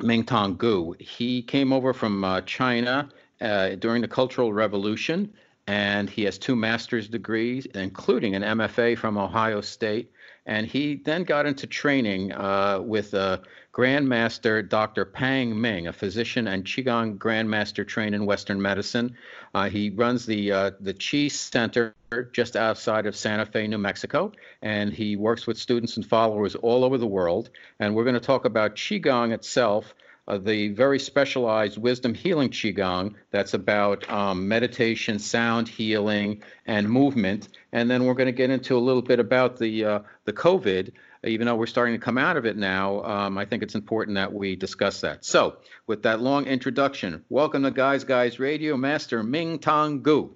Mingtong 0.00 0.58
Gu. 0.58 0.96
He 0.98 1.42
came 1.42 1.72
over 1.72 1.92
from 1.92 2.24
uh, 2.24 2.40
China 2.42 3.08
uh, 3.40 3.76
during 3.76 4.02
the 4.02 4.08
Cultural 4.08 4.52
Revolution, 4.52 5.32
and 5.66 6.10
he 6.10 6.24
has 6.24 6.38
two 6.38 6.56
master's 6.56 7.08
degrees, 7.08 7.66
including 7.74 8.34
an 8.34 8.42
MFA 8.42 8.98
from 8.98 9.16
Ohio 9.16 9.60
State. 9.60 10.10
And 10.46 10.66
he 10.66 10.96
then 10.96 11.24
got 11.24 11.46
into 11.46 11.66
training 11.66 12.32
uh, 12.32 12.80
with 12.82 13.14
uh, 13.14 13.38
Grandmaster 13.72 14.68
Dr. 14.68 15.06
Pang 15.06 15.58
Ming, 15.58 15.86
a 15.86 15.92
physician 15.92 16.46
and 16.46 16.64
Qigong 16.64 17.16
Grandmaster 17.16 17.86
trained 17.86 18.14
in 18.14 18.26
Western 18.26 18.60
medicine. 18.60 19.16
Uh, 19.54 19.70
he 19.70 19.88
runs 19.88 20.26
the 20.26 20.52
uh, 20.52 20.70
the 20.80 20.92
Chi 20.92 21.28
Center 21.28 21.94
just 22.32 22.56
outside 22.56 23.06
of 23.06 23.16
Santa 23.16 23.46
Fe, 23.46 23.66
New 23.66 23.78
Mexico, 23.78 24.32
and 24.60 24.92
he 24.92 25.16
works 25.16 25.46
with 25.46 25.56
students 25.56 25.96
and 25.96 26.06
followers 26.06 26.54
all 26.56 26.84
over 26.84 26.98
the 26.98 27.06
world. 27.06 27.48
And 27.80 27.96
we're 27.96 28.04
going 28.04 28.14
to 28.14 28.20
talk 28.20 28.44
about 28.44 28.76
Qigong 28.76 29.32
itself 29.32 29.94
uh, 30.26 30.38
the 30.38 30.68
very 30.68 30.98
specialized 30.98 31.78
wisdom 31.78 32.14
healing 32.14 32.48
qigong 32.48 33.14
that's 33.30 33.54
about 33.54 34.08
um, 34.10 34.48
meditation, 34.48 35.18
sound 35.18 35.68
healing, 35.68 36.42
and 36.66 36.88
movement. 36.88 37.48
And 37.72 37.90
then 37.90 38.04
we're 38.04 38.14
going 38.14 38.26
to 38.26 38.32
get 38.32 38.50
into 38.50 38.76
a 38.76 38.80
little 38.80 39.02
bit 39.02 39.20
about 39.20 39.58
the 39.58 39.84
uh, 39.84 39.98
the 40.24 40.32
COVID. 40.32 40.92
Even 41.24 41.46
though 41.46 41.54
we're 41.56 41.66
starting 41.66 41.94
to 41.94 41.98
come 41.98 42.18
out 42.18 42.36
of 42.36 42.44
it 42.44 42.58
now, 42.58 43.02
um, 43.04 43.38
I 43.38 43.46
think 43.46 43.62
it's 43.62 43.74
important 43.74 44.14
that 44.16 44.30
we 44.30 44.56
discuss 44.56 45.00
that. 45.00 45.24
So, 45.24 45.56
with 45.86 46.02
that 46.02 46.20
long 46.20 46.46
introduction, 46.46 47.24
welcome 47.30 47.62
to 47.62 47.70
Guys 47.70 48.04
Guys 48.04 48.38
Radio 48.38 48.76
Master 48.76 49.22
Mingtong 49.22 50.02
Gu. 50.02 50.34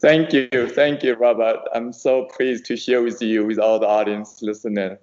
Thank 0.00 0.32
you, 0.32 0.68
thank 0.68 1.02
you, 1.02 1.14
Robert. 1.14 1.58
I'm 1.74 1.92
so 1.92 2.26
pleased 2.26 2.64
to 2.66 2.76
share 2.76 3.02
with 3.02 3.20
you, 3.20 3.44
with 3.44 3.58
all 3.58 3.80
the 3.80 3.88
audience 3.88 4.40
listening. 4.40 4.98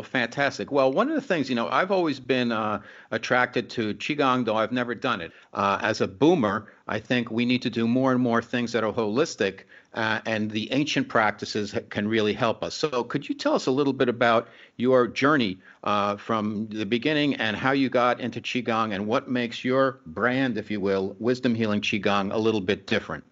Well, 0.00 0.08
fantastic. 0.08 0.72
Well, 0.72 0.90
one 0.90 1.10
of 1.10 1.14
the 1.14 1.20
things, 1.20 1.50
you 1.50 1.54
know, 1.54 1.68
I've 1.68 1.90
always 1.90 2.20
been 2.20 2.52
uh, 2.52 2.80
attracted 3.10 3.68
to 3.70 3.92
Qigong, 3.92 4.46
though 4.46 4.56
I've 4.56 4.72
never 4.72 4.94
done 4.94 5.20
it. 5.20 5.30
Uh, 5.52 5.78
as 5.82 6.00
a 6.00 6.08
boomer, 6.08 6.72
I 6.88 7.00
think 7.00 7.30
we 7.30 7.44
need 7.44 7.60
to 7.62 7.68
do 7.68 7.86
more 7.86 8.10
and 8.10 8.18
more 8.18 8.40
things 8.40 8.72
that 8.72 8.82
are 8.82 8.94
holistic, 8.94 9.64
uh, 9.92 10.20
and 10.24 10.50
the 10.50 10.72
ancient 10.72 11.10
practices 11.10 11.78
can 11.90 12.08
really 12.08 12.32
help 12.32 12.64
us. 12.64 12.74
So, 12.74 13.04
could 13.04 13.28
you 13.28 13.34
tell 13.34 13.54
us 13.54 13.66
a 13.66 13.70
little 13.70 13.92
bit 13.92 14.08
about 14.08 14.48
your 14.78 15.06
journey 15.06 15.58
uh, 15.84 16.16
from 16.16 16.68
the 16.68 16.86
beginning 16.86 17.34
and 17.34 17.54
how 17.54 17.72
you 17.72 17.90
got 17.90 18.20
into 18.20 18.40
Qigong 18.40 18.94
and 18.94 19.06
what 19.06 19.28
makes 19.28 19.62
your 19.66 20.00
brand, 20.06 20.56
if 20.56 20.70
you 20.70 20.80
will, 20.80 21.14
Wisdom 21.18 21.54
Healing 21.54 21.82
Qigong, 21.82 22.32
a 22.32 22.38
little 22.38 22.62
bit 22.62 22.86
different? 22.86 23.24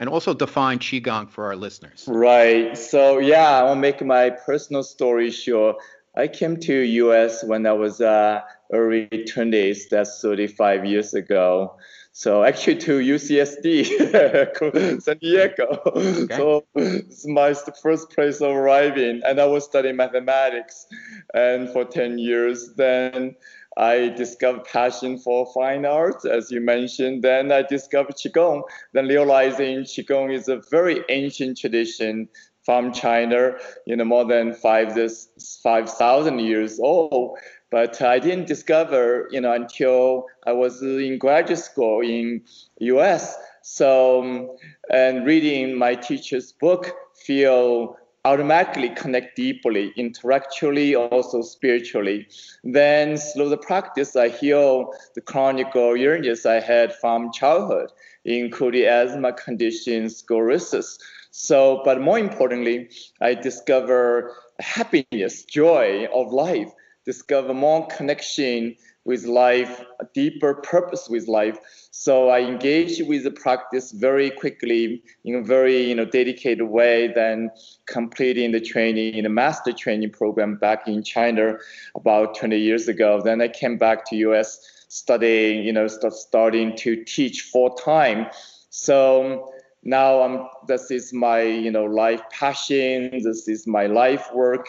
and 0.00 0.08
also 0.08 0.32
define 0.32 0.78
qigong 0.78 1.30
for 1.30 1.44
our 1.44 1.54
listeners. 1.54 2.04
Right. 2.08 2.76
So 2.76 3.18
yeah, 3.18 3.62
I'll 3.62 3.76
make 3.76 4.02
my 4.02 4.30
personal 4.30 4.82
story 4.82 5.30
short. 5.30 5.76
I 6.20 6.28
came 6.28 6.58
to 6.60 6.74
US 6.74 7.42
when 7.42 7.66
I 7.66 7.72
was 7.72 8.02
uh, 8.02 8.42
early 8.72 9.08
20s. 9.08 9.88
That's 9.90 10.20
35 10.20 10.84
years 10.84 11.14
ago. 11.14 11.76
So 12.12 12.44
actually 12.44 12.76
to 12.76 12.98
UCSD, 12.98 15.00
San 15.02 15.18
Diego. 15.18 15.80
Okay. 15.86 16.36
So 16.36 16.66
it's 16.74 17.26
my 17.26 17.54
first 17.82 18.10
place 18.10 18.42
of 18.42 18.54
arriving, 18.54 19.22
and 19.24 19.40
I 19.40 19.46
was 19.46 19.64
studying 19.64 19.96
mathematics, 19.96 20.86
and 21.32 21.70
for 21.70 21.84
10 21.84 22.18
years. 22.18 22.74
Then 22.76 23.36
I 23.78 24.08
discovered 24.08 24.64
passion 24.64 25.18
for 25.18 25.50
fine 25.54 25.86
arts, 25.86 26.26
as 26.26 26.50
you 26.50 26.60
mentioned. 26.60 27.22
Then 27.22 27.52
I 27.52 27.62
discovered 27.62 28.16
qigong. 28.16 28.62
Then 28.92 29.06
realizing 29.06 29.84
qigong 29.84 30.34
is 30.34 30.48
a 30.48 30.60
very 30.70 31.02
ancient 31.08 31.56
tradition 31.56 32.28
from 32.64 32.92
China, 32.92 33.52
you 33.86 33.96
know, 33.96 34.04
more 34.04 34.24
than 34.24 34.52
five 34.54 34.94
this 34.94 35.28
five 35.62 35.88
thousand 35.88 36.40
years 36.40 36.78
old. 36.78 37.38
But 37.70 38.02
I 38.02 38.18
didn't 38.18 38.48
discover, 38.48 39.28
you 39.30 39.40
know, 39.40 39.52
until 39.52 40.26
I 40.44 40.52
was 40.52 40.82
in 40.82 41.18
graduate 41.18 41.60
school 41.60 42.00
in 42.00 42.42
U.S. 42.80 43.36
So, 43.62 44.58
and 44.92 45.24
reading 45.24 45.78
my 45.78 45.94
teacher's 45.94 46.52
book, 46.52 46.92
feel 47.14 47.96
automatically 48.24 48.90
connect 48.90 49.36
deeply, 49.36 49.92
intellectually, 49.96 50.94
also 50.94 51.42
spiritually. 51.42 52.26
Then 52.64 53.16
through 53.16 53.48
the 53.48 53.56
practice, 53.56 54.16
I 54.16 54.28
heal 54.28 54.92
the 55.14 55.20
chronic 55.20 55.68
illness 55.74 56.44
I 56.44 56.60
had 56.60 56.94
from 56.96 57.32
childhood, 57.32 57.92
including 58.24 58.84
asthma 58.84 59.32
conditions, 59.32 60.16
sclerosis. 60.16 60.98
So, 61.30 61.82
but 61.84 62.00
more 62.00 62.18
importantly, 62.18 62.90
I 63.20 63.34
discover 63.34 64.34
happiness, 64.58 65.44
joy 65.44 66.06
of 66.12 66.32
life, 66.32 66.72
discover 67.04 67.54
more 67.54 67.86
connection 67.86 68.76
with 69.04 69.24
life, 69.24 69.82
a 70.00 70.06
deeper 70.14 70.54
purpose 70.54 71.08
with 71.08 71.26
life. 71.26 71.58
So 71.90 72.28
I 72.28 72.40
engage 72.40 73.00
with 73.02 73.24
the 73.24 73.30
practice 73.30 73.92
very 73.92 74.30
quickly 74.30 75.02
in 75.24 75.36
a 75.36 75.42
very 75.42 75.88
you 75.88 75.94
know 75.94 76.04
dedicated 76.04 76.68
way. 76.68 77.08
Then 77.08 77.50
completing 77.86 78.52
the 78.52 78.60
training 78.60 79.14
in 79.14 79.24
the 79.24 79.30
master 79.30 79.72
training 79.72 80.10
program 80.10 80.56
back 80.56 80.86
in 80.86 81.02
China 81.02 81.56
about 81.94 82.36
20 82.36 82.58
years 82.58 82.88
ago. 82.88 83.20
Then 83.22 83.40
I 83.40 83.48
came 83.48 83.78
back 83.78 84.04
to 84.06 84.16
US 84.16 84.58
studying, 84.88 85.64
you 85.64 85.72
know, 85.72 85.86
start 85.86 86.14
starting 86.14 86.76
to 86.76 87.04
teach 87.04 87.42
full 87.42 87.70
time. 87.70 88.26
So 88.68 89.52
now 89.82 90.20
I'm 90.20 90.46
this 90.66 90.90
is 90.90 91.12
my 91.12 91.42
you 91.42 91.70
know 91.70 91.84
life 91.84 92.22
passion 92.30 93.10
this 93.22 93.48
is 93.48 93.66
my 93.66 93.86
life 93.86 94.28
work 94.34 94.66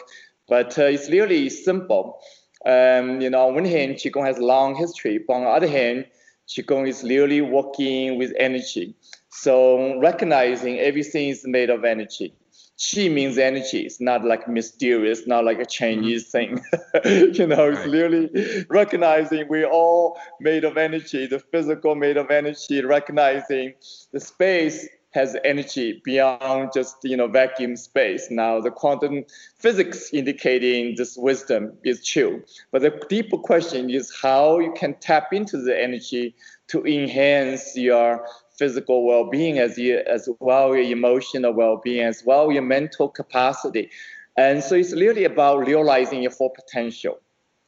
but 0.48 0.78
uh, 0.78 0.84
it's 0.84 1.10
really 1.10 1.50
simple. 1.50 2.20
Um, 2.66 3.22
you 3.22 3.30
know 3.30 3.48
on 3.48 3.56
one 3.56 3.66
hand 3.66 3.96
qigong 3.96 4.26
has 4.26 4.38
a 4.38 4.46
long 4.46 4.76
history 4.76 5.20
but 5.26 5.34
on 5.34 5.42
the 5.44 5.50
other 5.50 5.68
hand 5.68 6.06
qigong 6.48 6.88
is 6.88 7.04
really 7.04 7.42
working 7.42 8.18
with 8.18 8.34
energy. 8.38 8.96
So 9.30 9.98
recognizing 10.00 10.80
everything 10.80 11.30
is 11.30 11.42
made 11.46 11.70
of 11.70 11.86
energy. 11.86 12.36
Qi 12.78 13.12
means 13.12 13.38
energy. 13.38 13.82
It's 13.82 14.02
not 14.02 14.26
like 14.26 14.48
mysterious 14.48 15.28
not 15.28 15.46
like 15.46 15.60
a 15.60 15.66
chinese 15.66 16.32
mm-hmm. 16.32 16.58
thing. 16.58 17.34
You 17.38 17.48
know 17.48 17.70
it's 17.72 17.86
really 17.88 18.66
recognizing 18.70 19.48
we're 19.50 19.70
all 19.70 20.20
made 20.40 20.64
of 20.64 20.78
energy 20.78 21.28
the 21.28 21.40
physical 21.40 21.96
made 21.96 22.18
of 22.18 22.30
energy 22.30 22.84
recognizing 22.84 23.74
the 24.12 24.20
space 24.20 24.88
has 25.12 25.36
energy 25.44 26.02
beyond 26.04 26.72
just 26.74 26.98
you 27.04 27.16
know 27.16 27.28
vacuum 27.28 27.76
space. 27.76 28.30
Now 28.32 28.60
the 28.62 28.72
quantum 28.72 29.26
physics 29.58 30.10
indicating 30.14 30.96
this 30.96 31.18
wisdom 31.18 31.74
is 31.84 32.06
true, 32.06 32.44
but 32.72 32.82
the 32.82 32.92
deeper 33.10 33.38
question 33.38 33.90
is 33.90 34.14
how 34.22 34.60
you 34.60 34.74
can 34.74 34.96
tap 35.00 35.34
into 35.34 35.58
the 35.58 35.78
energy 35.80 36.36
to 36.68 36.86
enhance 36.86 37.76
your 37.76 38.26
physical 38.58 39.06
well-being 39.06 39.60
as 39.60 39.78
you, 39.78 39.98
as 40.08 40.30
well 40.40 40.76
your 40.76 40.86
emotional 40.86 41.52
well-being 41.52 42.06
as 42.06 42.24
well 42.24 42.52
your 42.52 42.62
mental 42.62 43.10
capacity. 43.10 43.90
And 44.38 44.64
so 44.64 44.76
it's 44.76 44.94
really 44.94 45.26
about 45.26 45.68
realizing 45.68 46.22
your 46.22 46.32
full 46.32 46.52
potential 46.52 47.20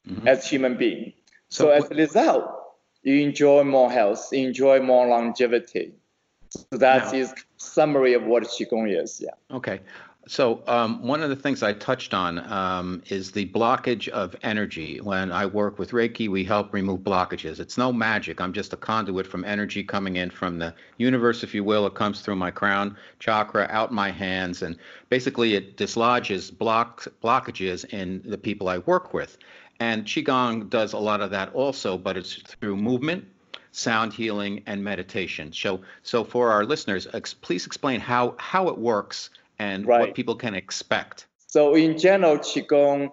mm-hmm. 0.07 0.27
as 0.27 0.47
human 0.47 0.77
being. 0.77 1.13
So, 1.49 1.65
so 1.65 1.69
as 1.71 1.91
a 1.91 1.95
result, 1.95 2.45
you 3.03 3.21
enjoy 3.21 3.63
more 3.63 3.91
health, 3.91 4.31
enjoy 4.31 4.81
more 4.81 5.07
longevity. 5.07 5.93
So 6.53 6.77
that's 6.77 7.11
now, 7.11 7.19
is 7.19 7.33
summary 7.57 8.13
of 8.13 8.23
what 8.23 8.43
qigong 8.43 9.01
is. 9.01 9.21
Yeah. 9.23 9.31
Okay. 9.55 9.81
So, 10.25 10.63
um, 10.67 11.05
one 11.05 11.21
of 11.21 11.29
the 11.29 11.35
things 11.35 11.63
I 11.63 11.73
touched 11.73 12.13
on 12.13 12.39
um, 12.49 13.03
is 13.07 13.33
the 13.33 13.45
blockage 13.49 14.07
of 14.07 14.37
energy. 14.41 15.01
When 15.01 15.33
I 15.33 15.45
work 15.45 15.77
with 15.77 15.91
Reiki, 15.91 16.29
we 16.29 16.45
help 16.45 16.73
remove 16.73 17.01
blockages. 17.01 17.59
It's 17.59 17.77
no 17.77 17.91
magic. 17.91 18.39
I'm 18.39 18.53
just 18.53 18.71
a 18.71 18.77
conduit 18.77 19.27
from 19.27 19.43
energy 19.43 19.83
coming 19.83 20.15
in 20.15 20.29
from 20.29 20.59
the 20.59 20.73
universe, 20.97 21.43
if 21.43 21.53
you 21.53 21.65
will. 21.65 21.85
It 21.87 21.95
comes 21.95 22.21
through 22.21 22.37
my 22.37 22.51
crown 22.51 22.95
chakra, 23.19 23.67
out 23.69 23.91
my 23.91 24.11
hands, 24.11 24.61
and 24.61 24.77
basically 25.09 25.55
it 25.55 25.75
dislodges 25.75 26.49
block, 26.49 27.05
blockages 27.21 27.83
in 27.91 28.21
the 28.23 28.37
people 28.37 28.69
I 28.69 28.77
work 28.77 29.13
with. 29.13 29.37
And 29.81 30.05
Qigong 30.05 30.69
does 30.69 30.93
a 30.93 30.99
lot 30.99 31.19
of 31.19 31.31
that 31.31 31.53
also, 31.53 31.97
but 31.97 32.15
it's 32.15 32.35
through 32.43 32.77
movement, 32.77 33.25
sound 33.73 34.13
healing, 34.13 34.63
and 34.65 34.83
meditation. 34.83 35.51
So, 35.51 35.81
so 36.03 36.23
for 36.23 36.51
our 36.51 36.63
listeners, 36.63 37.07
ex- 37.13 37.33
please 37.33 37.65
explain 37.65 37.99
how, 37.99 38.35
how 38.37 38.69
it 38.69 38.77
works 38.77 39.29
and 39.59 39.85
right. 39.85 39.99
what 39.99 40.15
people 40.15 40.35
can 40.35 40.55
expect? 40.55 41.27
So 41.47 41.75
in 41.75 41.97
general, 41.97 42.37
qigong 42.37 43.11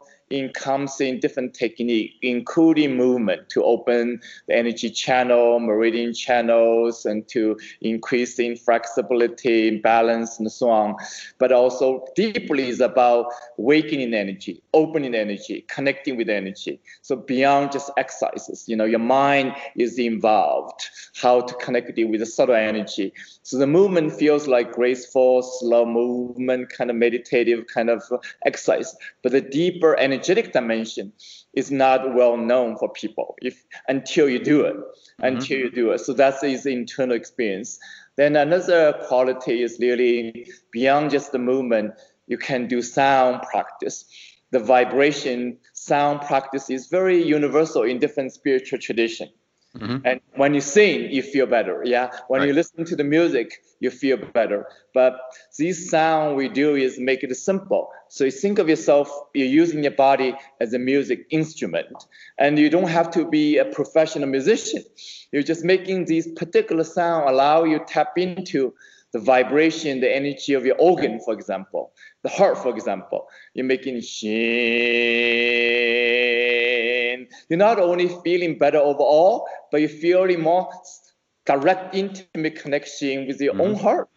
comes 0.55 1.01
in 1.01 1.19
different 1.19 1.55
technique, 1.55 2.15
including 2.23 2.97
movement 2.97 3.49
to 3.51 3.65
open 3.65 4.21
the 4.47 4.55
energy 4.55 4.91
channel, 4.91 5.59
meridian 5.59 6.15
channels, 6.15 7.05
and 7.05 7.27
to 7.29 7.59
increase 7.81 8.39
in 8.39 8.57
flexibility, 8.57 9.79
balance, 9.79 10.39
and 10.39 10.51
so 10.51 10.71
on. 10.71 10.95
But 11.39 11.53
also 11.53 12.07
deeply 12.15 12.69
is 12.69 12.81
about 12.81 13.27
wakening 13.57 14.15
energy, 14.15 14.63
opening 14.73 15.15
energy, 15.15 15.65
connecting 15.69 16.17
with 16.17 16.29
energy. 16.29 16.81
So 17.03 17.17
beyond 17.17 17.73
just 17.73 17.91
exercises, 17.97 18.65
you 18.69 18.77
know, 18.77 18.85
your 18.85 19.01
mind 19.01 19.55
is 19.77 19.99
involved, 19.99 20.89
how 21.21 21.41
to 21.41 21.55
connect 21.55 21.99
it 21.99 22.05
with 22.05 22.21
the 22.21 22.27
subtle 22.27 22.55
energy. 22.55 23.13
So 23.43 23.59
the 23.59 23.67
movement 23.67 24.13
feels 24.13 24.47
like 24.47 24.73
graceful, 24.73 25.43
slow 25.43 25.85
movement, 25.85 26.71
kind 26.71 26.89
of 26.91 26.97
meditative 26.97 27.67
kind 27.67 27.91
of 27.91 28.03
exercise. 28.47 28.95
But 29.23 29.33
the 29.33 29.41
deeper 29.41 29.97
energetic 30.21 30.53
dimension 30.53 31.13
is 31.55 31.71
not 31.71 32.15
well 32.15 32.37
known 32.37 32.77
for 32.77 32.91
people 32.93 33.35
if 33.41 33.65
until 33.89 34.29
you 34.29 34.39
do 34.39 34.63
it, 34.63 34.77
mm-hmm. 34.77 35.25
until 35.25 35.59
you 35.59 35.71
do 35.71 35.91
it. 35.93 36.01
So 36.01 36.13
that's 36.13 36.43
his 36.43 36.67
internal 36.67 37.17
experience. 37.17 37.79
Then 38.17 38.37
another 38.37 38.93
quality 39.09 39.63
is 39.63 39.79
really 39.81 40.47
beyond 40.73 41.11
just 41.11 41.33
the 41.33 41.39
movement. 41.39 41.95
You 42.27 42.37
can 42.37 42.69
do 42.69 42.83
sound 42.83 43.43
practice. 43.51 44.05
The 44.51 44.59
vibration 44.59 45.57
sound 45.73 46.21
practice 46.21 46.69
is 46.69 46.89
very 46.89 47.23
universal 47.23 47.83
in 47.85 47.99
different 47.99 48.33
spiritual 48.33 48.79
tradition. 48.79 49.29
Mm-hmm. 49.77 49.99
And 50.05 50.21
when 50.35 50.53
you 50.55 50.61
sing, 50.61 51.11
you 51.13 51.23
feel 51.23 51.47
better. 51.47 51.83
Yeah. 51.85 52.11
When 52.27 52.41
right. 52.41 52.49
you 52.49 52.55
listen 52.55 52.85
to 52.87 52.97
the 52.97 53.05
music, 53.05 53.63
you 53.79 53.91
feel 53.91 54.17
better. 54.17 54.67
But 54.95 55.21
this 55.59 55.89
sound 55.89 56.37
we 56.37 56.49
do 56.49 56.75
is 56.75 56.99
make 56.99 57.23
it 57.23 57.35
simple. 57.37 57.91
So 58.09 58.25
you 58.25 58.33
think 58.33 58.59
of 58.59 58.69
yourself, 58.69 59.09
you're 59.33 59.47
using 59.47 59.85
your 59.85 59.93
body 59.93 60.35
as 60.61 60.75
a 60.75 60.79
music 60.79 61.27
instrument. 61.31 62.05
And 62.39 62.59
you 62.59 62.69
don't 62.69 62.89
have 62.89 63.13
to 63.13 63.29
be 63.29 63.59
a 63.59 63.65
professional 63.65 64.29
musician. 64.29 64.83
You're 65.31 65.45
just 65.45 65.65
making 65.65 66.07
these 66.07 66.27
particular 66.33 66.83
sound 66.83 67.29
allow 67.29 67.63
you 67.63 67.79
tap 67.87 68.19
into 68.19 68.75
the 69.13 69.21
vibration, 69.21 70.01
the 70.01 70.15
energy 70.15 70.55
of 70.55 70.65
your 70.65 70.77
organ, 70.79 71.21
for 71.21 71.35
example, 71.35 71.93
the 72.23 72.29
heart, 72.29 72.59
for 72.59 72.75
example. 72.75 73.29
You're 73.55 73.67
making 73.67 74.01
shin. 74.03 74.31
You're 77.49 77.59
not 77.59 77.79
only 77.79 78.09
feeling 78.23 78.59
better 78.59 78.79
overall, 78.79 79.47
but 79.71 79.81
you're 79.81 79.89
feeling 79.89 80.41
more 80.41 80.71
direct, 81.47 81.95
intimate 81.95 82.61
connection 82.61 83.27
with 83.27 83.41
your 83.41 83.55
mm-hmm. 83.55 83.63
own 83.63 83.75
heart. 83.77 84.09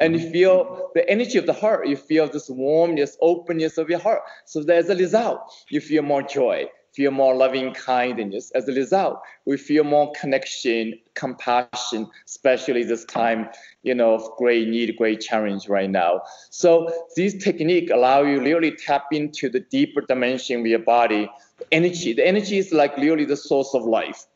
And 0.00 0.14
you 0.14 0.30
feel 0.30 0.90
the 0.94 1.08
energy 1.10 1.38
of 1.38 1.46
the 1.46 1.52
heart. 1.52 1.88
You 1.88 1.96
feel 1.96 2.28
this 2.28 2.48
warmness, 2.48 3.16
openness 3.20 3.78
of 3.78 3.90
your 3.90 3.98
heart. 3.98 4.22
So 4.46 4.62
there's 4.62 4.88
a 4.88 4.94
result. 4.94 5.40
You 5.70 5.80
feel 5.80 6.02
more 6.02 6.22
joy 6.22 6.68
feel 6.98 7.12
more 7.12 7.36
loving 7.36 7.72
kindness. 7.74 8.50
As 8.56 8.68
a 8.68 8.72
result, 8.72 9.20
we 9.46 9.56
feel 9.56 9.84
more 9.84 10.10
connection, 10.20 10.98
compassion, 11.14 12.10
especially 12.26 12.82
this 12.82 13.04
time, 13.04 13.48
you 13.84 13.94
know, 13.94 14.14
of 14.14 14.22
great 14.36 14.66
need, 14.66 14.96
great 14.96 15.20
challenge 15.20 15.68
right 15.68 15.88
now. 15.88 16.22
So 16.50 16.90
these 17.14 17.40
techniques 17.40 17.92
allow 17.92 18.22
you 18.22 18.40
really 18.40 18.72
tap 18.72 19.04
into 19.12 19.48
the 19.48 19.60
deeper 19.60 20.00
dimension 20.00 20.58
of 20.58 20.66
your 20.66 20.80
body. 20.80 21.30
Energy. 21.70 22.14
The 22.14 22.26
energy 22.26 22.58
is 22.58 22.72
like 22.72 22.96
really 22.96 23.24
the 23.24 23.36
source 23.36 23.72
of 23.74 23.84
life. 23.84 24.26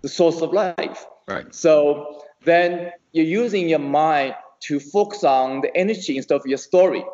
The 0.00 0.08
source 0.08 0.42
of 0.42 0.52
life. 0.52 1.06
Right. 1.28 1.54
So 1.54 2.24
then 2.44 2.90
you're 3.12 3.32
using 3.44 3.68
your 3.68 3.78
mind 3.78 4.34
to 4.62 4.80
focus 4.80 5.22
on 5.22 5.60
the 5.60 5.76
energy 5.76 6.16
instead 6.16 6.34
of 6.34 6.46
your 6.46 6.58
story, 6.58 7.04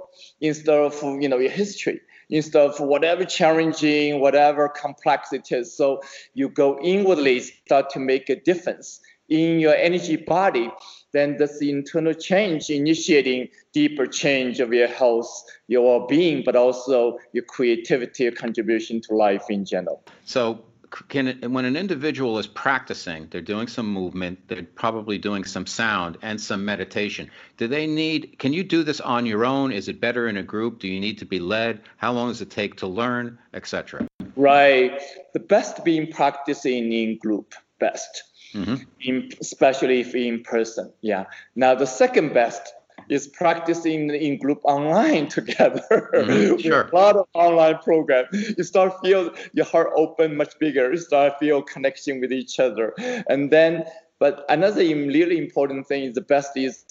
instead 0.40 0.78
of 0.78 0.94
you 1.22 1.28
know 1.28 1.38
your 1.38 1.50
history 1.50 2.00
instead 2.30 2.62
of 2.62 2.78
whatever 2.80 3.24
challenging, 3.24 4.20
whatever 4.20 4.68
complex 4.68 5.32
it 5.32 5.50
is. 5.50 5.76
So 5.76 6.02
you 6.34 6.48
go 6.48 6.78
inwardly, 6.82 7.40
start 7.40 7.90
to 7.90 7.98
make 7.98 8.28
a 8.28 8.36
difference 8.36 9.00
in 9.28 9.60
your 9.60 9.74
energy 9.74 10.16
body, 10.16 10.70
then 11.12 11.36
this 11.36 11.60
internal 11.60 12.14
change 12.14 12.70
initiating 12.70 13.48
deeper 13.72 14.06
change 14.06 14.60
of 14.60 14.72
your 14.72 14.88
health, 14.88 15.44
your 15.66 15.84
well-being, 15.84 16.42
but 16.44 16.56
also 16.56 17.18
your 17.32 17.44
creativity, 17.44 18.24
your 18.24 18.32
contribution 18.32 19.00
to 19.02 19.14
life 19.14 19.44
in 19.50 19.64
general. 19.64 20.02
So 20.24 20.64
can 21.08 21.52
when 21.52 21.64
an 21.64 21.76
individual 21.76 22.38
is 22.38 22.46
practicing, 22.46 23.28
they're 23.30 23.40
doing 23.40 23.68
some 23.68 23.86
movement, 23.86 24.38
they're 24.48 24.62
probably 24.62 25.18
doing 25.18 25.44
some 25.44 25.66
sound 25.66 26.18
and 26.22 26.40
some 26.40 26.64
meditation. 26.64 27.30
Do 27.56 27.68
they 27.68 27.86
need? 27.86 28.38
Can 28.38 28.52
you 28.52 28.62
do 28.62 28.82
this 28.82 29.00
on 29.00 29.26
your 29.26 29.44
own? 29.44 29.72
Is 29.72 29.88
it 29.88 30.00
better 30.00 30.28
in 30.28 30.36
a 30.36 30.42
group? 30.42 30.78
Do 30.78 30.88
you 30.88 31.00
need 31.00 31.18
to 31.18 31.24
be 31.24 31.38
led? 31.38 31.80
How 31.96 32.12
long 32.12 32.28
does 32.28 32.40
it 32.40 32.50
take 32.50 32.76
to 32.76 32.86
learn, 32.86 33.38
etc.? 33.54 34.06
Right. 34.36 35.00
The 35.32 35.40
best 35.40 35.84
being 35.84 36.10
practicing 36.10 36.92
in 36.92 37.18
group 37.18 37.54
best, 37.78 38.22
mm-hmm. 38.54 38.76
in, 39.00 39.30
especially 39.40 40.00
if 40.00 40.14
in 40.14 40.42
person. 40.42 40.92
Yeah. 41.00 41.24
Now 41.54 41.74
the 41.74 41.86
second 41.86 42.34
best 42.34 42.72
is 43.08 43.26
practicing 43.26 44.10
in 44.10 44.38
group 44.38 44.60
online 44.64 45.28
together. 45.38 45.82
Mm, 46.28 46.60
sure. 46.60 46.88
a 46.92 46.94
lot 46.94 47.16
of 47.16 47.26
online 47.34 47.78
program. 47.78 48.26
You 48.32 48.64
start 48.64 48.92
feel 49.02 49.32
your 49.52 49.64
heart 49.64 49.90
open 49.96 50.36
much 50.36 50.58
bigger. 50.58 50.90
You 50.90 50.98
start 50.98 51.38
feel 51.38 51.62
connection 51.62 52.20
with 52.20 52.32
each 52.32 52.58
other, 52.60 52.92
and 53.28 53.50
then. 53.50 53.84
But 54.20 54.44
another 54.48 54.82
really 54.82 55.38
important 55.38 55.86
thing 55.86 56.02
is 56.02 56.14
the 56.14 56.20
best 56.20 56.56
is 56.56 56.84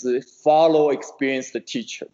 follow 0.43 0.91
experienced 0.91 1.51
teacher. 1.59 2.07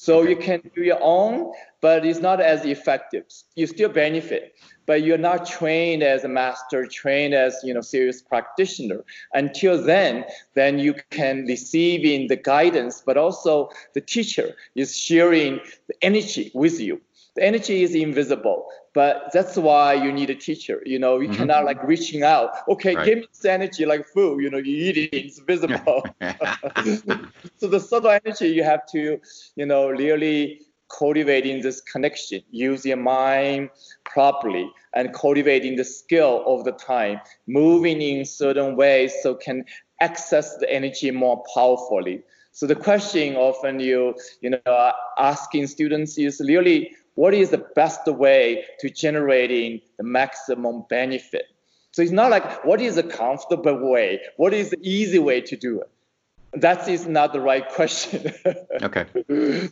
So 0.00 0.22
you 0.22 0.34
can 0.34 0.62
do 0.74 0.82
your 0.82 0.98
own, 1.02 1.52
but 1.82 2.06
it's 2.06 2.20
not 2.20 2.40
as 2.40 2.64
effective. 2.64 3.24
You 3.54 3.66
still 3.66 3.90
benefit, 3.90 4.54
but 4.86 5.02
you're 5.02 5.18
not 5.18 5.44
trained 5.44 6.02
as 6.02 6.24
a 6.24 6.28
master, 6.28 6.86
trained 6.86 7.34
as 7.34 7.60
you 7.62 7.74
know 7.74 7.82
serious 7.82 8.22
practitioner. 8.22 9.04
Until 9.34 9.76
then, 9.76 10.24
then 10.54 10.78
you 10.78 10.94
can 11.10 11.44
receive 11.44 12.06
in 12.06 12.28
the 12.28 12.36
guidance, 12.36 13.02
but 13.04 13.18
also 13.18 13.68
the 13.92 14.00
teacher 14.00 14.56
is 14.74 14.96
sharing 14.96 15.60
the 15.86 15.94
energy 16.00 16.50
with 16.54 16.80
you. 16.80 16.98
The 17.36 17.44
energy 17.44 17.82
is 17.82 17.94
invisible, 17.94 18.68
but 18.92 19.30
that's 19.32 19.56
why 19.56 19.94
you 19.94 20.12
need 20.12 20.30
a 20.30 20.34
teacher. 20.34 20.82
You 20.84 20.98
know, 20.98 21.20
you 21.20 21.28
mm-hmm. 21.28 21.36
cannot 21.36 21.64
like 21.64 21.82
reaching 21.84 22.22
out. 22.22 22.50
Okay, 22.68 22.94
right. 22.94 23.06
give 23.06 23.18
me 23.18 23.26
this 23.32 23.44
energy 23.44 23.86
like 23.86 24.06
food. 24.06 24.42
You 24.42 24.50
know, 24.50 24.58
you 24.58 24.74
eat 24.74 24.96
it, 24.96 25.16
it's 25.16 25.38
visible. 25.38 26.04
so 27.56 27.68
the 27.68 27.80
subtle 27.80 28.10
energy 28.10 28.48
you 28.48 28.64
have 28.64 28.86
to, 28.92 29.20
you 29.56 29.66
know, 29.66 29.88
really 29.88 30.62
cultivating 30.90 31.62
this 31.62 31.80
connection, 31.80 32.42
use 32.50 32.84
your 32.84 32.96
mind 32.96 33.70
properly, 34.04 34.68
and 34.94 35.14
cultivating 35.14 35.76
the 35.76 35.84
skill 35.84 36.42
of 36.46 36.64
the 36.64 36.72
time, 36.72 37.20
moving 37.46 38.02
in 38.02 38.24
certain 38.24 38.74
ways 38.76 39.14
so 39.22 39.34
can 39.34 39.64
access 40.00 40.56
the 40.56 40.70
energy 40.72 41.10
more 41.12 41.44
powerfully. 41.54 42.22
So 42.52 42.66
the 42.66 42.74
question 42.74 43.36
often 43.36 43.78
you 43.78 44.14
you 44.40 44.50
know 44.50 44.92
asking 45.16 45.68
students 45.68 46.18
is 46.18 46.42
really 46.44 46.96
what 47.20 47.34
is 47.34 47.50
the 47.50 47.58
best 47.58 48.06
way 48.06 48.64
to 48.78 48.88
generating 48.88 49.82
the 49.98 50.04
maximum 50.04 50.84
benefit? 50.88 51.44
So 51.92 52.00
it's 52.00 52.12
not 52.12 52.30
like 52.30 52.64
what 52.64 52.80
is 52.80 52.96
a 52.96 53.02
comfortable 53.02 53.90
way, 53.90 54.22
what 54.38 54.54
is 54.54 54.70
the 54.70 54.78
easy 54.80 55.18
way 55.18 55.42
to 55.42 55.54
do 55.54 55.82
it? 55.82 55.90
That 56.62 56.88
is 56.88 57.06
not 57.06 57.34
the 57.34 57.40
right 57.42 57.68
question. 57.68 58.32
okay. 58.82 59.04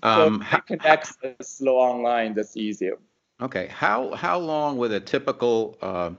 Um, 0.03 0.44
so 0.51 0.57
you 0.57 0.62
can 0.66 0.80
access 0.84 1.36
slow 1.40 1.76
online. 1.76 2.34
That's 2.34 2.55
easier. 2.55 2.99
Okay. 3.40 3.68
How 3.68 4.14
how 4.14 4.38
long 4.38 4.76
would 4.76 4.92
a 4.92 5.01
typical 5.01 5.78
uh, 5.80 6.11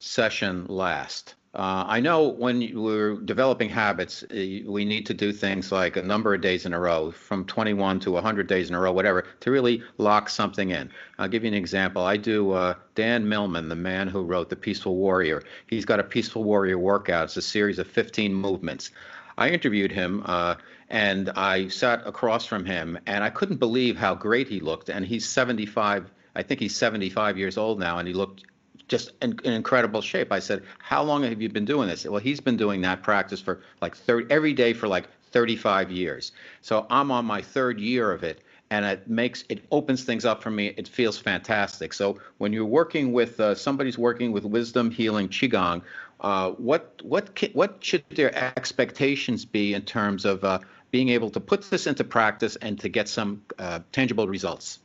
session 0.00 0.66
last? 0.66 1.36
Uh, 1.54 1.84
I 1.86 2.00
know 2.00 2.26
when 2.26 2.72
we're 2.74 3.14
developing 3.14 3.68
habits, 3.68 4.24
we 4.28 4.84
need 4.84 5.06
to 5.06 5.14
do 5.14 5.32
things 5.32 5.70
like 5.70 5.96
a 5.96 6.02
number 6.02 6.34
of 6.34 6.40
days 6.40 6.66
in 6.66 6.74
a 6.74 6.80
row, 6.80 7.12
from 7.12 7.44
21 7.44 8.00
to 8.00 8.10
100 8.10 8.48
days 8.48 8.70
in 8.70 8.74
a 8.74 8.80
row, 8.80 8.90
whatever, 8.92 9.24
to 9.38 9.52
really 9.52 9.80
lock 9.96 10.28
something 10.28 10.70
in. 10.70 10.90
I'll 11.16 11.28
give 11.28 11.44
you 11.44 11.48
an 11.48 11.54
example. 11.54 12.02
I 12.02 12.16
do 12.16 12.50
uh, 12.50 12.74
Dan 12.96 13.28
Millman, 13.28 13.68
the 13.68 13.76
man 13.76 14.08
who 14.08 14.22
wrote 14.22 14.48
The 14.48 14.56
Peaceful 14.56 14.96
Warrior. 14.96 15.44
He's 15.68 15.84
got 15.84 16.00
a 16.00 16.04
Peaceful 16.04 16.42
Warrior 16.42 16.76
workout. 16.76 17.24
It's 17.24 17.36
a 17.36 17.42
series 17.42 17.78
of 17.78 17.86
15 17.86 18.34
movements. 18.34 18.90
I 19.38 19.50
interviewed 19.50 19.92
him, 19.92 20.24
uh, 20.26 20.56
and 20.90 21.30
I 21.30 21.68
sat 21.68 22.04
across 22.04 22.46
from 22.46 22.64
him, 22.64 22.98
and 23.06 23.22
I 23.22 23.30
couldn't 23.30 23.58
believe 23.58 23.96
how 23.96 24.16
great 24.16 24.48
he 24.48 24.58
looked. 24.58 24.88
And 24.88 25.04
he's 25.06 25.28
75. 25.28 26.10
I 26.34 26.42
think 26.42 26.58
he's 26.58 26.74
75 26.74 27.38
years 27.38 27.56
old 27.56 27.78
now, 27.78 27.98
and 27.98 28.08
he 28.08 28.14
looked 28.14 28.42
just 28.88 29.12
in, 29.22 29.38
in, 29.44 29.52
incredible 29.52 30.00
shape. 30.00 30.32
I 30.32 30.38
said, 30.38 30.62
"How 30.78 31.02
long 31.02 31.22
have 31.22 31.40
you 31.40 31.48
been 31.48 31.64
doing 31.64 31.88
this?" 31.88 32.04
Well, 32.04 32.20
he's 32.20 32.40
been 32.40 32.56
doing 32.56 32.80
that 32.82 33.02
practice 33.02 33.40
for 33.40 33.60
like 33.80 33.96
30 33.96 34.30
every 34.30 34.52
day 34.52 34.72
for 34.72 34.88
like 34.88 35.08
35 35.32 35.90
years. 35.90 36.32
So 36.60 36.86
I'm 36.90 37.10
on 37.10 37.24
my 37.24 37.42
third 37.42 37.80
year 37.80 38.12
of 38.12 38.22
it, 38.22 38.42
and 38.70 38.84
it 38.84 39.08
makes 39.08 39.44
it 39.48 39.64
opens 39.70 40.04
things 40.04 40.24
up 40.24 40.42
for 40.42 40.50
me. 40.50 40.74
It 40.76 40.88
feels 40.88 41.18
fantastic. 41.18 41.92
So 41.92 42.18
when 42.38 42.52
you're 42.52 42.64
working 42.64 43.12
with 43.12 43.40
uh, 43.40 43.54
somebody's 43.54 43.98
working 43.98 44.32
with 44.32 44.44
wisdom 44.44 44.90
healing 44.90 45.28
qigong, 45.28 45.82
uh, 46.20 46.50
what 46.52 47.00
what 47.02 47.38
what 47.52 47.78
should 47.80 48.04
their 48.10 48.34
expectations 48.56 49.44
be 49.44 49.74
in 49.74 49.82
terms 49.82 50.24
of 50.24 50.44
uh, 50.44 50.58
being 50.90 51.08
able 51.08 51.30
to 51.30 51.40
put 51.40 51.68
this 51.70 51.86
into 51.86 52.04
practice 52.04 52.56
and 52.56 52.78
to 52.80 52.88
get 52.88 53.08
some 53.08 53.42
uh, 53.58 53.80
tangible 53.92 54.28
results? 54.28 54.78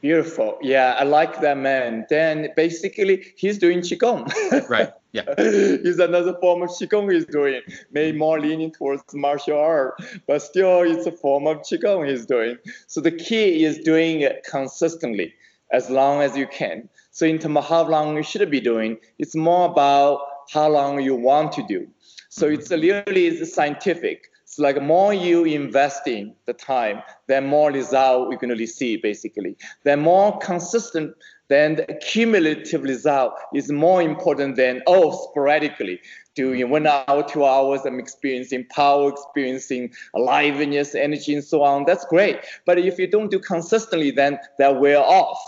Beautiful. 0.00 0.58
Yeah, 0.60 0.96
I 0.98 1.04
like 1.04 1.40
that 1.40 1.56
man. 1.56 2.06
Then 2.08 2.50
basically, 2.54 3.32
he's 3.36 3.58
doing 3.58 3.80
qigong. 3.80 4.30
right. 4.68 4.92
Yeah. 5.12 5.22
it's 5.38 5.98
another 5.98 6.36
form 6.40 6.62
of 6.62 6.68
qigong 6.68 7.12
he's 7.12 7.24
doing, 7.24 7.62
maybe 7.90 8.16
more 8.16 8.38
leaning 8.38 8.70
towards 8.70 9.02
martial 9.14 9.58
art, 9.58 10.00
but 10.26 10.42
still 10.42 10.82
it's 10.82 11.06
a 11.06 11.12
form 11.12 11.46
of 11.46 11.62
qigong 11.62 12.08
he's 12.08 12.26
doing. 12.26 12.58
So 12.86 13.00
the 13.00 13.12
key 13.12 13.64
is 13.64 13.78
doing 13.78 14.20
it 14.20 14.44
consistently, 14.48 15.34
as 15.72 15.88
long 15.88 16.20
as 16.20 16.36
you 16.36 16.46
can. 16.46 16.88
So 17.10 17.24
in 17.24 17.38
terms 17.38 17.56
of 17.56 17.66
how 17.66 17.88
long 17.88 18.16
you 18.16 18.22
should 18.22 18.50
be 18.50 18.60
doing, 18.60 18.98
it's 19.18 19.34
more 19.34 19.70
about 19.70 20.20
how 20.52 20.68
long 20.68 21.00
you 21.00 21.14
want 21.14 21.52
to 21.52 21.62
do. 21.66 21.88
So 22.28 22.46
it's 22.46 22.70
really 22.70 23.26
it's 23.28 23.54
scientific. 23.54 24.28
Like 24.58 24.82
more 24.82 25.12
you 25.12 25.44
invest 25.44 26.06
in 26.06 26.34
the 26.46 26.52
time, 26.52 27.02
then 27.26 27.46
more 27.46 27.70
result 27.70 28.30
you're 28.30 28.38
going 28.38 28.56
to 28.56 28.66
see 28.66 28.96
basically. 28.96 29.56
Then 29.84 30.00
more 30.00 30.38
consistent, 30.38 31.14
then 31.48 31.76
the 31.76 31.98
cumulative 32.02 32.82
result 32.82 33.34
is 33.54 33.70
more 33.70 34.02
important 34.02 34.56
than 34.56 34.82
oh 34.86 35.28
sporadically 35.30 36.00
doing 36.36 36.68
one 36.68 36.86
hour, 36.86 37.24
two 37.26 37.44
hours, 37.44 37.80
I'm 37.84 37.98
experiencing 37.98 38.66
power, 38.66 39.08
experiencing 39.08 39.92
aliveness, 40.14 40.94
energy, 40.94 41.34
and 41.34 41.42
so 41.42 41.62
on. 41.62 41.84
That's 41.86 42.04
great. 42.04 42.38
But 42.66 42.78
if 42.78 42.98
you 42.98 43.08
don't 43.08 43.30
do 43.30 43.40
consistently, 43.40 44.12
then 44.12 44.38
that 44.58 44.78
wear 44.78 44.98
off. 44.98 45.40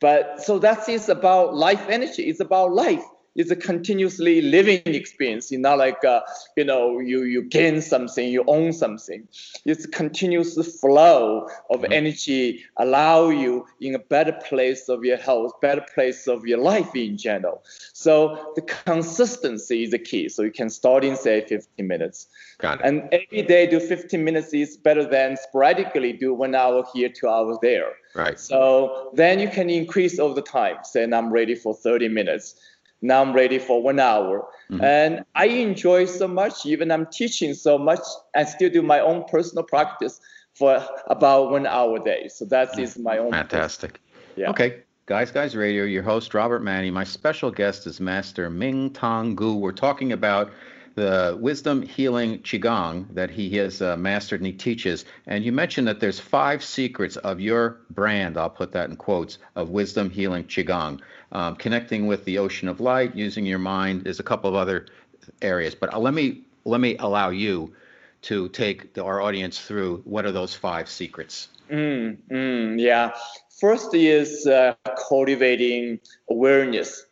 But 0.00 0.40
so 0.40 0.58
that 0.60 0.88
is 0.88 1.08
about 1.08 1.54
life 1.54 1.84
energy. 1.88 2.24
It's 2.24 2.40
about 2.40 2.72
life 2.72 3.04
it's 3.34 3.50
a 3.50 3.56
continuously 3.56 4.40
living 4.40 4.82
experience. 4.86 5.50
It's 5.50 5.60
not 5.60 5.78
like 5.78 6.04
uh, 6.04 6.20
you 6.56 6.64
know 6.64 6.98
you 6.98 7.24
you 7.24 7.42
gain 7.42 7.80
something, 7.82 8.28
you 8.28 8.44
own 8.46 8.72
something. 8.72 9.26
It's 9.64 9.84
a 9.84 9.88
continuous 9.88 10.54
flow 10.80 11.48
of 11.70 11.80
mm-hmm. 11.80 11.92
energy 11.92 12.64
allow 12.76 13.28
you 13.28 13.66
in 13.80 13.94
a 13.94 13.98
better 13.98 14.32
place 14.32 14.88
of 14.88 15.04
your 15.04 15.16
health, 15.16 15.52
better 15.60 15.84
place 15.94 16.26
of 16.26 16.46
your 16.46 16.58
life 16.58 16.94
in 16.94 17.16
general. 17.16 17.62
So 17.92 18.52
the 18.56 18.62
consistency 18.62 19.84
is 19.84 19.90
the 19.90 19.98
key. 19.98 20.28
So 20.28 20.42
you 20.42 20.50
can 20.50 20.70
start 20.70 21.04
in 21.04 21.16
say 21.16 21.44
15 21.46 21.86
minutes. 21.86 22.28
Got 22.58 22.80
it. 22.80 22.86
And 22.86 23.08
every 23.12 23.42
day 23.42 23.66
do 23.66 23.80
15 23.80 24.22
minutes 24.22 24.52
is 24.52 24.76
better 24.76 25.04
than 25.04 25.36
sporadically 25.36 26.12
do 26.12 26.32
one 26.34 26.54
hour 26.54 26.84
here, 26.92 27.08
two 27.08 27.28
hours 27.28 27.58
there. 27.62 27.92
Right. 28.14 28.38
So 28.38 29.10
then 29.14 29.40
you 29.40 29.48
can 29.48 29.68
increase 29.68 30.20
over 30.20 30.34
the 30.34 30.42
time. 30.42 30.76
Say 30.84 31.02
I'm 31.02 31.32
ready 31.32 31.56
for 31.56 31.74
30 31.74 32.08
minutes 32.08 32.54
now 33.04 33.22
I'm 33.22 33.34
ready 33.34 33.58
for 33.58 33.82
one 33.82 34.00
hour. 34.00 34.48
Mm-hmm. 34.70 34.82
And 34.82 35.24
I 35.34 35.46
enjoy 35.46 36.06
so 36.06 36.26
much, 36.26 36.64
even 36.64 36.90
I'm 36.90 37.06
teaching 37.06 37.54
so 37.54 37.76
much, 37.76 38.00
I 38.34 38.44
still 38.44 38.70
do 38.70 38.82
my 38.82 39.00
own 39.00 39.24
personal 39.24 39.64
practice 39.64 40.20
for 40.54 40.82
about 41.08 41.50
one 41.50 41.66
hour 41.66 41.96
a 41.96 42.02
day. 42.02 42.28
So 42.28 42.46
that 42.46 42.72
mm-hmm. 42.72 42.80
is 42.80 42.98
my 42.98 43.18
own. 43.18 43.32
Fantastic. 43.32 44.00
Yeah. 44.36 44.50
Okay. 44.50 44.80
Guys, 45.06 45.30
Guys 45.30 45.54
Radio, 45.54 45.84
your 45.84 46.02
host, 46.02 46.32
Robert 46.32 46.62
Manni. 46.62 46.90
My 46.90 47.04
special 47.04 47.50
guest 47.50 47.86
is 47.86 48.00
Master 48.00 48.48
Mingtong 48.48 49.36
Gu. 49.36 49.54
We're 49.54 49.72
talking 49.72 50.12
about 50.12 50.50
the 50.94 51.36
wisdom 51.40 51.82
healing 51.82 52.38
qigong 52.38 53.12
that 53.14 53.30
he 53.30 53.50
has 53.56 53.82
uh, 53.82 53.96
mastered 53.96 54.40
and 54.40 54.46
he 54.46 54.52
teaches. 54.52 55.04
And 55.26 55.44
you 55.44 55.52
mentioned 55.52 55.88
that 55.88 56.00
there's 56.00 56.20
five 56.20 56.62
secrets 56.64 57.16
of 57.16 57.40
your 57.40 57.80
brand. 57.90 58.38
I'll 58.38 58.50
put 58.50 58.72
that 58.72 58.88
in 58.90 58.96
quotes 58.96 59.38
of 59.56 59.70
wisdom 59.70 60.08
healing 60.08 60.44
qigong, 60.44 61.00
um, 61.34 61.56
connecting 61.56 62.06
with 62.06 62.24
the 62.24 62.38
ocean 62.38 62.68
of 62.68 62.80
light, 62.80 63.14
using 63.14 63.44
your 63.44 63.58
mind. 63.58 64.04
There's 64.04 64.20
a 64.20 64.24
couple 64.24 64.48
of 64.48 64.56
other 64.56 64.86
areas, 65.42 65.74
but 65.74 65.92
uh, 65.92 65.98
let 65.98 66.14
me 66.14 66.42
let 66.64 66.80
me 66.80 66.96
allow 66.98 67.30
you 67.30 67.74
to 68.22 68.48
take 68.48 68.94
the, 68.94 69.04
our 69.04 69.20
audience 69.20 69.60
through 69.60 70.00
what 70.04 70.24
are 70.24 70.32
those 70.32 70.54
five 70.54 70.88
secrets. 70.88 71.48
Mm, 71.70 72.16
mm, 72.30 72.80
yeah. 72.80 73.12
First 73.60 73.94
is 73.94 74.46
uh, 74.46 74.74
cultivating 75.08 76.00
awareness, 76.28 77.04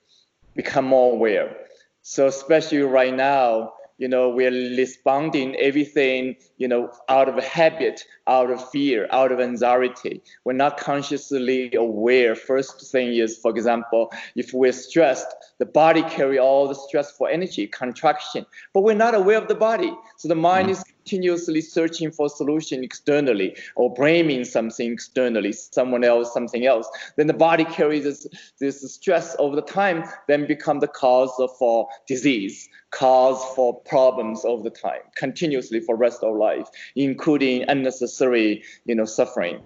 become 0.54 0.86
more 0.86 1.12
aware 1.12 1.56
so 2.02 2.26
especially 2.26 2.82
right 2.82 3.14
now, 3.14 3.74
you 4.02 4.08
know, 4.08 4.28
we're 4.28 4.50
responding 4.50 5.54
everything, 5.54 6.34
you 6.58 6.66
know, 6.66 6.90
out 7.08 7.28
of 7.28 7.36
habit, 7.44 8.02
out 8.26 8.50
of 8.50 8.68
fear, 8.70 9.06
out 9.12 9.30
of 9.30 9.38
anxiety. 9.38 10.20
We're 10.44 10.54
not 10.54 10.76
consciously 10.76 11.72
aware. 11.74 12.34
First 12.34 12.90
thing 12.90 13.14
is, 13.14 13.38
for 13.38 13.52
example, 13.52 14.12
if 14.34 14.52
we're 14.52 14.72
stressed, 14.72 15.28
the 15.60 15.66
body 15.66 16.02
carry 16.02 16.36
all 16.36 16.66
the 16.66 16.74
stressful 16.74 17.28
energy, 17.28 17.68
contraction, 17.68 18.44
but 18.74 18.82
we're 18.82 19.02
not 19.06 19.14
aware 19.14 19.38
of 19.38 19.46
the 19.46 19.54
body. 19.54 19.94
So 20.16 20.26
the 20.26 20.34
mind 20.34 20.68
mm-hmm. 20.68 20.82
is 20.82 20.91
continuously 21.02 21.60
searching 21.60 22.10
for 22.10 22.28
solution 22.28 22.84
externally 22.84 23.56
or 23.74 23.92
blaming 23.92 24.44
something 24.44 24.92
externally, 24.92 25.52
someone 25.52 26.04
else, 26.04 26.32
something 26.32 26.64
else. 26.64 26.88
Then 27.16 27.26
the 27.26 27.34
body 27.34 27.64
carries 27.64 28.04
this, 28.04 28.26
this 28.60 28.94
stress 28.94 29.34
over 29.38 29.56
the 29.56 29.62
time, 29.62 30.04
then 30.28 30.46
become 30.46 30.78
the 30.80 30.86
cause 30.86 31.32
of 31.38 31.50
for 31.58 31.88
disease, 32.06 32.68
cause 32.90 33.42
for 33.56 33.80
problems 33.80 34.44
over 34.44 34.62
the 34.62 34.70
time, 34.70 35.00
continuously 35.16 35.80
for 35.80 35.96
rest 35.96 36.22
of 36.22 36.36
life, 36.36 36.68
including 36.94 37.64
unnecessary, 37.68 38.62
you 38.84 38.94
know, 38.94 39.04
suffering. 39.04 39.60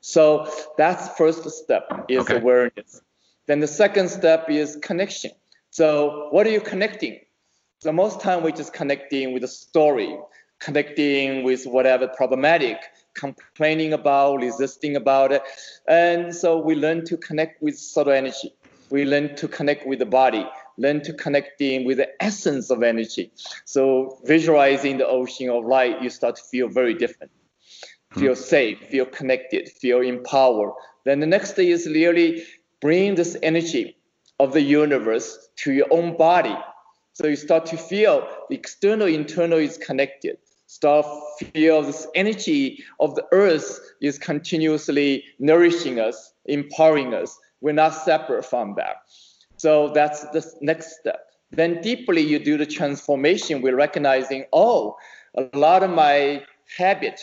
So 0.00 0.50
that's 0.76 1.16
first 1.16 1.48
step 1.48 2.06
is 2.08 2.22
okay. 2.22 2.36
awareness. 2.36 3.02
Then 3.46 3.60
the 3.60 3.68
second 3.68 4.08
step 4.08 4.50
is 4.50 4.76
connection. 4.82 5.30
So 5.70 6.28
what 6.30 6.46
are 6.46 6.50
you 6.50 6.60
connecting? 6.60 7.20
So 7.82 7.90
most 7.90 8.20
time 8.20 8.44
we're 8.44 8.52
just 8.52 8.72
connecting 8.72 9.32
with 9.32 9.42
a 9.42 9.48
story, 9.48 10.16
connecting 10.62 11.42
with 11.42 11.64
whatever 11.64 12.06
problematic, 12.08 12.78
complaining 13.14 13.92
about, 13.92 14.40
resisting 14.40 14.96
about 14.96 15.32
it. 15.32 15.42
And 15.88 16.34
so 16.34 16.58
we 16.58 16.74
learn 16.74 17.04
to 17.06 17.16
connect 17.16 17.62
with 17.62 17.76
subtle 17.76 18.12
energy. 18.12 18.54
We 18.90 19.04
learn 19.04 19.34
to 19.36 19.48
connect 19.48 19.86
with 19.86 19.98
the 19.98 20.06
body, 20.06 20.46
learn 20.76 21.02
to 21.02 21.12
connecting 21.14 21.84
with 21.84 21.96
the 21.96 22.10
essence 22.22 22.70
of 22.70 22.82
energy. 22.82 23.32
So 23.64 24.18
visualizing 24.24 24.98
the 24.98 25.06
ocean 25.06 25.48
of 25.50 25.64
light, 25.64 26.02
you 26.02 26.10
start 26.10 26.36
to 26.36 26.42
feel 26.42 26.68
very 26.68 26.94
different. 26.94 27.32
Feel 28.12 28.34
hmm. 28.34 28.40
safe, 28.40 28.78
feel 28.90 29.06
connected, 29.06 29.70
feel 29.70 30.00
empowered. 30.00 30.72
Then 31.04 31.20
the 31.20 31.26
next 31.26 31.52
thing 31.52 31.68
is 31.68 31.86
really 31.86 32.44
bring 32.80 33.14
this 33.14 33.36
energy 33.42 33.96
of 34.38 34.52
the 34.52 34.60
universe 34.60 35.48
to 35.56 35.72
your 35.72 35.86
own 35.90 36.16
body. 36.16 36.56
So 37.14 37.26
you 37.26 37.36
start 37.36 37.66
to 37.66 37.76
feel 37.76 38.28
the 38.48 38.56
external, 38.56 39.06
internal 39.06 39.58
is 39.58 39.78
connected 39.78 40.38
stuff 40.72 41.06
feel 41.52 41.82
this 41.82 42.06
energy 42.14 42.82
of 42.98 43.14
the 43.14 43.26
earth 43.30 43.78
is 44.00 44.18
continuously 44.18 45.22
nourishing 45.38 46.00
us, 46.00 46.32
empowering 46.46 47.12
us. 47.12 47.38
We're 47.60 47.74
not 47.74 47.94
separate 47.94 48.46
from 48.46 48.74
that. 48.76 48.96
So 49.58 49.90
that's 49.90 50.22
the 50.30 50.42
next 50.62 50.98
step. 50.98 51.20
Then 51.50 51.82
deeply 51.82 52.22
you 52.22 52.38
do 52.38 52.56
the 52.56 52.64
transformation. 52.64 53.60
We're 53.60 53.76
recognizing, 53.76 54.46
oh, 54.54 54.96
a 55.36 55.44
lot 55.56 55.82
of 55.82 55.90
my 55.90 56.42
habit 56.78 57.20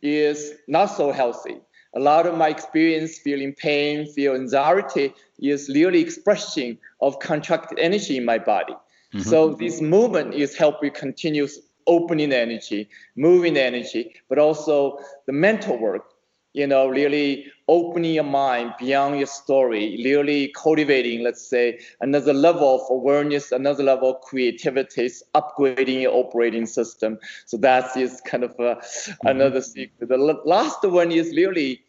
is 0.00 0.54
not 0.66 0.86
so 0.86 1.12
healthy. 1.12 1.58
A 1.94 2.00
lot 2.00 2.26
of 2.26 2.36
my 2.38 2.48
experience 2.48 3.18
feeling 3.18 3.52
pain, 3.52 4.06
feel 4.06 4.34
anxiety 4.34 5.12
is 5.38 5.68
really 5.68 6.00
expression 6.00 6.78
of 7.02 7.18
contracted 7.18 7.78
energy 7.78 8.16
in 8.16 8.24
my 8.24 8.38
body. 8.38 8.72
Mm-hmm. 8.72 9.20
So 9.20 9.54
this 9.54 9.80
movement 9.80 10.34
is 10.34 10.56
help 10.56 10.76
helping 10.76 10.90
continue 10.92 11.46
opening 11.86 12.32
energy, 12.32 12.88
moving 13.16 13.56
energy, 13.56 14.14
but 14.28 14.38
also 14.38 14.98
the 15.26 15.32
mental 15.32 15.78
work, 15.78 16.04
you 16.52 16.66
know, 16.66 16.88
really 16.88 17.46
opening 17.68 18.14
your 18.14 18.24
mind 18.24 18.72
beyond 18.78 19.18
your 19.18 19.26
story, 19.26 20.00
really 20.02 20.48
cultivating, 20.56 21.22
let's 21.22 21.46
say, 21.46 21.78
another 22.00 22.32
level 22.32 22.76
of 22.76 22.80
awareness, 22.90 23.52
another 23.52 23.82
level 23.82 24.10
of 24.10 24.20
creativity, 24.22 25.10
upgrading 25.34 26.00
your 26.02 26.14
operating 26.14 26.64
system. 26.64 27.18
So 27.44 27.58
that 27.58 27.94
is 27.96 28.22
kind 28.22 28.44
of 28.44 28.52
uh, 28.52 28.76
mm-hmm. 28.76 29.26
another 29.26 29.60
secret. 29.60 30.08
The 30.08 30.16
last 30.16 30.82
one 30.82 31.12
is 31.12 31.36
really 31.36 31.82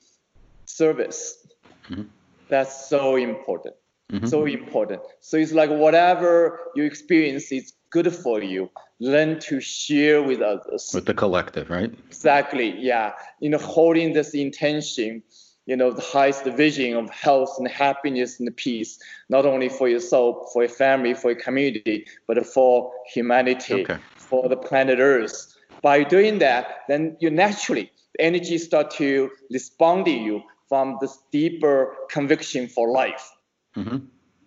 service. 0.66 1.48
Mm-hmm. 1.90 2.04
That's 2.50 2.90
so 2.90 3.16
important. 3.16 3.76
Mm-hmm. 4.12 4.28
So 4.28 4.46
important. 4.46 5.02
So 5.20 5.38
it's 5.38 5.52
like 5.54 5.70
whatever 5.70 6.60
you 6.76 6.84
experience 6.84 7.52
is 7.52 7.74
good 7.90 8.14
for 8.14 8.42
you. 8.42 8.70
Learn 9.00 9.40
to 9.42 9.60
share 9.60 10.24
with 10.24 10.42
others. 10.42 10.92
With 10.94 11.06
the 11.06 11.14
collective, 11.14 11.70
right? 11.70 11.94
Exactly. 12.08 12.76
Yeah. 12.78 13.14
You 13.40 13.50
know, 13.50 13.58
holding 13.58 14.14
this 14.14 14.34
intention, 14.34 15.24
you 15.66 15.76
know, 15.76 15.92
the 15.92 16.02
highest 16.02 16.46
vision 16.46 16.96
of 16.96 17.10
health 17.10 17.56
and 17.58 17.68
happiness 17.68 18.40
and 18.40 18.56
peace, 18.56 19.00
not 19.30 19.46
only 19.46 19.70
for 19.70 19.88
yourself, 19.88 20.52
for 20.54 20.64
your 20.64 20.70
family, 20.70 21.14
for 21.14 21.32
your 21.32 21.40
community, 21.40 22.06
but 22.26 22.44
for 22.46 22.92
humanity, 23.14 23.84
okay. 23.84 23.98
for 24.16 24.48
the 24.50 24.58
planet 24.58 25.00
Earth. 25.00 25.54
By 25.82 26.04
doing 26.04 26.40
that, 26.40 26.84
then 26.88 27.18
you 27.20 27.30
naturally 27.30 27.92
the 28.16 28.24
energy 28.24 28.58
start 28.58 28.92
to 28.92 29.30
respond 29.52 30.06
to 30.06 30.12
you 30.12 30.42
from 30.68 30.98
this 31.00 31.20
deeper 31.32 31.94
conviction 32.10 32.68
for 32.68 32.92
life. 32.92 33.32
Mm-hmm. 33.76 33.98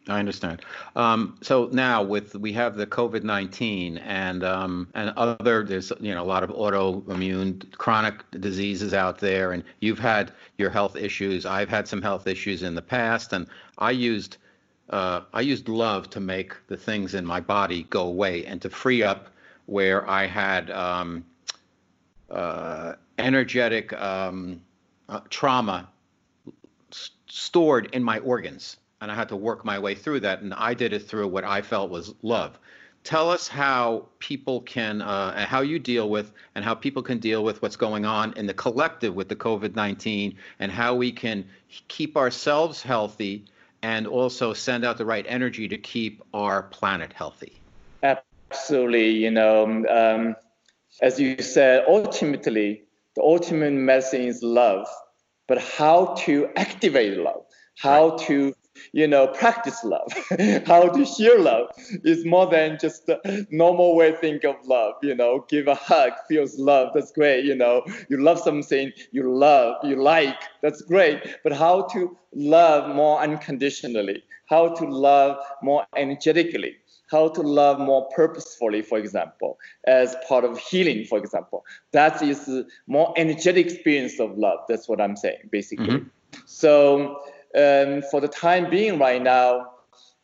I 0.09 0.18
understand. 0.18 0.62
Um, 0.96 1.36
so 1.42 1.68
now 1.72 2.03
with 2.03 2.34
we 2.34 2.53
have 2.55 2.74
the 2.74 2.86
COVID 2.86 3.22
nineteen 3.22 3.98
and 3.98 4.42
um, 4.42 4.88
and 4.94 5.11
other 5.11 5.62
there's 5.62 5.92
you 6.01 6.14
know 6.14 6.22
a 6.22 6.24
lot 6.24 6.42
of 6.42 6.51
autoimmune 6.51 7.70
chronic 7.72 8.24
diseases 8.32 8.94
out 8.94 9.18
there, 9.18 9.53
and 9.53 9.62
you've 9.80 9.98
had 9.98 10.32
your 10.57 10.70
health 10.70 10.96
issues. 10.96 11.44
I've 11.44 11.68
had 11.68 11.86
some 11.86 12.01
health 12.01 12.26
issues 12.26 12.62
in 12.62 12.74
the 12.74 12.82
past, 12.82 13.34
and 13.34 13.46
I 13.78 13.90
used 13.90 14.38
uh, 14.88 15.20
I 15.34 15.42
used 15.42 15.68
love 15.68 16.09
to 16.11 16.20
make 16.20 16.55
the 16.66 16.76
things 16.76 17.14
in 17.14 17.26
my 17.26 17.40
body 17.40 17.84
go 17.90 18.03
away 18.03 18.46
and 18.46 18.61
to 18.62 18.70
free 18.70 19.03
up 19.03 19.28
where 19.66 20.09
I 20.09 20.26
had 20.26 20.70
um, 20.70 21.24
uh, 22.30 22.94
energetic 23.18 23.92
um, 23.92 24.62
uh, 25.09 25.20
trauma 25.28 25.88
stored 27.28 27.90
in 27.92 28.03
my 28.03 28.18
organs 28.20 28.78
and 29.01 29.11
I 29.11 29.14
had 29.14 29.28
to 29.30 29.36
work 29.36 29.64
my 29.64 29.78
way 29.78 29.94
through 29.94 30.20
that. 30.20 30.42
And 30.42 30.53
I 30.55 30.74
did 30.74 30.92
it 30.92 31.01
through 31.01 31.28
what 31.28 31.44
I 31.44 31.62
felt 31.62 31.90
was 31.90 32.14
love. 32.22 32.59
Tell 33.03 33.30
us 33.30 33.48
how 33.48 34.09
people 34.18 34.61
can, 34.61 35.01
uh, 35.01 35.46
how 35.46 35.62
you 35.62 35.78
deal 35.78 36.11
with, 36.11 36.32
and 36.55 36.62
how 36.62 36.74
people 36.74 37.03
can 37.03 37.18
deal 37.18 37.42
with 37.42 37.62
what's 37.62 37.76
going 37.76 38.05
on 38.05 38.34
in 38.34 38.46
the 38.46 38.53
collective 38.53 39.14
with 39.14 39.30
the 39.30 39.36
COVID 39.36 39.74
19, 39.74 40.36
and 40.59 40.70
how 40.70 40.94
we 40.94 41.11
can 41.11 41.46
keep 41.88 42.16
ourselves 42.16 42.82
healthy 42.82 43.46
and 43.82 44.07
also 44.07 44.53
send 44.53 44.84
out 44.84 44.98
the 44.98 45.07
right 45.07 45.24
energy 45.26 45.66
to 45.68 45.78
keep 45.78 46.22
our 46.34 46.64
planet 46.64 47.14
healthy. 47.14 47.55
Absolutely. 48.03 49.11
You 49.11 49.30
know, 49.30 49.86
um, 49.88 50.36
as 51.01 51.18
you 51.18 51.40
said, 51.40 51.84
ultimately, 51.88 52.82
the 53.16 53.22
ultimate 53.22 53.72
medicine 53.72 54.22
is 54.22 54.42
love, 54.42 54.86
but 55.48 55.59
how 55.59 56.14
to 56.18 56.51
activate 56.57 57.16
love, 57.16 57.46
how 57.78 58.11
right. 58.11 58.18
to 58.26 58.55
you 58.93 59.07
know, 59.07 59.26
practice 59.28 59.83
love, 59.85 60.12
how 60.66 60.89
to 60.89 61.05
share 61.05 61.39
love 61.39 61.68
is 62.05 62.24
more 62.24 62.47
than 62.47 62.78
just 62.81 63.07
the 63.07 63.47
normal 63.51 63.97
way 63.97 64.12
think 64.12 64.45
of 64.45 64.57
love. 64.66 64.95
You 65.03 65.14
know, 65.14 65.45
give 65.49 65.68
a 65.68 65.74
hug, 65.74 66.12
feels 66.28 66.59
love, 66.59 66.91
that's 66.95 67.12
great. 67.12 67.45
You 67.45 67.55
know, 67.55 67.85
you 68.09 68.22
love 68.22 68.39
something 68.39 68.93
you 69.12 69.33
love, 69.33 69.76
you 69.85 69.97
like, 69.97 70.37
that's 70.62 70.83
great. 70.83 71.37
But 71.43 71.53
how 71.53 71.83
to 71.93 72.16
love 72.35 72.95
more 72.95 73.20
unconditionally, 73.20 74.22
how 74.47 74.68
to 74.74 74.85
love 74.85 75.37
more 75.62 75.87
energetically, 75.97 76.76
how 77.11 77.28
to 77.28 77.43
love 77.43 77.78
more 77.78 78.09
purposefully, 78.14 78.83
for 78.83 78.99
example, 78.99 79.59
as 79.87 80.16
part 80.28 80.45
of 80.45 80.59
healing, 80.59 81.05
for 81.05 81.18
example. 81.18 81.64
That 81.93 82.22
is 82.22 82.49
more 82.87 83.12
energetic 83.16 83.66
experience 83.66 84.20
of 84.20 84.39
love. 84.39 84.61
That's 84.68 84.89
what 84.89 85.01
I'm 85.01 85.16
saying, 85.16 85.49
basically. 85.51 85.87
Mm-hmm. 85.87 86.09
So 86.47 87.20
um, 87.57 88.03
for 88.11 88.20
the 88.20 88.28
time 88.28 88.70
being 88.70 88.98
right 88.98 89.22
now 89.22 89.70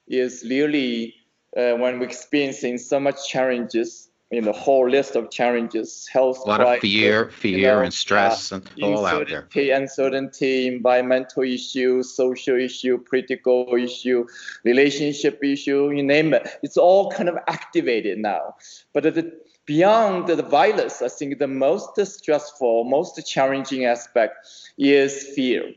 is 0.07 0.45
really 0.49 1.15
uh, 1.57 1.73
when 1.73 1.99
we're 1.99 2.07
experiencing 2.07 2.79
so 2.79 3.01
much 3.01 3.29
challenges 3.29 4.09
in 4.33 4.45
the 4.45 4.53
whole 4.53 4.89
list 4.89 5.15
of 5.15 5.31
challenges, 5.31 6.09
health, 6.09 6.39
a 6.45 6.49
lot 6.49 6.61
crisis, 6.61 6.77
of 6.77 6.81
fear, 6.83 7.31
fear 7.31 7.59
you 7.59 7.67
know, 7.67 7.81
and 7.81 7.95
stress, 7.95 8.51
uh, 8.51 8.57
and 8.57 8.85
all 8.85 9.07
out 9.07 9.29
there. 9.29 9.49
Uncertainty, 9.73 10.67
environmental 10.67 11.45
issue, 11.45 12.03
social 12.03 12.57
issue, 12.57 12.99
political 12.99 13.69
issue, 13.77 14.27
relationship 14.65 15.43
issue, 15.45 15.91
you 15.93 16.03
name 16.03 16.35
it. 16.35 16.59
It's 16.63 16.77
all 16.77 17.11
kind 17.11 17.29
of 17.29 17.37
activated 17.47 18.19
now. 18.19 18.57
But 18.93 19.05
the, 19.05 19.33
beyond 19.65 20.27
the 20.27 20.43
virus, 20.43 21.03
I 21.03 21.09
think 21.09 21.39
the 21.39 21.47
most 21.47 21.97
stressful, 21.97 22.85
most 22.85 23.25
challenging 23.27 23.85
aspect 23.85 24.35
is 24.77 25.23
fear 25.37 25.73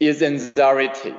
is 0.00 0.22
anxiety. 0.22 1.14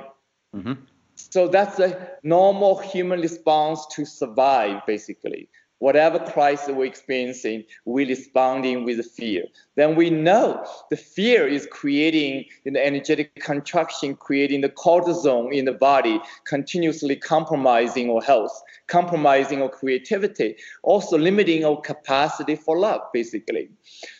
Mm-hmm. 0.56 0.74
So 1.16 1.48
that's 1.48 1.80
a 1.80 2.10
normal 2.24 2.78
human 2.78 3.22
response 3.22 3.86
to 3.96 4.06
survive, 4.06 4.86
basically. 4.86 5.50
Whatever 5.80 6.18
crisis 6.18 6.70
we're 6.70 6.86
experiencing, 6.86 7.64
we're 7.86 8.08
responding 8.08 8.84
with 8.84 9.06
fear. 9.12 9.44
Then 9.76 9.96
we 9.96 10.10
know 10.10 10.66
the 10.90 10.98
fear 10.98 11.48
is 11.48 11.68
creating 11.72 12.46
an 12.66 12.76
energetic 12.76 13.36
contraction, 13.36 14.16
creating 14.16 14.62
the 14.62 14.70
cortisol 14.70 15.54
in 15.54 15.66
the 15.66 15.74
body, 15.74 16.20
continuously 16.46 17.16
compromising 17.16 18.10
our 18.10 18.22
health, 18.22 18.60
compromising 18.88 19.62
our 19.62 19.70
creativity, 19.70 20.56
also 20.82 21.16
limiting 21.16 21.64
our 21.64 21.80
capacity 21.82 22.56
for 22.56 22.80
love, 22.80 23.02
basically. 23.14 23.70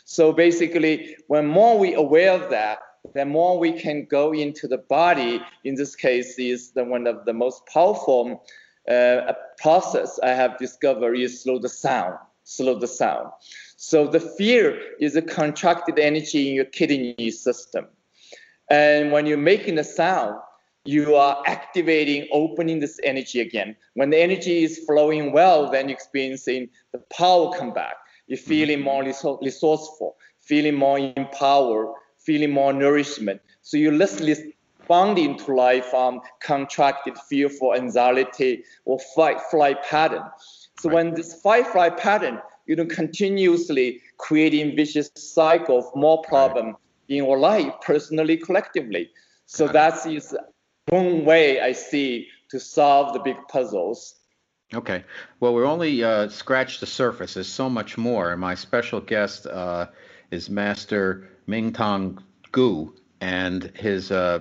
So 0.06 0.32
basically, 0.32 1.16
when 1.26 1.48
more 1.48 1.80
we 1.80 1.96
aware 1.96 2.34
of 2.34 2.52
that, 2.52 2.80
the 3.14 3.26
more 3.26 3.58
we 3.58 3.72
can 3.72 4.06
go 4.06 4.34
into 4.34 4.68
the 4.68 4.78
body, 4.78 5.42
in 5.64 5.76
this 5.76 5.96
case, 5.96 6.38
is 6.38 6.72
the 6.72 6.84
one 6.84 7.08
of 7.08 7.26
the 7.26 7.34
most 7.34 7.66
powerful 7.68 8.44
uh, 8.90 9.34
process 9.58 10.20
I 10.24 10.30
have 10.30 10.58
discovered 10.58 11.16
is 11.16 11.42
slow 11.42 11.60
the 11.60 11.70
sound, 11.70 12.16
slow 12.44 12.80
the 12.80 12.88
sound. 12.88 13.30
So 13.76 14.08
the 14.08 14.20
fear 14.20 14.80
is 15.00 15.16
a 15.16 15.22
contracted 15.22 16.00
energy 16.00 16.50
in 16.50 16.56
your 16.56 16.66
kidney 16.66 17.32
system. 17.32 17.88
And 18.70 19.12
when 19.12 19.26
you're 19.26 19.38
making 19.38 19.76
the 19.76 19.84
sound, 19.84 20.36
you 20.86 21.16
are 21.16 21.44
activating, 21.46 22.28
opening 22.32 22.80
this 22.80 23.00
energy 23.04 23.42
again. 23.42 23.76
When 23.96 24.10
the 24.10 24.20
energy 24.20 24.64
is 24.64 24.80
flowing 24.80 25.34
well, 25.34 25.70
then 25.70 25.90
you're 25.90 25.98
experiencing 25.98 26.70
the 26.94 27.00
power 27.12 27.52
come 27.58 27.74
back. 27.74 27.96
You're 28.28 28.38
feeling 28.38 28.82
more 28.82 29.04
resourceful, 29.04 30.16
feeling 30.40 30.76
more 30.76 30.98
empowered, 30.98 31.94
feeling 32.28 32.52
more 32.52 32.74
nourishment. 32.74 33.42
So 33.62 33.78
you're 33.78 34.00
less 34.04 34.20
responding 34.20 35.38
to 35.40 35.56
life 35.56 35.86
from 35.86 36.20
contracted 36.42 37.18
fear 37.30 37.50
for 37.50 37.76
anxiety 37.76 38.64
or 38.84 39.00
fight 39.16 39.40
flight 39.50 39.82
pattern. 39.84 40.26
So 40.80 40.90
right. 40.90 40.96
when 40.96 41.14
this 41.14 41.42
fight 41.42 41.68
flight 41.68 41.98
pattern, 41.98 42.40
you 42.66 42.76
know, 42.76 42.86
continuously 42.86 44.02
creating 44.18 44.76
vicious 44.76 45.10
cycle 45.16 45.78
of 45.80 45.86
more 45.96 46.22
problem 46.24 46.66
right. 46.66 46.76
in 47.08 47.16
your 47.26 47.40
life, 47.40 47.74
personally, 47.82 48.36
collectively. 48.36 49.10
So 49.46 49.70
that 49.70 50.06
is 50.06 50.36
one 50.90 51.24
way 51.24 51.62
I 51.62 51.72
see 51.72 52.28
to 52.52 52.60
solve 52.60 53.14
the 53.14 53.20
big 53.20 53.38
puzzles. 53.48 54.16
Okay. 54.74 55.06
Well, 55.40 55.54
we're 55.54 55.72
only 55.76 56.04
uh, 56.04 56.28
scratched 56.28 56.82
the 56.82 56.88
surface. 56.88 57.36
There's 57.36 57.48
so 57.48 57.70
much 57.70 57.98
more. 57.98 58.36
My 58.36 58.56
special 58.56 59.00
guest 59.00 59.48
uh, 59.48 59.88
is 60.32 60.50
Master 60.50 61.30
Ming 61.48 61.72
Mingtong 61.72 62.22
Gu, 62.52 62.94
and 63.22 63.72
his 63.76 64.12
uh, 64.12 64.40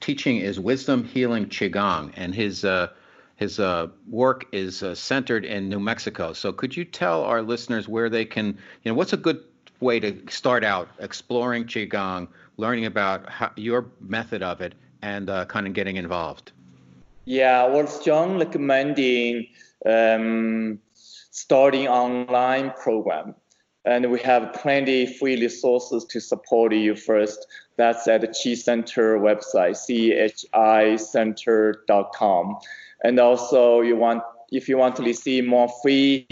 teaching 0.00 0.38
is 0.38 0.58
Wisdom 0.58 1.04
Healing 1.04 1.46
Qigong, 1.46 2.12
and 2.16 2.34
his 2.34 2.64
uh, 2.64 2.88
his 3.36 3.60
uh, 3.60 3.88
work 4.08 4.46
is 4.52 4.82
uh, 4.82 4.94
centered 4.94 5.44
in 5.44 5.68
New 5.68 5.78
Mexico. 5.78 6.32
So, 6.32 6.52
could 6.52 6.76
you 6.76 6.84
tell 6.84 7.22
our 7.22 7.40
listeners 7.40 7.88
where 7.88 8.10
they 8.10 8.24
can, 8.24 8.46
you 8.46 8.90
know, 8.90 8.94
what's 8.94 9.12
a 9.12 9.16
good 9.16 9.42
way 9.80 10.00
to 10.00 10.20
start 10.28 10.64
out 10.64 10.88
exploring 10.98 11.64
Qigong, 11.64 12.28
learning 12.56 12.86
about 12.86 13.28
how, 13.28 13.52
your 13.54 13.86
method 14.00 14.42
of 14.42 14.60
it, 14.60 14.74
and 15.02 15.30
uh, 15.30 15.44
kind 15.44 15.66
of 15.68 15.72
getting 15.72 15.96
involved? 15.96 16.50
Yeah, 17.26 17.66
well, 17.66 17.86
strong 17.86 18.38
recommending 18.38 19.46
um, 19.86 20.80
starting 21.30 21.86
online 21.86 22.72
program 22.72 23.34
and 23.84 24.10
we 24.10 24.18
have 24.20 24.52
plenty 24.52 25.06
free 25.06 25.40
resources 25.40 26.04
to 26.06 26.20
support 26.20 26.74
you 26.74 26.94
first. 26.94 27.46
That's 27.76 28.08
at 28.08 28.22
the 28.22 28.28
Chi 28.28 28.54
Center 28.54 29.18
website, 29.18 29.76
chicenter.com. 30.52 32.56
And 33.04 33.20
also, 33.20 33.80
you 33.80 33.96
want 33.96 34.22
if 34.50 34.68
you 34.68 34.78
want 34.78 34.96
to 34.96 35.02
receive 35.02 35.46
more 35.46 35.68
free 35.82 36.26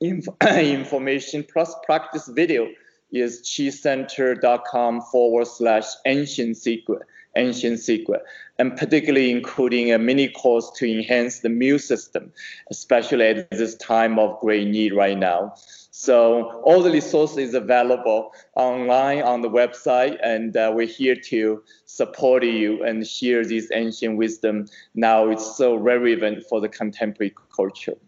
inf- 0.00 0.28
information 0.58 1.44
plus 1.50 1.74
practice 1.84 2.28
video, 2.28 2.68
is 3.10 3.42
chicenter.com 3.42 5.00
forward 5.02 5.46
slash 5.46 5.86
ancient 6.06 6.56
secret. 6.56 7.02
ancient 7.36 7.80
secret, 7.80 8.22
and 8.58 8.76
particularly 8.76 9.30
including 9.30 9.92
a 9.92 9.98
mini 9.98 10.28
course 10.28 10.70
to 10.76 10.86
enhance 10.86 11.40
the 11.40 11.48
immune 11.48 11.78
system, 11.78 12.32
especially 12.70 13.24
at 13.24 13.50
this 13.50 13.74
time 13.76 14.18
of 14.18 14.38
great 14.40 14.68
need 14.68 14.92
right 14.92 15.18
now. 15.18 15.54
So 15.94 16.62
all 16.62 16.82
the 16.82 16.90
resources 16.90 17.52
available 17.52 18.32
online 18.56 19.22
on 19.22 19.42
the 19.42 19.50
website, 19.50 20.18
and 20.22 20.56
uh, 20.56 20.72
we're 20.74 20.86
here 20.86 21.14
to 21.14 21.62
support 21.84 22.42
you 22.44 22.82
and 22.82 23.06
share 23.06 23.44
this 23.44 23.70
ancient 23.74 24.16
wisdom. 24.16 24.68
Now 24.94 25.28
it's 25.28 25.56
so 25.56 25.74
relevant 25.74 26.44
for 26.48 26.62
the 26.62 26.68
contemporary 26.70 27.34
culture. 27.54 27.98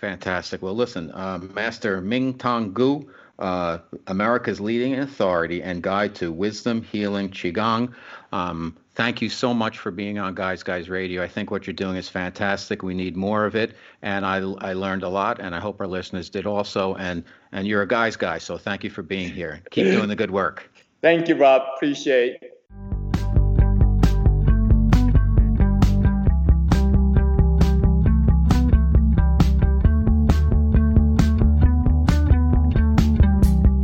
Fantastic. 0.00 0.62
Well, 0.62 0.74
listen, 0.74 1.10
uh, 1.10 1.38
Master 1.52 2.00
Mingtong 2.00 2.72
Gu 2.72 3.06
uh, 3.38 3.78
America's 4.06 4.60
leading 4.60 4.98
authority 4.98 5.62
and 5.62 5.82
guide 5.82 6.14
to 6.16 6.32
wisdom, 6.32 6.82
healing, 6.82 7.28
qigong. 7.28 7.94
Um, 8.32 8.76
thank 8.98 9.22
you 9.22 9.30
so 9.30 9.54
much 9.54 9.78
for 9.78 9.92
being 9.92 10.18
on 10.18 10.34
Guys 10.34 10.64
Guys 10.64 10.90
Radio. 10.90 11.22
I 11.22 11.28
think 11.28 11.52
what 11.52 11.66
you're 11.66 11.72
doing 11.72 11.96
is 11.96 12.08
fantastic. 12.08 12.82
We 12.82 12.94
need 12.94 13.16
more 13.16 13.46
of 13.46 13.54
it, 13.54 13.76
and 14.02 14.26
I 14.26 14.38
I 14.38 14.72
learned 14.74 15.04
a 15.04 15.08
lot, 15.08 15.40
and 15.40 15.54
I 15.54 15.60
hope 15.60 15.80
our 15.80 15.86
listeners 15.86 16.28
did 16.28 16.46
also. 16.46 16.96
And 16.96 17.24
and 17.52 17.66
you're 17.66 17.82
a 17.82 17.88
guys 17.88 18.16
guy, 18.16 18.38
so 18.38 18.58
thank 18.58 18.84
you 18.84 18.90
for 18.90 19.02
being 19.02 19.30
here. 19.30 19.62
Keep 19.70 19.86
doing 19.86 20.08
the 20.08 20.16
good 20.16 20.32
work. 20.32 20.70
Thank 21.00 21.28
you, 21.28 21.36
Rob. 21.36 21.62
Appreciate. 21.76 22.38
It. 22.42 22.54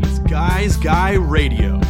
It's 0.02 0.18
Guys 0.28 0.76
Guy 0.76 1.12
Radio. 1.12 1.80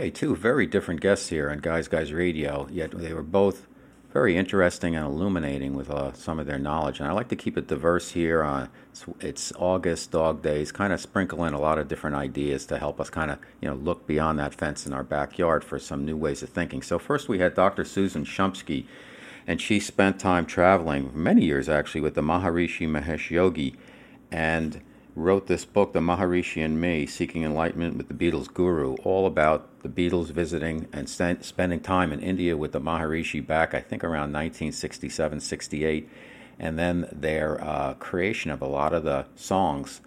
Okay, 0.00 0.08
two 0.08 0.34
very 0.34 0.64
different 0.64 1.02
guests 1.02 1.28
here 1.28 1.50
on 1.50 1.58
Guys 1.58 1.86
Guys 1.86 2.10
Radio, 2.10 2.66
yet 2.70 2.90
they 2.92 3.12
were 3.12 3.22
both 3.22 3.66
very 4.14 4.34
interesting 4.34 4.96
and 4.96 5.04
illuminating 5.04 5.74
with 5.74 5.90
uh, 5.90 6.14
some 6.14 6.38
of 6.38 6.46
their 6.46 6.58
knowledge. 6.58 7.00
And 7.00 7.06
I 7.06 7.12
like 7.12 7.28
to 7.28 7.36
keep 7.36 7.58
it 7.58 7.66
diverse 7.66 8.12
here. 8.12 8.42
Uh, 8.42 8.68
it's, 8.90 9.04
it's, 9.20 9.52
August 9.58 10.10
Dog 10.10 10.40
Days, 10.40 10.72
kind 10.72 10.94
of 10.94 11.02
sprinkle 11.02 11.44
in 11.44 11.52
a 11.52 11.60
lot 11.60 11.76
of 11.76 11.86
different 11.86 12.16
ideas 12.16 12.64
to 12.68 12.78
help 12.78 12.98
us 12.98 13.10
kind 13.10 13.30
of 13.30 13.40
you 13.60 13.68
know 13.68 13.74
look 13.74 14.06
beyond 14.06 14.38
that 14.38 14.54
fence 14.54 14.86
in 14.86 14.94
our 14.94 15.04
backyard 15.04 15.62
for 15.62 15.78
some 15.78 16.06
new 16.06 16.16
ways 16.16 16.42
of 16.42 16.48
thinking. 16.48 16.80
So 16.80 16.98
first 16.98 17.28
we 17.28 17.40
had 17.40 17.54
Dr. 17.54 17.84
Susan 17.84 18.24
Shumsky, 18.24 18.86
and 19.46 19.60
she 19.60 19.78
spent 19.78 20.18
time 20.18 20.46
traveling, 20.46 21.10
many 21.12 21.44
years 21.44 21.68
actually, 21.68 22.00
with 22.00 22.14
the 22.14 22.22
Maharishi 22.22 22.88
Mahesh 22.88 23.28
Yogi, 23.28 23.76
and 24.32 24.80
wrote 25.14 25.46
this 25.46 25.64
book, 25.64 25.92
The 25.92 26.00
Maharishi 26.00 26.64
and 26.64 26.80
Me 26.80 27.06
Seeking 27.06 27.44
Enlightenment 27.44 27.96
with 27.96 28.08
the 28.08 28.14
Beatles 28.14 28.52
Guru, 28.52 28.94
all 29.04 29.26
about 29.26 29.82
the 29.82 29.88
Beatles 29.88 30.30
visiting 30.30 30.88
and 30.92 31.08
st- 31.08 31.44
spending 31.44 31.80
time 31.80 32.12
in 32.12 32.20
India 32.20 32.56
with 32.56 32.72
the 32.72 32.80
Maharishi 32.80 33.44
back, 33.44 33.74
I 33.74 33.80
think, 33.80 34.04
around 34.04 34.32
1967 34.32 35.40
68, 35.40 36.08
and 36.58 36.78
then 36.78 37.08
their 37.12 37.62
uh, 37.62 37.94
creation 37.94 38.50
of 38.50 38.62
a 38.62 38.66
lot 38.66 38.92
of 38.92 39.04
the 39.04 39.26
songs 39.34 40.00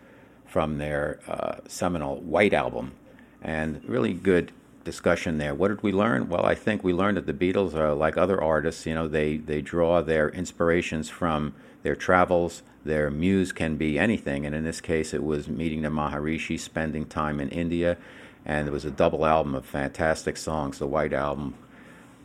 from 0.45 0.77
their 0.77 1.19
uh, 1.27 1.55
seminal 1.67 2.17
White 2.17 2.53
Album. 2.53 2.93
And 3.41 3.83
really 3.85 4.13
good 4.13 4.51
discussion 4.83 5.37
there. 5.37 5.53
What 5.55 5.69
did 5.69 5.83
we 5.83 5.91
learn? 5.91 6.29
Well, 6.29 6.45
I 6.45 6.55
think 6.55 6.83
we 6.83 6.93
learned 6.93 7.17
that 7.17 7.25
the 7.25 7.33
Beatles 7.33 7.73
are 7.73 7.93
like 7.93 8.17
other 8.17 8.41
artists. 8.41 8.85
You 8.85 8.93
know, 8.93 9.07
they, 9.07 9.37
they 9.37 9.61
draw 9.61 10.01
their 10.01 10.29
inspirations 10.29 11.09
from 11.09 11.53
their 11.83 11.95
travels. 11.95 12.63
Their 12.85 13.09
muse 13.09 13.51
can 13.51 13.77
be 13.77 13.97
anything, 13.97 14.45
and 14.45 14.53
in 14.53 14.63
this 14.63 14.81
case, 14.81 15.13
it 15.13 15.23
was 15.23 15.47
meeting 15.47 15.81
the 15.81 15.89
Maharishi, 15.89 16.59
spending 16.59 17.05
time 17.05 17.39
in 17.39 17.49
India, 17.49 17.97
and 18.45 18.67
it 18.67 18.71
was 18.71 18.85
a 18.85 18.91
double 18.91 19.25
album 19.25 19.55
of 19.55 19.65
fantastic 19.65 20.37
songs. 20.37 20.79
The 20.79 20.87
White 20.87 21.13
Album, 21.13 21.55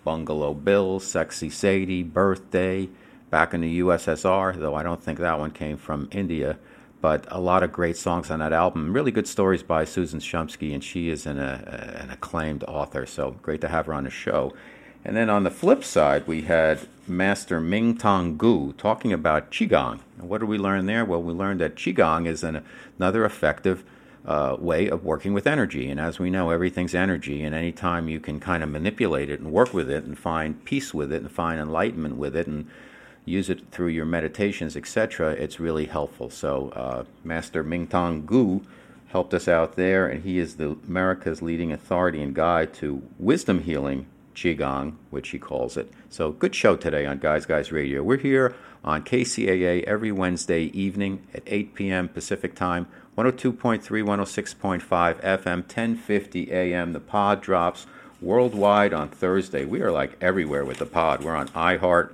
Bungalow 0.05 0.55
Bill, 0.55 0.99
Sexy 1.01 1.51
Sadie, 1.51 2.03
Birthday, 2.03 2.89
back 3.31 3.55
in 3.55 3.61
the 3.61 3.81
USSR, 3.81 4.57
though 4.57 4.75
I 4.75 4.83
don't 4.83 5.03
think 5.03 5.19
that 5.19 5.39
one 5.39 5.51
came 5.51 5.77
from 5.77 6.09
India 6.11 6.59
but 7.01 7.27
a 7.31 7.41
lot 7.41 7.63
of 7.63 7.73
great 7.73 7.97
songs 7.97 8.31
on 8.31 8.41
that 8.41 8.53
album. 8.53 8.93
Really 8.93 9.11
good 9.11 9.29
stories 9.29 9.63
by 9.63 9.85
Susan 9.85 10.21
Shumsky, 10.21 10.75
and 10.75 10.83
she 10.83 11.09
is 11.11 11.27
an, 11.27 11.39
a, 11.39 11.97
an 12.01 12.11
acclaimed 12.11 12.65
author, 12.65 13.07
so 13.07 13.33
great 13.43 13.61
to 13.61 13.69
have 13.69 13.87
her 13.87 13.95
on 13.95 14.05
the 14.05 14.11
show. 14.11 14.53
And 15.09 15.17
then 15.17 15.31
on 15.31 15.45
the 15.45 15.51
flip 15.51 15.85
side, 15.85 16.27
we 16.27 16.43
had 16.43 16.81
Master 17.07 17.63
Mingtong 17.63 18.37
Gu 18.37 18.75
talking 18.75 19.11
about 19.11 19.51
Qigong. 19.51 20.01
And 20.19 20.29
what 20.29 20.41
did 20.41 20.51
we 20.51 20.59
learn 20.59 20.85
there? 20.85 21.03
Well, 21.03 21.23
we 21.23 21.33
learned 21.33 21.63
that 21.63 21.77
Qigong 21.77 22.27
is 22.27 22.45
an, 22.45 22.63
another 22.99 23.25
effective 23.25 23.85
uh, 24.27 24.59
way 24.59 24.87
of 24.87 25.07
working 25.07 25.33
with 25.33 25.47
energy. 25.47 25.89
And 25.89 25.99
as 25.99 26.19
we 26.19 26.29
know, 26.29 26.51
everything's 26.51 26.95
energy, 26.95 27.43
and 27.43 27.55
anytime 27.55 28.11
you 28.11 28.21
can 28.21 28.39
kind 28.39 28.63
of 28.63 28.69
manipulate 28.69 29.31
it 29.31 29.41
and 29.41 29.51
work 29.51 29.73
with 29.73 29.89
it 29.89 30.05
and 30.05 30.19
find 30.19 30.63
peace 30.67 30.93
with 30.93 31.11
it 31.11 31.23
and 31.23 31.33
find 31.33 31.59
enlightenment 31.59 32.17
with 32.17 32.37
it 32.37 32.47
and 32.47 32.69
use 33.25 33.49
it 33.49 33.71
through 33.71 33.89
your 33.89 34.05
meditations, 34.05 34.77
etc., 34.77 35.33
it's 35.33 35.59
really 35.59 35.87
helpful. 35.87 36.29
So, 36.29 36.69
uh, 36.77 37.05
Master 37.25 37.65
Mingtong 37.65 38.27
Gu 38.27 38.61
helped 39.07 39.33
us 39.33 39.49
out 39.49 39.77
there, 39.77 40.07
and 40.07 40.23
he 40.23 40.39
is 40.39 40.57
the 40.57 40.77
America's 40.87 41.41
leading 41.41 41.73
authority 41.73 42.21
and 42.21 42.35
guide 42.35 42.75
to 42.75 43.01
wisdom 43.19 43.63
healing 43.63 44.05
Qigong, 44.39 44.95
which 45.11 45.31
he 45.31 45.39
calls 45.39 45.77
it. 45.77 45.91
So, 46.09 46.31
good 46.31 46.55
show 46.55 46.77
today 46.77 47.07
on 47.07 47.19
Guys 47.19 47.45
Guys 47.45 47.73
Radio. 47.73 48.05
We're 48.05 48.19
here 48.19 48.55
on 48.85 49.03
KCAA 49.03 49.83
every 49.83 50.13
Wednesday 50.13 50.65
evening 50.67 51.27
at 51.35 51.43
8 51.47 51.75
p.m. 51.75 52.09
Pacific 52.09 52.55
Time, 52.55 52.87
102.3, 53.17 53.83
106.5 53.83 54.81
FM, 55.23 55.57
1050 55.63 56.53
AM. 56.53 56.93
The 56.93 57.01
pod 57.01 57.41
drops 57.41 57.87
worldwide 58.21 58.93
on 58.93 59.09
Thursday. 59.09 59.65
We 59.65 59.83
are 59.83 59.91
like 59.91 60.17
everywhere 60.21 60.65
with 60.65 60.79
the 60.79 60.87
pod. 60.87 61.25
We're 61.25 61.35
on 61.35 61.49
iHeart, 61.49 62.13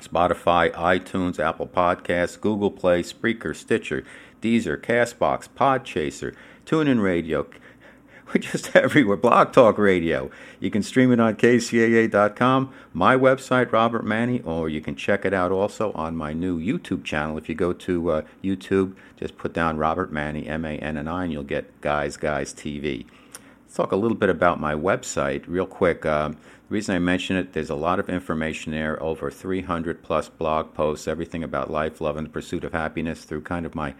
Spotify, 0.00 0.72
iTunes, 0.72 1.38
Apple 1.38 1.66
Podcasts, 1.66 2.40
Google 2.40 2.70
Play, 2.70 3.02
Spreaker, 3.02 3.54
Stitcher, 3.54 4.02
Deezer, 4.40 4.80
Castbox, 4.80 5.46
Podchaser, 5.50 6.34
TuneIn 6.64 7.02
Radio. 7.02 7.46
We're 8.32 8.40
just 8.40 8.76
everywhere. 8.76 9.16
Blog 9.16 9.52
Talk 9.52 9.76
Radio. 9.76 10.30
You 10.60 10.70
can 10.70 10.84
stream 10.84 11.10
it 11.10 11.18
on 11.18 11.34
kcaa.com, 11.34 12.72
my 12.92 13.16
website, 13.16 13.72
Robert 13.72 14.04
Manni, 14.04 14.46
or 14.46 14.68
you 14.68 14.80
can 14.80 14.94
check 14.94 15.24
it 15.24 15.34
out 15.34 15.50
also 15.50 15.90
on 15.92 16.16
my 16.16 16.32
new 16.32 16.58
YouTube 16.60 17.02
channel. 17.02 17.36
If 17.38 17.48
you 17.48 17.56
go 17.56 17.72
to 17.72 18.10
uh, 18.10 18.22
YouTube, 18.44 18.94
just 19.16 19.36
put 19.36 19.52
down 19.52 19.78
Robert 19.78 20.12
Manni, 20.12 20.46
M 20.46 20.64
A 20.64 20.78
N 20.78 20.96
N 20.96 21.08
I, 21.08 21.24
and 21.24 21.32
you'll 21.32 21.42
get 21.42 21.80
Guys 21.80 22.16
Guys 22.16 22.54
TV. 22.54 23.04
Let's 23.64 23.74
talk 23.74 23.90
a 23.90 23.96
little 23.96 24.16
bit 24.16 24.28
about 24.28 24.60
my 24.60 24.74
website 24.74 25.44
real 25.48 25.66
quick. 25.66 26.06
Um, 26.06 26.32
the 26.32 26.74
reason 26.74 26.94
I 26.94 27.00
mention 27.00 27.36
it, 27.36 27.52
there's 27.52 27.70
a 27.70 27.74
lot 27.74 27.98
of 27.98 28.08
information 28.08 28.70
there, 28.70 29.02
over 29.02 29.28
300 29.28 30.04
plus 30.04 30.28
blog 30.28 30.72
posts, 30.72 31.08
everything 31.08 31.42
about 31.42 31.68
life, 31.68 32.00
love, 32.00 32.16
and 32.16 32.26
the 32.26 32.30
pursuit 32.30 32.62
of 32.62 32.72
happiness 32.72 33.24
through 33.24 33.42
kind 33.42 33.66
of 33.66 33.74
my 33.74 33.94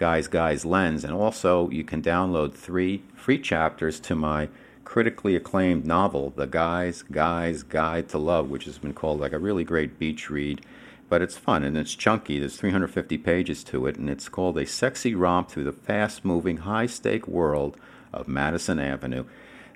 Guys 0.00 0.28
Guys 0.28 0.64
lens. 0.64 1.04
And 1.04 1.12
also, 1.12 1.68
you 1.68 1.84
can 1.84 2.00
download 2.00 2.54
three 2.54 3.02
free 3.14 3.38
chapters 3.38 4.00
to 4.00 4.14
my 4.14 4.48
critically 4.82 5.36
acclaimed 5.36 5.84
novel, 5.84 6.32
The 6.34 6.46
Guys 6.46 7.02
Guys 7.02 7.62
Guide 7.62 8.08
to 8.08 8.16
Love, 8.16 8.48
which 8.48 8.64
has 8.64 8.78
been 8.78 8.94
called 8.94 9.20
like 9.20 9.34
a 9.34 9.38
really 9.38 9.62
great 9.62 9.98
beach 9.98 10.30
read. 10.30 10.62
But 11.10 11.20
it's 11.20 11.36
fun 11.36 11.64
and 11.64 11.76
it's 11.76 11.94
chunky. 11.94 12.38
There's 12.38 12.56
350 12.56 13.18
pages 13.18 13.62
to 13.64 13.86
it, 13.86 13.96
and 13.96 14.08
it's 14.08 14.30
called 14.30 14.56
A 14.56 14.64
Sexy 14.64 15.14
Romp 15.14 15.50
Through 15.50 15.64
the 15.64 15.72
Fast 15.72 16.24
Moving, 16.24 16.58
High 16.58 16.86
Stake 16.86 17.28
World 17.28 17.76
of 18.10 18.26
Madison 18.26 18.78
Avenue. 18.78 19.26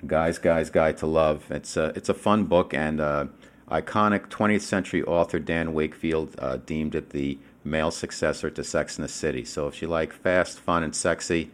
Guys, 0.07 0.39
Guys 0.39 0.71
Guide 0.71 0.97
to 0.97 1.05
Love. 1.05 1.51
It's 1.51 1.77
a, 1.77 1.93
it's 1.95 2.09
a 2.09 2.15
fun 2.15 2.45
book, 2.45 2.73
and 2.73 2.99
uh, 2.99 3.25
iconic 3.69 4.29
20th 4.29 4.61
century 4.61 5.03
author 5.03 5.37
Dan 5.37 5.75
Wakefield 5.75 6.33
uh, 6.39 6.57
deemed 6.57 6.95
it 6.95 7.11
the 7.11 7.37
male 7.65 7.91
successor 7.91 8.49
to 8.49 8.63
Sex 8.63 8.97
in 8.97 9.01
the 9.01 9.07
City. 9.07 9.43
So 9.43 9.67
if 9.67 9.81
you 9.81 9.87
like 9.87 10.13
fast, 10.13 10.59
fun, 10.59 10.83
and 10.83 10.95
sexy, 10.95 11.51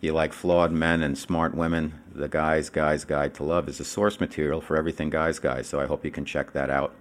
you 0.00 0.12
like 0.12 0.32
flawed 0.32 0.72
men 0.72 1.02
and 1.02 1.18
smart 1.18 1.54
women, 1.54 2.00
the 2.14 2.28
Guys, 2.28 2.70
Guys 2.70 3.04
Guide 3.04 3.34
to 3.34 3.44
Love 3.44 3.68
is 3.68 3.78
the 3.78 3.84
source 3.84 4.20
material 4.20 4.60
for 4.60 4.76
everything 4.76 5.10
Guys, 5.10 5.38
Guys. 5.38 5.66
So 5.66 5.80
I 5.80 5.86
hope 5.86 6.04
you 6.04 6.10
can 6.10 6.24
check 6.24 6.52
that 6.52 6.70
out. 6.70 6.94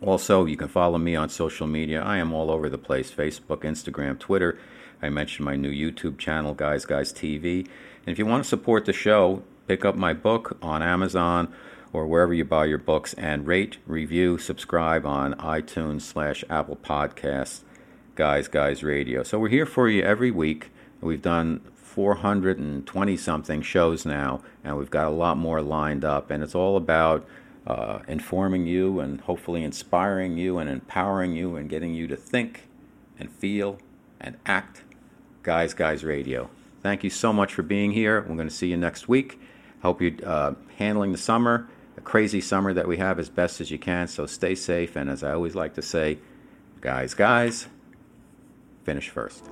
Also, 0.00 0.46
you 0.46 0.56
can 0.56 0.68
follow 0.68 0.96
me 0.96 1.14
on 1.14 1.28
social 1.28 1.66
media. 1.66 2.02
I 2.02 2.16
am 2.16 2.32
all 2.32 2.50
over 2.50 2.70
the 2.70 2.78
place 2.78 3.10
Facebook, 3.10 3.58
Instagram, 3.58 4.18
Twitter. 4.18 4.58
I 5.02 5.10
mentioned 5.10 5.44
my 5.44 5.56
new 5.56 5.70
YouTube 5.70 6.16
channel, 6.16 6.54
Guys 6.54 6.86
Guys 6.86 7.12
TV. 7.12 7.66
And 8.06 8.12
if 8.12 8.18
you 8.18 8.24
want 8.24 8.42
to 8.42 8.48
support 8.48 8.86
the 8.86 8.94
show, 8.94 9.42
pick 9.66 9.84
up 9.84 9.96
my 9.96 10.14
book 10.14 10.56
on 10.62 10.82
Amazon 10.82 11.52
or 11.92 12.06
wherever 12.06 12.32
you 12.32 12.44
buy 12.44 12.64
your 12.64 12.78
books 12.78 13.14
and 13.14 13.46
rate, 13.46 13.78
review, 13.86 14.38
subscribe 14.38 15.04
on 15.04 15.34
iTunes 15.34 16.02
slash 16.02 16.44
Apple 16.48 16.76
Podcasts, 16.76 17.62
Guys 18.14 18.48
Guys 18.48 18.82
Radio. 18.82 19.22
So 19.22 19.38
we're 19.38 19.48
here 19.48 19.66
for 19.66 19.88
you 19.88 20.02
every 20.02 20.30
week. 20.30 20.70
We've 21.00 21.22
done 21.22 21.60
420 21.74 23.16
something 23.16 23.62
shows 23.62 24.06
now, 24.06 24.42
and 24.62 24.76
we've 24.76 24.90
got 24.90 25.06
a 25.06 25.10
lot 25.10 25.36
more 25.36 25.60
lined 25.60 26.04
up. 26.04 26.30
And 26.30 26.42
it's 26.42 26.54
all 26.54 26.76
about 26.76 27.26
uh, 27.66 28.00
informing 28.06 28.66
you 28.66 29.00
and 29.00 29.20
hopefully 29.22 29.64
inspiring 29.64 30.36
you 30.36 30.58
and 30.58 30.70
empowering 30.70 31.34
you 31.34 31.56
and 31.56 31.68
getting 31.68 31.94
you 31.94 32.06
to 32.06 32.16
think 32.16 32.68
and 33.18 33.30
feel 33.30 33.78
and 34.20 34.36
act. 34.46 34.82
Guys 35.42 35.74
Guys 35.74 36.04
Radio. 36.04 36.50
Thank 36.82 37.02
you 37.02 37.10
so 37.10 37.32
much 37.32 37.52
for 37.52 37.62
being 37.62 37.92
here. 37.92 38.20
We're 38.20 38.36
going 38.36 38.48
to 38.48 38.54
see 38.54 38.68
you 38.68 38.76
next 38.76 39.08
week. 39.08 39.40
Hope 39.82 40.00
you're 40.00 40.12
uh, 40.24 40.54
handling 40.76 41.12
the 41.12 41.18
summer, 41.18 41.68
crazy 42.00 42.40
summer 42.40 42.72
that 42.74 42.88
we 42.88 42.96
have, 42.96 43.18
as 43.18 43.28
best 43.28 43.60
as 43.60 43.70
you 43.70 43.78
can. 43.78 44.08
So 44.08 44.26
stay 44.26 44.54
safe. 44.54 44.96
And 44.96 45.08
as 45.08 45.22
I 45.22 45.32
always 45.32 45.54
like 45.54 45.74
to 45.74 45.82
say, 45.82 46.18
guys, 46.80 47.14
guys, 47.14 47.68
finish 48.84 49.08
first. 49.08 49.48